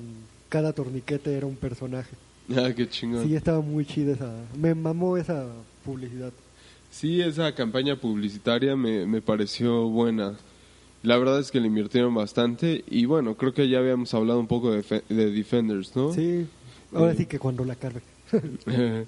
[0.56, 2.16] cada torniquete era un personaje.
[2.56, 3.22] Ah, qué chingón.
[3.24, 3.34] Sí, Sí.
[3.36, 4.32] estaba muy chida esa.
[4.56, 5.44] Me mamó esa
[5.84, 6.32] publicidad.
[7.02, 10.34] esa campaña publicitaria me, me pareció buena.
[11.02, 14.46] La verdad es que le invirtieron bastante y bueno, creo que ya habíamos hablado un
[14.46, 16.14] poco de, de Defenders, ¿no?
[16.14, 16.46] Sí,
[16.94, 17.16] ahora Eh.
[17.18, 18.00] sí que cuando la cargue.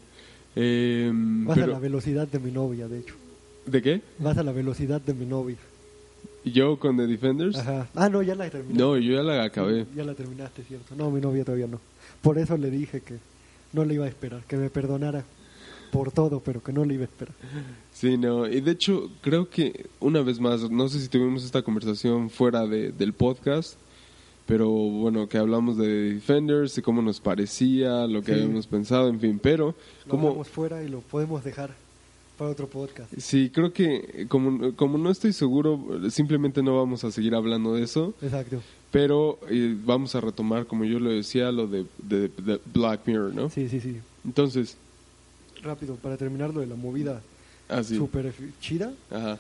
[0.55, 3.15] Em, Vas a la velocidad de mi novia, de hecho.
[3.65, 4.03] ¿De qué?
[4.19, 5.57] Vas a la velocidad de mi novia.
[6.45, 7.57] ¿Yo con The Defenders?
[7.59, 7.89] Ajá.
[7.95, 8.79] Ah, no, ya la terminé.
[8.79, 9.87] No, yo ya la acabé.
[9.95, 10.95] Ya la terminaste, cierto.
[10.97, 11.81] No, mi novia todavía no.
[12.23, 13.17] Por eso le dije que
[13.73, 15.25] no le iba a esperar, que me perdonara
[15.93, 17.35] por todo, pero que no le iba a esperar.
[17.93, 21.63] Sí, no, y de hecho creo que una vez más, no sé si tuvimos esta
[21.63, 23.75] conversación fuera de, del podcast,
[24.47, 28.41] pero bueno, que hablamos de Defenders y cómo nos parecía, lo que Sí.
[28.41, 29.75] habíamos pensado, en fin, pero
[30.07, 31.75] Lo como fuera y lo podemos dejar
[32.39, 33.13] para otro podcast.
[33.19, 37.83] sí, creo que como, como no estoy seguro, simplemente no vamos a seguir hablando de
[37.83, 38.63] eso, Exacto.
[38.93, 43.35] pero eh, vamos a retomar, como yo lo decía, lo de, de- de Black Mirror,
[43.35, 43.51] ¿no?
[43.51, 43.97] Sí, sí, sí.
[44.25, 44.77] Entonces,
[45.63, 47.21] Rápido, para terminar lo de la movida
[47.69, 48.93] así, súper chida.
[49.11, 49.39] ajá,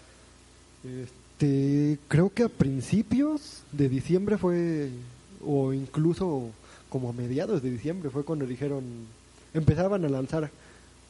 [0.85, 4.91] Este, creo que a principios de diciembre fue,
[5.47, 6.51] o incluso
[6.89, 8.83] como a mediados de diciembre fue cuando dijeron,
[9.55, 10.51] empezaban a lanzar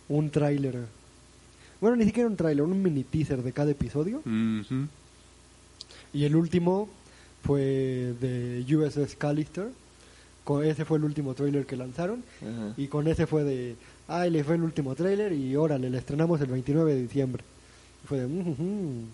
[0.09, 0.85] un tráiler.
[1.81, 4.21] Bueno, ni siquiera un tráiler, un mini teaser de cada episodio.
[6.13, 6.89] Y el último
[7.45, 9.69] fue de USS Callister.
[10.45, 12.25] Con ese fue el último tráiler que lanzaron.
[12.77, 13.77] Y con ese fue de,
[14.09, 17.45] ay, le fue el último tráiler y órale, le estrenamos el 29 de diciembre.
[18.05, 19.05] Y fue de, "Mm, mm",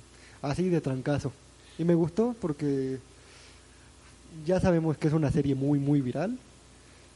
[0.42, 1.32] así de trancazo.
[1.78, 2.98] Y me gustó porque
[4.46, 6.38] ya sabemos que es una serie muy, muy viral.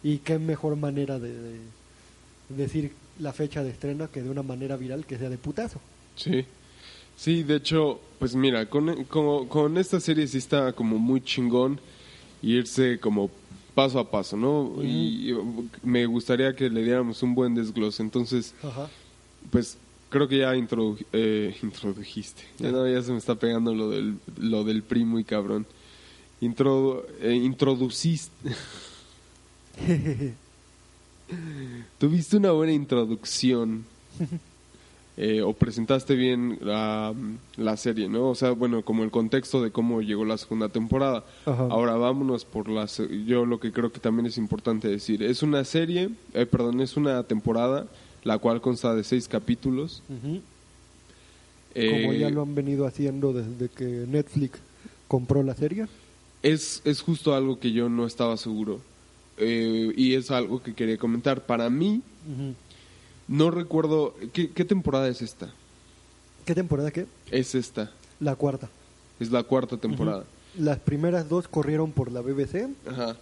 [0.02, 1.58] Y qué mejor manera de, de
[2.48, 5.80] decir la fecha de estreno que de una manera viral que sea de putazo.
[6.16, 6.44] Sí,
[7.16, 11.80] sí, de hecho, pues mira, con, con, con esta serie sí está como muy chingón
[12.42, 13.30] irse como
[13.74, 14.74] paso a paso, ¿no?
[14.82, 15.34] Y
[15.82, 18.88] me gustaría que le diéramos un buen desglose, entonces, Ajá.
[19.50, 19.76] pues
[20.10, 24.16] creo que ya introdu- eh, introdujiste, ya, no, ya se me está pegando lo del,
[24.38, 25.66] lo del primo y cabrón.
[26.40, 28.50] Intro, eh, introduciste,
[31.98, 33.84] tuviste una buena introducción
[35.16, 37.12] eh, o presentaste bien la,
[37.56, 38.28] la serie, ¿no?
[38.30, 41.24] O sea, bueno, como el contexto de cómo llegó la segunda temporada.
[41.44, 41.66] Ajá.
[41.70, 42.86] Ahora vámonos por la...
[42.88, 46.80] se- Yo lo que creo que también es importante decir, es una serie, eh, perdón,
[46.80, 47.86] es una temporada,
[48.24, 50.02] la cual consta de seis capítulos.
[51.74, 54.58] Eh, Como ya lo han venido haciendo desde que Netflix
[55.06, 55.86] compró la serie.
[56.42, 58.80] es, es justo algo que yo no estaba seguro.
[59.38, 61.46] Eh, y es algo que quería comentar.
[61.46, 62.54] Para mí, Ujú.
[63.28, 64.14] no recuerdo...
[64.32, 65.52] ¿Qué, qué temporada es esta?
[66.44, 67.06] ¿Qué temporada qué?
[67.30, 67.90] Es esta.
[68.20, 68.68] La cuarta.
[69.20, 70.24] Es la cuarta temporada.
[70.58, 72.68] Las primeras dos corrieron por la BBC.
[72.86, 73.16] Ajá.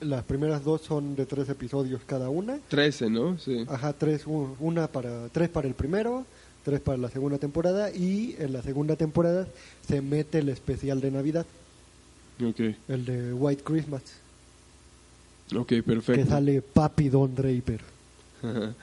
[0.00, 2.58] Las primeras dos son de tres episodios cada una.
[2.68, 3.38] 13, ¿no?
[3.38, 3.64] Sí.
[3.68, 6.26] Ajá, tres, una para, tres para el primero,
[6.64, 9.46] tres para la segunda temporada y en la segunda temporada
[9.86, 11.46] se mete el especial de Navidad,
[12.44, 12.74] Ok.
[12.88, 14.02] el de White Christmas,
[15.56, 16.28] Ok, que perfecto.
[16.28, 17.80] sale Papi Don Draper.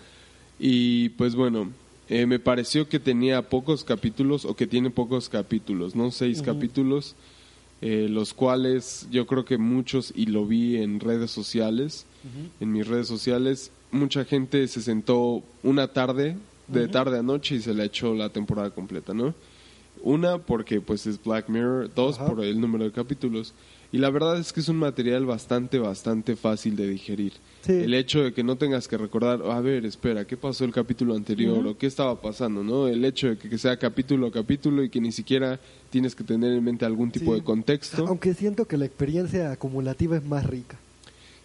[0.59, 1.71] Y pues bueno,
[2.09, 6.11] eh, me pareció que tenía pocos capítulos o que tiene pocos capítulos, ¿no?
[6.11, 7.15] Seis capítulos,
[7.81, 12.05] eh, los cuales yo creo que muchos, y lo vi en redes sociales,
[12.59, 16.35] en mis redes sociales, mucha gente se sentó una tarde,
[16.67, 19.33] de tarde a noche, y se la echó la temporada completa, ¿no?
[20.01, 23.53] Una, porque pues es Black Mirror, dos, por el número de capítulos.
[23.91, 27.33] Y la verdad es que es un material bastante, bastante fácil de digerir.
[27.61, 27.71] Sí.
[27.73, 31.15] El hecho de que no tengas que recordar, a ver, espera, ¿qué pasó el capítulo
[31.15, 31.65] anterior?
[31.65, 32.63] ¿O qué estaba pasando?
[32.63, 32.87] ¿no?
[32.87, 35.59] El hecho de que sea capítulo a capítulo y que ni siquiera
[35.89, 37.39] tienes que tener en mente algún tipo Sí.
[37.39, 38.05] de contexto.
[38.07, 40.77] Aunque siento que la experiencia acumulativa es más rica.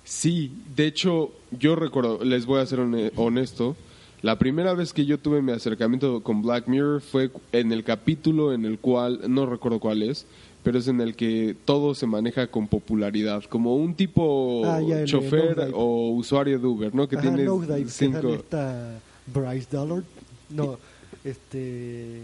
[0.04, 3.74] Sí, de hecho, yo recuerdo, les voy a ser hone- honesto,
[4.20, 8.52] la primera vez que yo tuve mi acercamiento con Black Mirror fue en el capítulo
[8.52, 10.26] en el cual, no recuerdo cuál es,
[10.64, 15.00] pero es en el que todo se maneja con popularidad, como un tipo Ah, ya,
[15.00, 17.06] el de chofer o usuario de Uber, ¿no?
[17.06, 17.46] Que Ajá, tiene
[17.86, 18.30] cinco...
[18.30, 20.04] esta Bryce Dallas.
[20.48, 20.78] No,
[21.24, 22.22] este.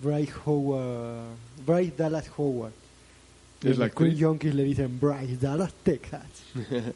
[0.00, 1.34] Bryce Howard.
[1.66, 2.72] Bryce Dallas Howard.
[3.64, 4.16] Es la actriz.
[4.20, 6.22] Junkies le dicen Bryce Dallas, Texas.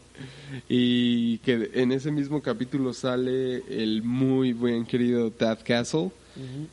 [0.69, 6.11] Y que en ese mismo capítulo sale el muy buen querido Tad Castle,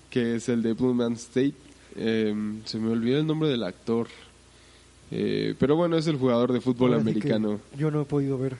[0.10, 1.64] que es el de Blue Man State.
[1.95, 2.34] Eh,
[2.65, 4.07] se me olvidó el nombre del actor.
[5.11, 7.59] Eh, pero bueno, es el jugador de fútbol Ahora sí que americano.
[7.77, 8.57] yo no he podido ver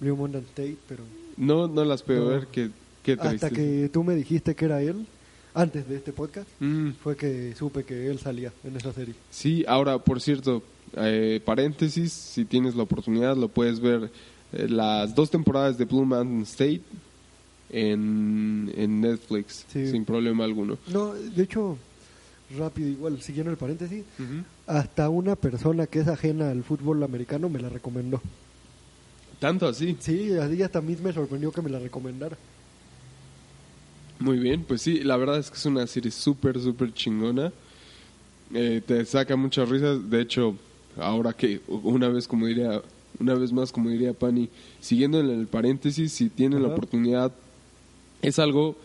[0.00, 1.04] Blue Mountain State, pero.
[1.36, 2.72] No, no las puedo ver, triste.
[3.20, 5.06] Hasta que tú me dijiste que era él,
[5.54, 9.14] antes de este podcast, Mm, fue que supe que él salía en esa serie.
[9.30, 10.62] sí, ahora, por cierto,
[10.96, 14.10] eh, paréntesis, si tienes la oportunidad, lo puedes ver
[14.52, 16.80] eh, las dos temporadas de Blue Mountain State
[17.70, 19.90] en, en Netflix, Sí.
[19.90, 20.78] sin problema alguno.
[20.88, 21.76] No, de hecho,
[22.56, 24.04] rápido, igual, siguiendo el paréntesis,
[24.66, 28.20] hasta una persona que es ajena al fútbol americano me la recomendó.
[29.38, 29.96] Tanto así.
[30.00, 32.36] Sí, así hasta a mí me sorprendió que me la recomendara.
[34.18, 37.52] Muy bien, pues sí, la verdad es que es una serie súper, súper chingona.
[38.54, 40.08] Eh, te saca muchas risas.
[40.08, 40.56] De hecho,
[40.96, 42.80] ahora que una vez, como diría,
[43.20, 44.48] una vez más, como diría Pani,
[44.80, 47.32] siguiendo en el paréntesis, si tienen la oportunidad,
[48.22, 48.76] es algo,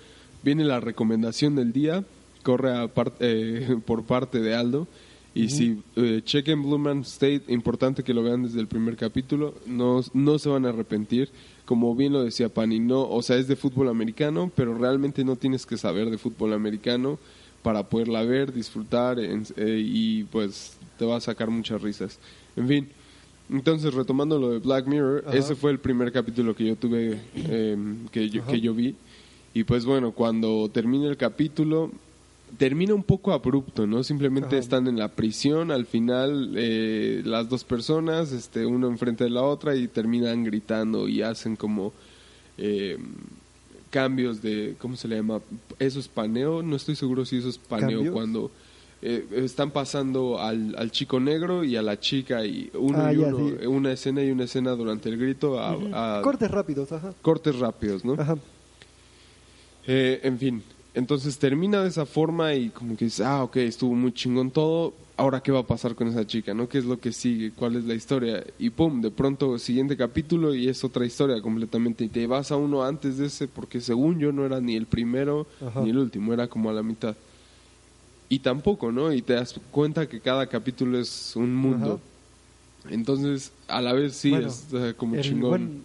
[0.43, 2.03] viene la recomendación del día,
[2.41, 4.87] corre par- eh, por parte de Aldo.
[5.33, 9.55] Y si eh, chequen Blue Man State, importante que lo vean desde el primer capítulo,
[9.65, 11.29] no, no se van a arrepentir.
[11.63, 15.37] Como bien lo decía Pani, no, o sea, es de fútbol americano, pero realmente no
[15.37, 17.17] tienes que saber de fútbol americano
[17.63, 22.19] para poderla ver, disfrutar en- eh, y pues te va a sacar muchas risas.
[22.57, 22.89] En fin,
[23.49, 25.37] entonces retomando lo de Black Mirror, Ajá.
[25.37, 27.77] ese fue el primer capítulo que yo tuve, eh,
[28.11, 28.51] que, yo, Ajá.
[28.51, 28.95] que yo vi.
[29.53, 31.89] Y pues bueno, cuando termina el capítulo,
[32.57, 34.03] termina un poco abrupto, ¿no?
[34.03, 34.57] Simplemente Ajá.
[34.57, 39.41] están en la prisión, al final eh, las dos personas, este, uno enfrente de la
[39.43, 41.93] otra y terminan gritando y hacen como
[42.57, 42.97] eh,
[43.89, 45.41] cambios de, ¿cómo se le llama?
[45.79, 46.61] ¿Eso es paneo?
[46.63, 48.13] No estoy seguro si eso es paneo ¿Cambios?
[48.13, 48.51] cuando
[49.01, 53.17] eh, están pasando al, al chico negro y a la chica y uno Ah, y
[53.17, 53.65] ya, uno, sí.
[53.67, 57.13] una escena y una escena durante el grito a Cortes rápidos, ajá.
[57.21, 58.13] cortes rápidos, ¿no?
[58.13, 58.37] Ajá.
[59.87, 60.63] Eh, en fin,
[60.93, 64.93] entonces termina de esa forma y como que dices, ah, ok, estuvo muy chingón todo,
[65.15, 66.67] ahora qué va a pasar con esa chica, ¿no?
[66.67, 67.51] ¿Qué es lo que sigue?
[67.51, 68.43] ¿Cuál es la historia?
[68.59, 72.57] Y pum, de pronto siguiente capítulo y es otra historia completamente y te vas a
[72.57, 75.81] uno antes de ese porque según yo no era ni el primero Ajá.
[75.81, 77.15] ni el último, era como a la mitad.
[78.27, 79.13] Y tampoco, ¿no?
[79.13, 81.99] Y te das cuenta que cada capítulo es un mundo.
[82.89, 84.65] Entonces, a la vez sí Bueno, es
[84.95, 85.83] como chingón.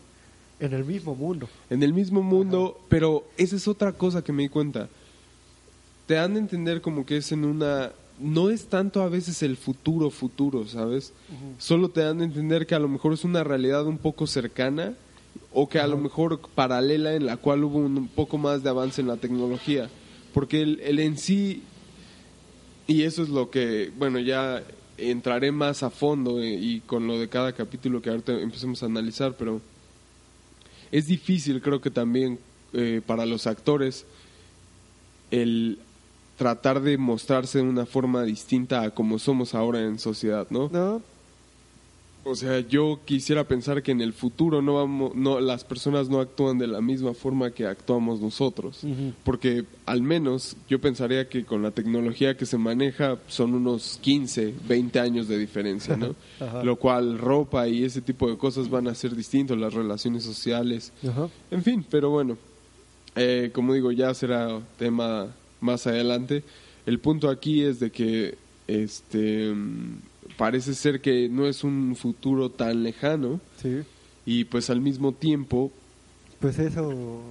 [0.60, 1.48] En el mismo mundo.
[1.70, 4.88] En el mismo mundo, pero esa es otra cosa que me di cuenta.
[6.06, 7.92] Te dan de entender como que es en una...
[8.18, 11.12] No es tanto a veces el futuro futuro, ¿sabes?
[11.58, 14.94] Solo te dan de entender que a lo mejor es una realidad un poco cercana
[15.52, 19.02] o que a lo mejor paralela en la cual hubo un poco más de avance
[19.02, 19.90] en la tecnología.
[20.32, 21.62] Porque el, el en sí,
[22.86, 24.62] y eso es lo que, bueno, ya
[24.96, 28.86] entraré más a fondo eh, y con lo de cada capítulo que ahorita empecemos a
[28.86, 29.60] analizar, pero
[30.92, 32.38] es difícil creo que también
[32.72, 34.06] eh, para los actores
[35.30, 35.78] el
[36.36, 40.68] tratar de mostrarse de una forma distinta a como somos ahora en sociedad, ¿no?
[40.72, 41.02] ¿No?
[42.28, 46.18] O sea, yo quisiera pensar que en el futuro no vamos, no, las personas no
[46.18, 48.80] actúan de la misma forma que actuamos nosotros,
[49.22, 54.54] porque al menos yo pensaría que con la tecnología que se maneja son unos 15,
[54.66, 56.16] 20 años de diferencia, ¿no?
[56.64, 60.92] Lo cual ropa y ese tipo de cosas van a ser distintos, las relaciones sociales,
[61.08, 61.28] Ajá.
[61.52, 62.36] en fin, pero bueno,
[63.14, 65.28] eh, como digo, ya será tema
[65.60, 66.42] más adelante.
[66.86, 68.36] El punto aquí es de que
[68.66, 69.54] este
[70.36, 73.82] parece ser que no es un futuro tan lejano Sí.
[74.24, 75.70] y pues al mismo tiempo,
[76.40, 77.22] Pues eso,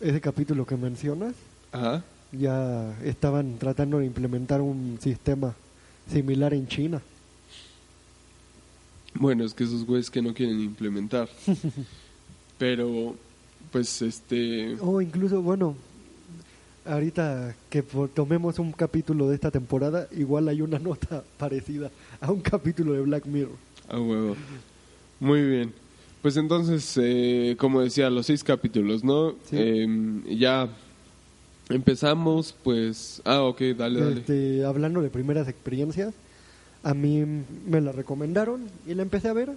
[0.00, 1.34] ese capítulo que mencionas,
[1.72, 2.02] ajá,
[2.32, 5.54] ya estaban tratando de implementar un sistema
[6.10, 7.02] similar en China.
[9.14, 11.28] bueno, es que esos güeyes que no quieren implementar.
[12.58, 13.16] Pero
[13.72, 15.74] pues este O incluso, bueno,
[16.84, 17.82] ahorita que
[18.14, 21.90] tomemos un capítulo de esta temporada, igual hay una nota parecida
[22.20, 23.56] a un capítulo de Black Mirror.
[23.88, 24.36] A huevo.
[25.18, 25.72] Muy bien.
[26.22, 29.34] Pues entonces, eh, como decía, los seis capítulos, ¿no?
[29.48, 29.56] Sí.
[29.56, 30.68] Em, ya
[31.70, 33.22] empezamos, pues...
[33.24, 34.20] Ah, ok, dale, dale.
[34.20, 36.12] Este, hablando de primeras experiencias,
[36.82, 37.24] a mí
[37.66, 39.52] me la recomendaron y la empecé a ver.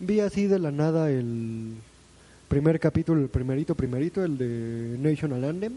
[0.00, 1.74] Vi así de la nada el
[2.50, 5.74] primer capítulo, el primerito, primerito, el de National Anthem,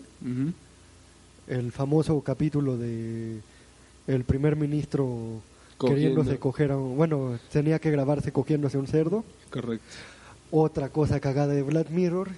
[1.48, 3.38] el famoso capítulo de
[4.08, 5.40] el primer ministro
[5.78, 6.02] Cogiendo.
[6.24, 9.24] queriéndose coger a un, bueno, tenía que grabarse cogiéndose un cerdo.
[9.52, 9.86] Correcto.
[10.50, 12.30] Otra cosa cagada de Black Mirror,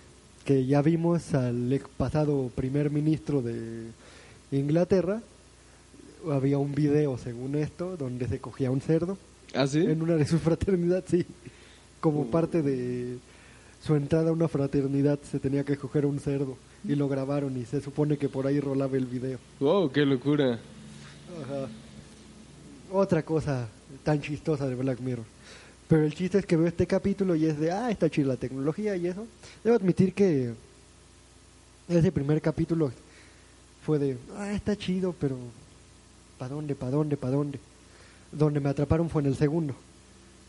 [0.43, 3.87] que ya vimos al ex pasado primer ministro de
[4.51, 5.21] Inglaterra,
[6.29, 9.17] había un video, según esto, donde se cogía un cerdo
[9.53, 9.79] ¿Ah, sí?
[9.79, 11.25] en una de sus fraternidades, sí,
[12.01, 13.17] como parte de
[13.85, 17.65] su entrada a una fraternidad se tenía que coger un cerdo y lo grabaron y
[17.65, 19.37] se supone que por ahí rolaba el video.
[19.59, 20.59] Wow, qué locura.
[21.43, 21.67] Ajá.
[22.91, 23.67] Otra cosa
[24.03, 25.25] tan chistosa de Black Mirror.
[25.87, 28.37] Pero el chiste es que veo este capítulo y es de, ah, está chida la
[28.37, 29.27] tecnología y eso.
[29.63, 30.53] Debo admitir que
[31.87, 32.91] ese primer capítulo
[33.85, 35.37] fue de, ah, está chido, pero
[36.39, 37.59] ¿para dónde, para dónde, para dónde?
[38.31, 39.75] Donde me atraparon fue en el segundo,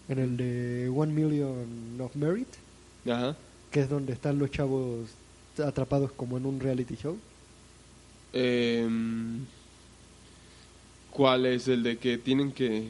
[0.09, 2.49] en el de One Million of Merit,
[3.09, 3.37] Ajá.
[3.71, 5.09] que es donde están los chavos
[5.65, 7.17] atrapados como en un reality show.
[8.33, 9.45] Em,
[11.11, 12.89] ¿Cuál es el de que tienen que...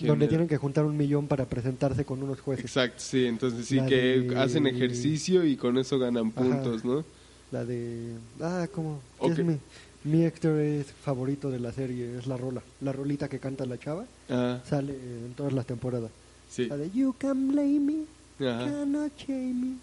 [0.00, 2.66] Donde tienen que juntar un millón para presentarse con unos jueces.
[2.66, 6.42] Exacto, sí, entonces sí La que de- hacen ejercicio y con eso ganan Ajá.
[6.44, 7.02] puntos, ¿no?
[7.50, 8.12] La de.
[8.42, 9.00] Ah, como.
[9.18, 9.30] Ok.
[9.38, 9.56] Es mi,
[10.04, 12.60] mi actor es favorito de la serie, es la rola.
[12.82, 16.10] La rolita que canta la chava Ah, sale en todas las temporadas.
[16.50, 16.66] sí.
[16.66, 17.94] La de You can blame me,
[18.40, 18.64] Ajá.
[18.64, 19.76] cannot shame me,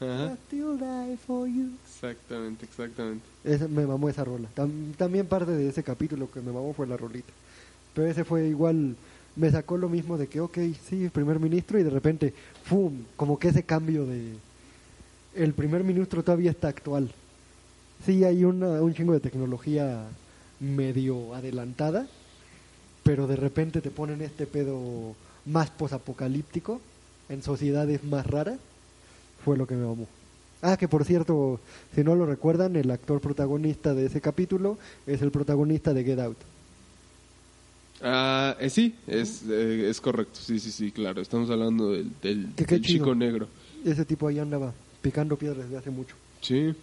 [0.00, 0.32] Ajá.
[0.32, 1.70] I still die for you.
[1.86, 3.24] Exactamente, exactamente.
[3.44, 4.48] Esa- me mamó esa rola.
[4.54, 7.32] Tam- también parte de ese capítulo que me mamó fue la rolita.
[7.94, 8.96] Pero ese fue igual,
[9.36, 10.58] me sacó lo mismo de que, ok,
[10.88, 12.92] sí, primer ministro, y de repente, ¡fum!
[13.16, 14.32] Como que ese cambio de...
[15.34, 17.10] El primer ministro todavía está actual.
[18.04, 20.04] Sí, hay una, un chingo de tecnología
[20.60, 22.06] medio adelantada,
[23.02, 25.14] pero de repente te ponen este pedo
[25.46, 26.80] más posapocalíptico,
[27.34, 28.58] en sociedades más raras,
[29.44, 30.08] fue lo que me amó.
[30.62, 31.60] Ah, que por cierto,
[31.94, 36.18] si no lo recuerdan, el actor protagonista de ese capítulo es el protagonista de Get
[36.20, 36.38] Out.
[38.02, 41.20] Ah, eh, sí, es, eh, es correcto, sí, sí, sí, claro.
[41.20, 43.46] Estamos hablando del, del, Que qué del chico negro.
[43.84, 46.16] Ese tipo ahí andaba picando piedras desde hace mucho.
[46.40, 46.74] Sí,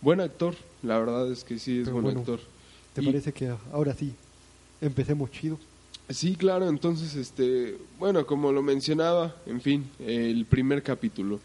[0.00, 2.40] buen actor, la verdad es que sí, es Pero buen bueno, actor.
[2.94, 4.12] ¿Te Y- parece que ahora sí
[4.80, 5.58] empecemos chido?
[6.10, 11.38] Sí, claro, entonces, este, bueno, como lo mencionaba, en fin, el primer capítulo.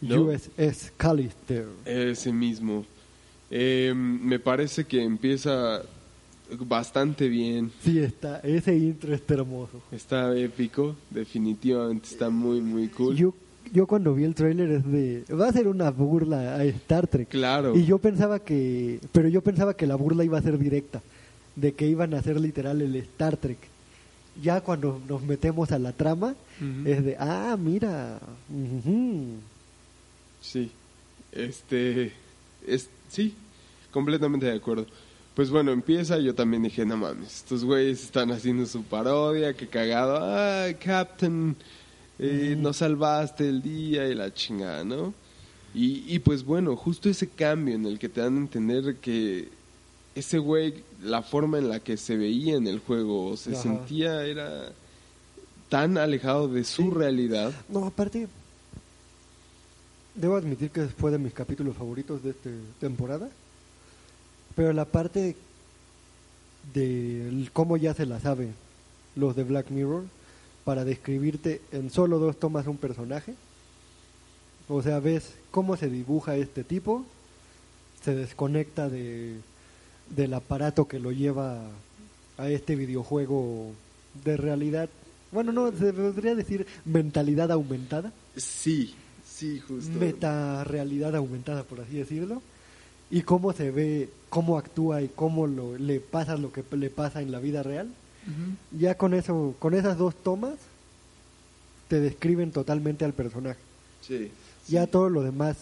[0.00, 0.22] ¿no?
[0.22, 1.66] USS Callister.
[1.84, 2.84] Ese mismo.
[3.50, 5.82] Eh, me parece que empieza
[6.58, 7.70] bastante bien.
[7.82, 9.80] Sí, está, ese intro está hermoso.
[9.92, 13.16] Está épico, definitivamente está muy, muy cool.
[13.16, 13.34] Yo,
[13.72, 17.28] yo cuando vi el tráiler es de, va a ser una burla a Star Trek.
[17.28, 17.76] Claro.
[17.76, 21.00] Y yo pensaba que, pero yo pensaba que la burla iba a ser directa,
[21.56, 23.58] de que iban a hacer literal el Star Trek.
[24.42, 26.34] Ya cuando nos metemos a la trama,
[26.84, 29.36] es de, ah, mira, ujú".
[30.40, 30.70] Sí,
[31.32, 32.12] este,
[32.66, 33.34] es, sí,
[33.90, 34.86] completamente de acuerdo.
[35.34, 39.66] Pues bueno, empieza, yo también dije, no mames, estos güeyes están haciendo su parodia, qué
[39.66, 41.56] cagado, ah, Captain,
[42.18, 45.14] eh, nos salvaste el día y la chingada, ¿no?
[45.72, 49.48] Y, y pues bueno, justo ese cambio en el que te dan a entender que
[50.14, 53.62] ese güey, la forma en la que se veía en el juego, se Ajá.
[53.62, 54.72] sentía, era
[55.68, 56.90] tan alejado de su Sí.
[56.90, 57.52] realidad.
[57.68, 58.26] No, aparte,
[60.14, 62.50] debo admitir que fue de mis capítulos favoritos de esta
[62.80, 63.28] temporada.
[64.56, 65.36] Pero la parte
[66.74, 68.48] de cómo ya se la sabe
[69.16, 70.04] los de Black Mirror
[70.64, 73.34] para describirte en solo dos tomas un personaje.
[74.68, 77.04] O sea, ves cómo se dibuja este tipo,
[78.04, 79.36] se desconecta de,
[80.10, 81.60] del aparato que lo lleva
[82.38, 83.72] a este videojuego
[84.24, 84.88] de realidad.
[85.32, 89.90] Bueno, no, se podría decir mentalidad aumentada, Sí, sí, justo.
[89.98, 92.42] meta realidad aumentada, por así decirlo.
[93.10, 97.22] Y cómo se ve, cómo actúa y cómo lo, le pasa lo que le pasa
[97.22, 97.88] en la vida real.
[98.70, 100.54] Ya con eso, con esas dos tomas,
[101.88, 103.58] te describen totalmente al personaje.
[104.02, 104.30] Sí.
[104.68, 105.56] Ya todo lo demás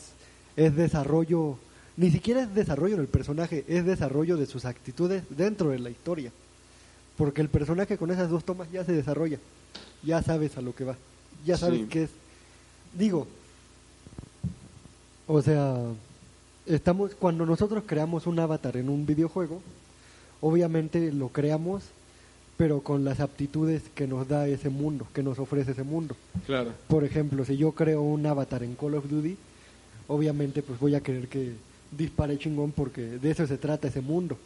[0.56, 1.56] es desarrollo,
[1.98, 6.32] ni siquiera es desarrollo del personaje, es desarrollo de sus actitudes dentro de la historia.
[7.16, 9.38] Porque el personaje con esas dos tomas ya se desarrolla,
[10.04, 10.96] ya sabes a lo que va,
[11.44, 11.86] ya sabes Sí.
[11.90, 12.10] qué es.
[12.96, 13.26] Digo,
[15.26, 15.76] o sea,
[16.66, 19.60] estamos cuando nosotros creamos un avatar en un videojuego,
[20.40, 21.82] obviamente lo creamos,
[22.56, 26.16] pero con las aptitudes que nos da ese mundo, que nos ofrece ese mundo.
[26.46, 26.72] Claro.
[26.86, 29.36] Por ejemplo, si yo creo un avatar en Call of Duty,
[30.06, 31.52] obviamente pues voy a querer que
[31.96, 34.36] dispare chingón porque de eso se trata ese mundo.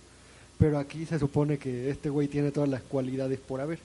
[0.58, 3.78] Pero aquí se supone que este güey tiene todas las cualidades por haber.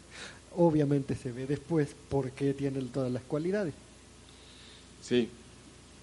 [0.55, 3.73] Obviamente se ve después por qué tiene todas las cualidades.
[5.01, 5.29] Sí,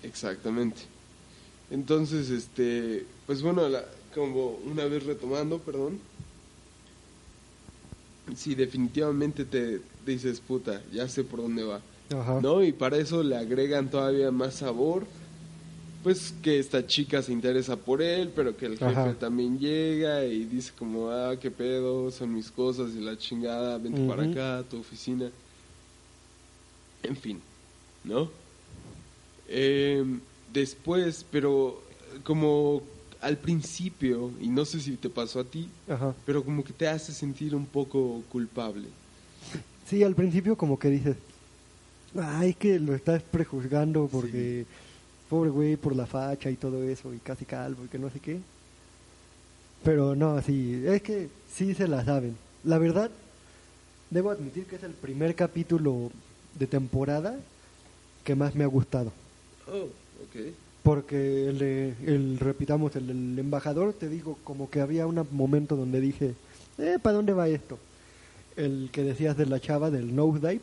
[0.03, 0.83] exactamente.
[1.71, 5.99] Entonces, este, pues bueno, la- como una vez retomando, perdón.
[8.37, 11.81] Sí, definitivamente te dices, puta, ya sé por dónde va.
[12.11, 12.41] Ajá.
[12.41, 12.63] ¿No?
[12.63, 15.05] Y para eso le agregan todavía más sabor.
[16.05, 19.15] Pues que esta chica se interesa por él, pero que el jefe Ajá.
[19.15, 24.07] también llega y dice como, ah, qué pedo, son mis cosas y la chingada, vente
[24.07, 25.31] para acá, a tu oficina.
[27.03, 27.41] En fin,
[28.05, 28.31] ¿no?
[29.49, 30.05] Eh,
[30.53, 31.83] después, pero
[32.23, 32.83] como
[33.23, 36.15] al principio, y no sé si te pasó a ti, Ajá.
[36.27, 38.89] pero como que te hace sentir un poco culpable.
[39.89, 41.17] Sí, al principio como que dices,
[42.15, 44.67] ay, que lo estás prejuzgando porque,
[45.29, 48.21] pobre güey, por la facha y todo eso, y casi calvo y que no sé
[48.21, 48.39] qué.
[49.83, 52.37] Pero no, sí, es que sí se la saben.
[52.65, 53.11] La verdad,
[54.11, 56.11] debo admitir que es el primer capítulo
[56.59, 57.37] de temporada
[58.25, 59.13] que más me ha gustado.
[59.69, 60.53] Oh, ok.
[60.83, 65.77] Porque el, de- el repitamos, el del embajador, te digo, como que había un momento
[65.77, 66.35] donde dije,
[66.79, 67.79] eh, ¿para dónde va esto?
[68.57, 70.61] El que decías de la chava del nosedive,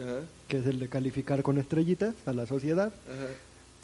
[0.00, 3.26] Ajá, que es el de calificar con estrellitas a la sociedad, ajá.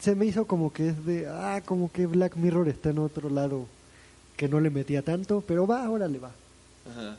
[0.01, 3.29] Se me hizo como que es de, ah, como que Black Mirror está en otro
[3.29, 3.67] lado
[4.35, 6.31] que no le metía tanto, pero va, ahora le va.
[6.89, 7.17] Ajá.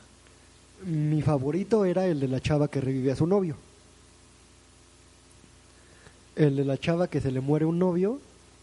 [0.85, 3.55] Mi favorito era el de la chava que revive a su novio.
[6.35, 8.19] El de la chava que se le muere un novio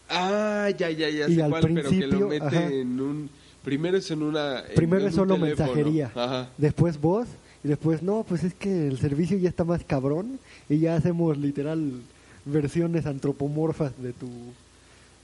[0.09, 2.63] Ah, ya, ya, ya Y sé al cuál, pero que principio, lo mete ajá.
[2.67, 3.29] en un...
[3.63, 4.59] Primero es en una...
[4.59, 5.65] en- Primero es solo teléfono.
[5.65, 6.49] mensajería, Ajá.
[6.57, 7.27] después voz
[7.63, 10.37] Y después, no, pues es que el servicio ya está más cabrón
[10.67, 11.93] y ya hacemos literal
[12.45, 14.27] versiones antropomorfas de tu,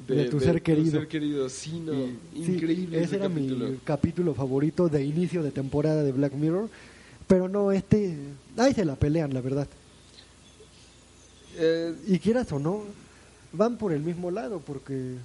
[0.07, 0.91] de, tu ser querido.
[0.99, 3.01] ser querido, sí, no, Y- sí, increíble.
[3.03, 3.67] ese era capítulo.
[3.69, 6.69] mi capítulo favorito de inicio de temporada de Black Mirror.
[7.27, 8.15] Pero no, este.
[8.55, 9.67] Ahí se la pelean, la verdad.
[11.57, 12.83] Eh, Y quieras o no,
[13.51, 15.15] van por el mismo lado, porque.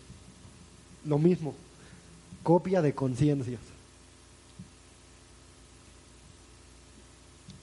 [1.04, 1.54] Lo mismo.
[2.42, 3.60] Copia de conciencias.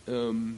[0.08, 0.56] um,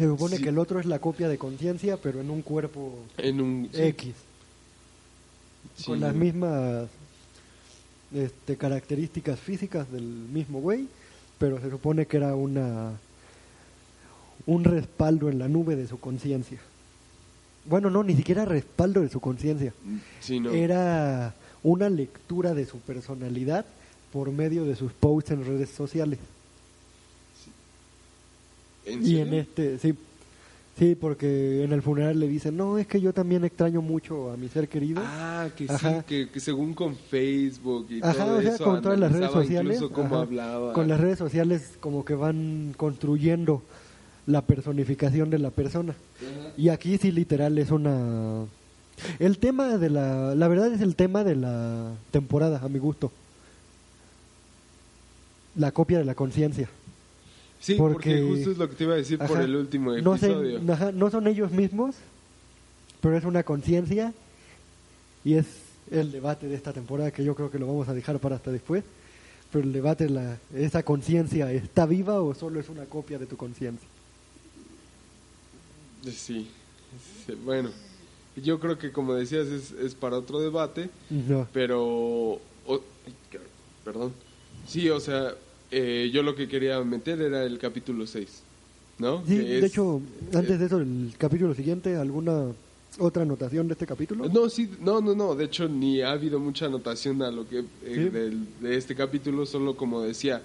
[0.00, 0.42] Se supone Sí.
[0.42, 3.82] que el otro es la copia de conciencia, pero en un cuerpo en un sí,
[3.82, 4.14] X.
[5.76, 6.88] sí, con las mismas
[8.14, 10.88] este, características físicas del mismo güey,
[11.38, 12.92] pero se supone que era una
[14.46, 16.58] un respaldo en la nube de su conciencia.
[17.66, 19.74] Bueno, no, ni siquiera respaldo de su conciencia.
[20.40, 20.50] no.
[20.50, 23.66] Era una lectura de su personalidad
[24.12, 26.18] por medio de sus posts en redes sociales.
[28.84, 29.94] ¿En Y en este, sí.
[30.78, 34.38] Sí, porque en el funeral le dicen, no, es que yo también extraño mucho a
[34.38, 35.02] mi ser querido.
[35.04, 35.98] Ah, que Ajá.
[35.98, 39.12] sí, que, que según con Facebook y Ajá, todo o sea, eso, con todas las
[39.12, 39.82] redes sociales.
[39.92, 40.72] cómo ajá.
[40.72, 43.62] Con las redes sociales como que van construyendo
[44.26, 45.94] la personificación de la persona.
[46.56, 48.46] Y aquí sí literal es una...
[49.18, 50.34] El tema de la...
[50.34, 53.12] La verdad es el tema de la temporada, a mi gusto.
[55.56, 56.70] La copia de la conciencia.
[57.60, 60.14] Sí, porque, porque- justo es lo que te iba a decir por el último No,
[60.16, 60.60] episodio.
[60.72, 61.94] ajá, no son ellos mismos,
[63.02, 64.14] pero es una conciencia
[65.24, 65.46] y es
[65.90, 68.50] el debate de esta temporada que yo creo que lo vamos a dejar para hasta
[68.50, 68.82] después.
[69.52, 73.26] Pero el debate es la, esa conciencia está viva o solo es una copia de
[73.26, 73.86] tu conciencia.
[76.08, 76.48] Sí.
[77.44, 77.70] Bueno,
[78.36, 81.46] yo creo que como decías es, es para otro debate, No.
[81.52, 81.82] pero...
[81.84, 83.40] o- ay, car-
[83.84, 84.12] perdón.
[84.66, 85.34] Sí, o sea,
[85.70, 88.42] eh, yo lo que quería meter era el capítulo 6,
[88.98, 89.24] ¿no?
[89.26, 90.00] Sí, Que de hecho,
[90.34, 92.46] antes de eso, el capítulo siguiente, ¿alguna
[92.98, 94.28] otra anotación de este capítulo?
[94.28, 95.34] No, sí, no, no, no.
[95.34, 97.64] De hecho, ni ha habido mucha anotación a lo que eh,
[97.94, 98.00] Sí.
[98.08, 99.46] del- de este capítulo.
[99.46, 100.42] Solo como decía,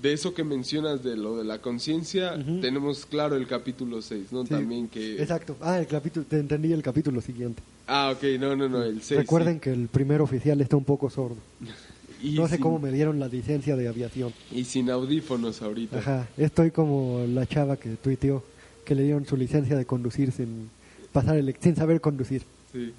[0.00, 4.44] de eso que mencionas de lo de la conciencia, tenemos claro el capítulo 6, ¿no?
[4.44, 5.20] Sí, También que.
[5.20, 5.56] Exacto.
[5.60, 7.60] Ah, el capítulo, te entendí el capítulo siguiente.
[7.86, 9.20] Ah, ok, no, no, no, el 6.
[9.20, 11.36] Recuerden que el primer oficial está un poco sordo.
[12.22, 14.32] Y No sé sin- cómo me dieron la licencia de aviación.
[14.52, 15.98] Y sin audífonos ahorita.
[15.98, 18.44] Ajá, estoy como la chava que tuiteó
[18.84, 20.68] que le dieron su licencia de conducir sin
[21.12, 22.42] pasar el sin saber conducir.
[22.72, 22.92] Sí.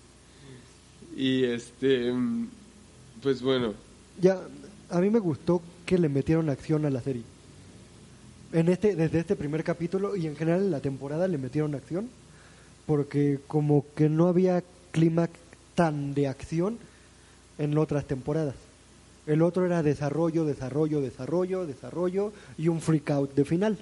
[1.15, 2.11] Y este.
[3.21, 3.73] Pues bueno.
[4.19, 4.39] Ya,
[4.89, 7.23] a mí me gustó que le metieron acción a la serie.
[8.53, 12.09] En este, desde este primer capítulo y en general en la temporada le metieron acción
[12.85, 15.31] porque como que no había clímax
[15.75, 16.77] tan de acción
[17.57, 18.55] en otras temporadas.
[19.31, 23.77] El otro era desarrollo, desarrollo, desarrollo, desarrollo y un freak out de final.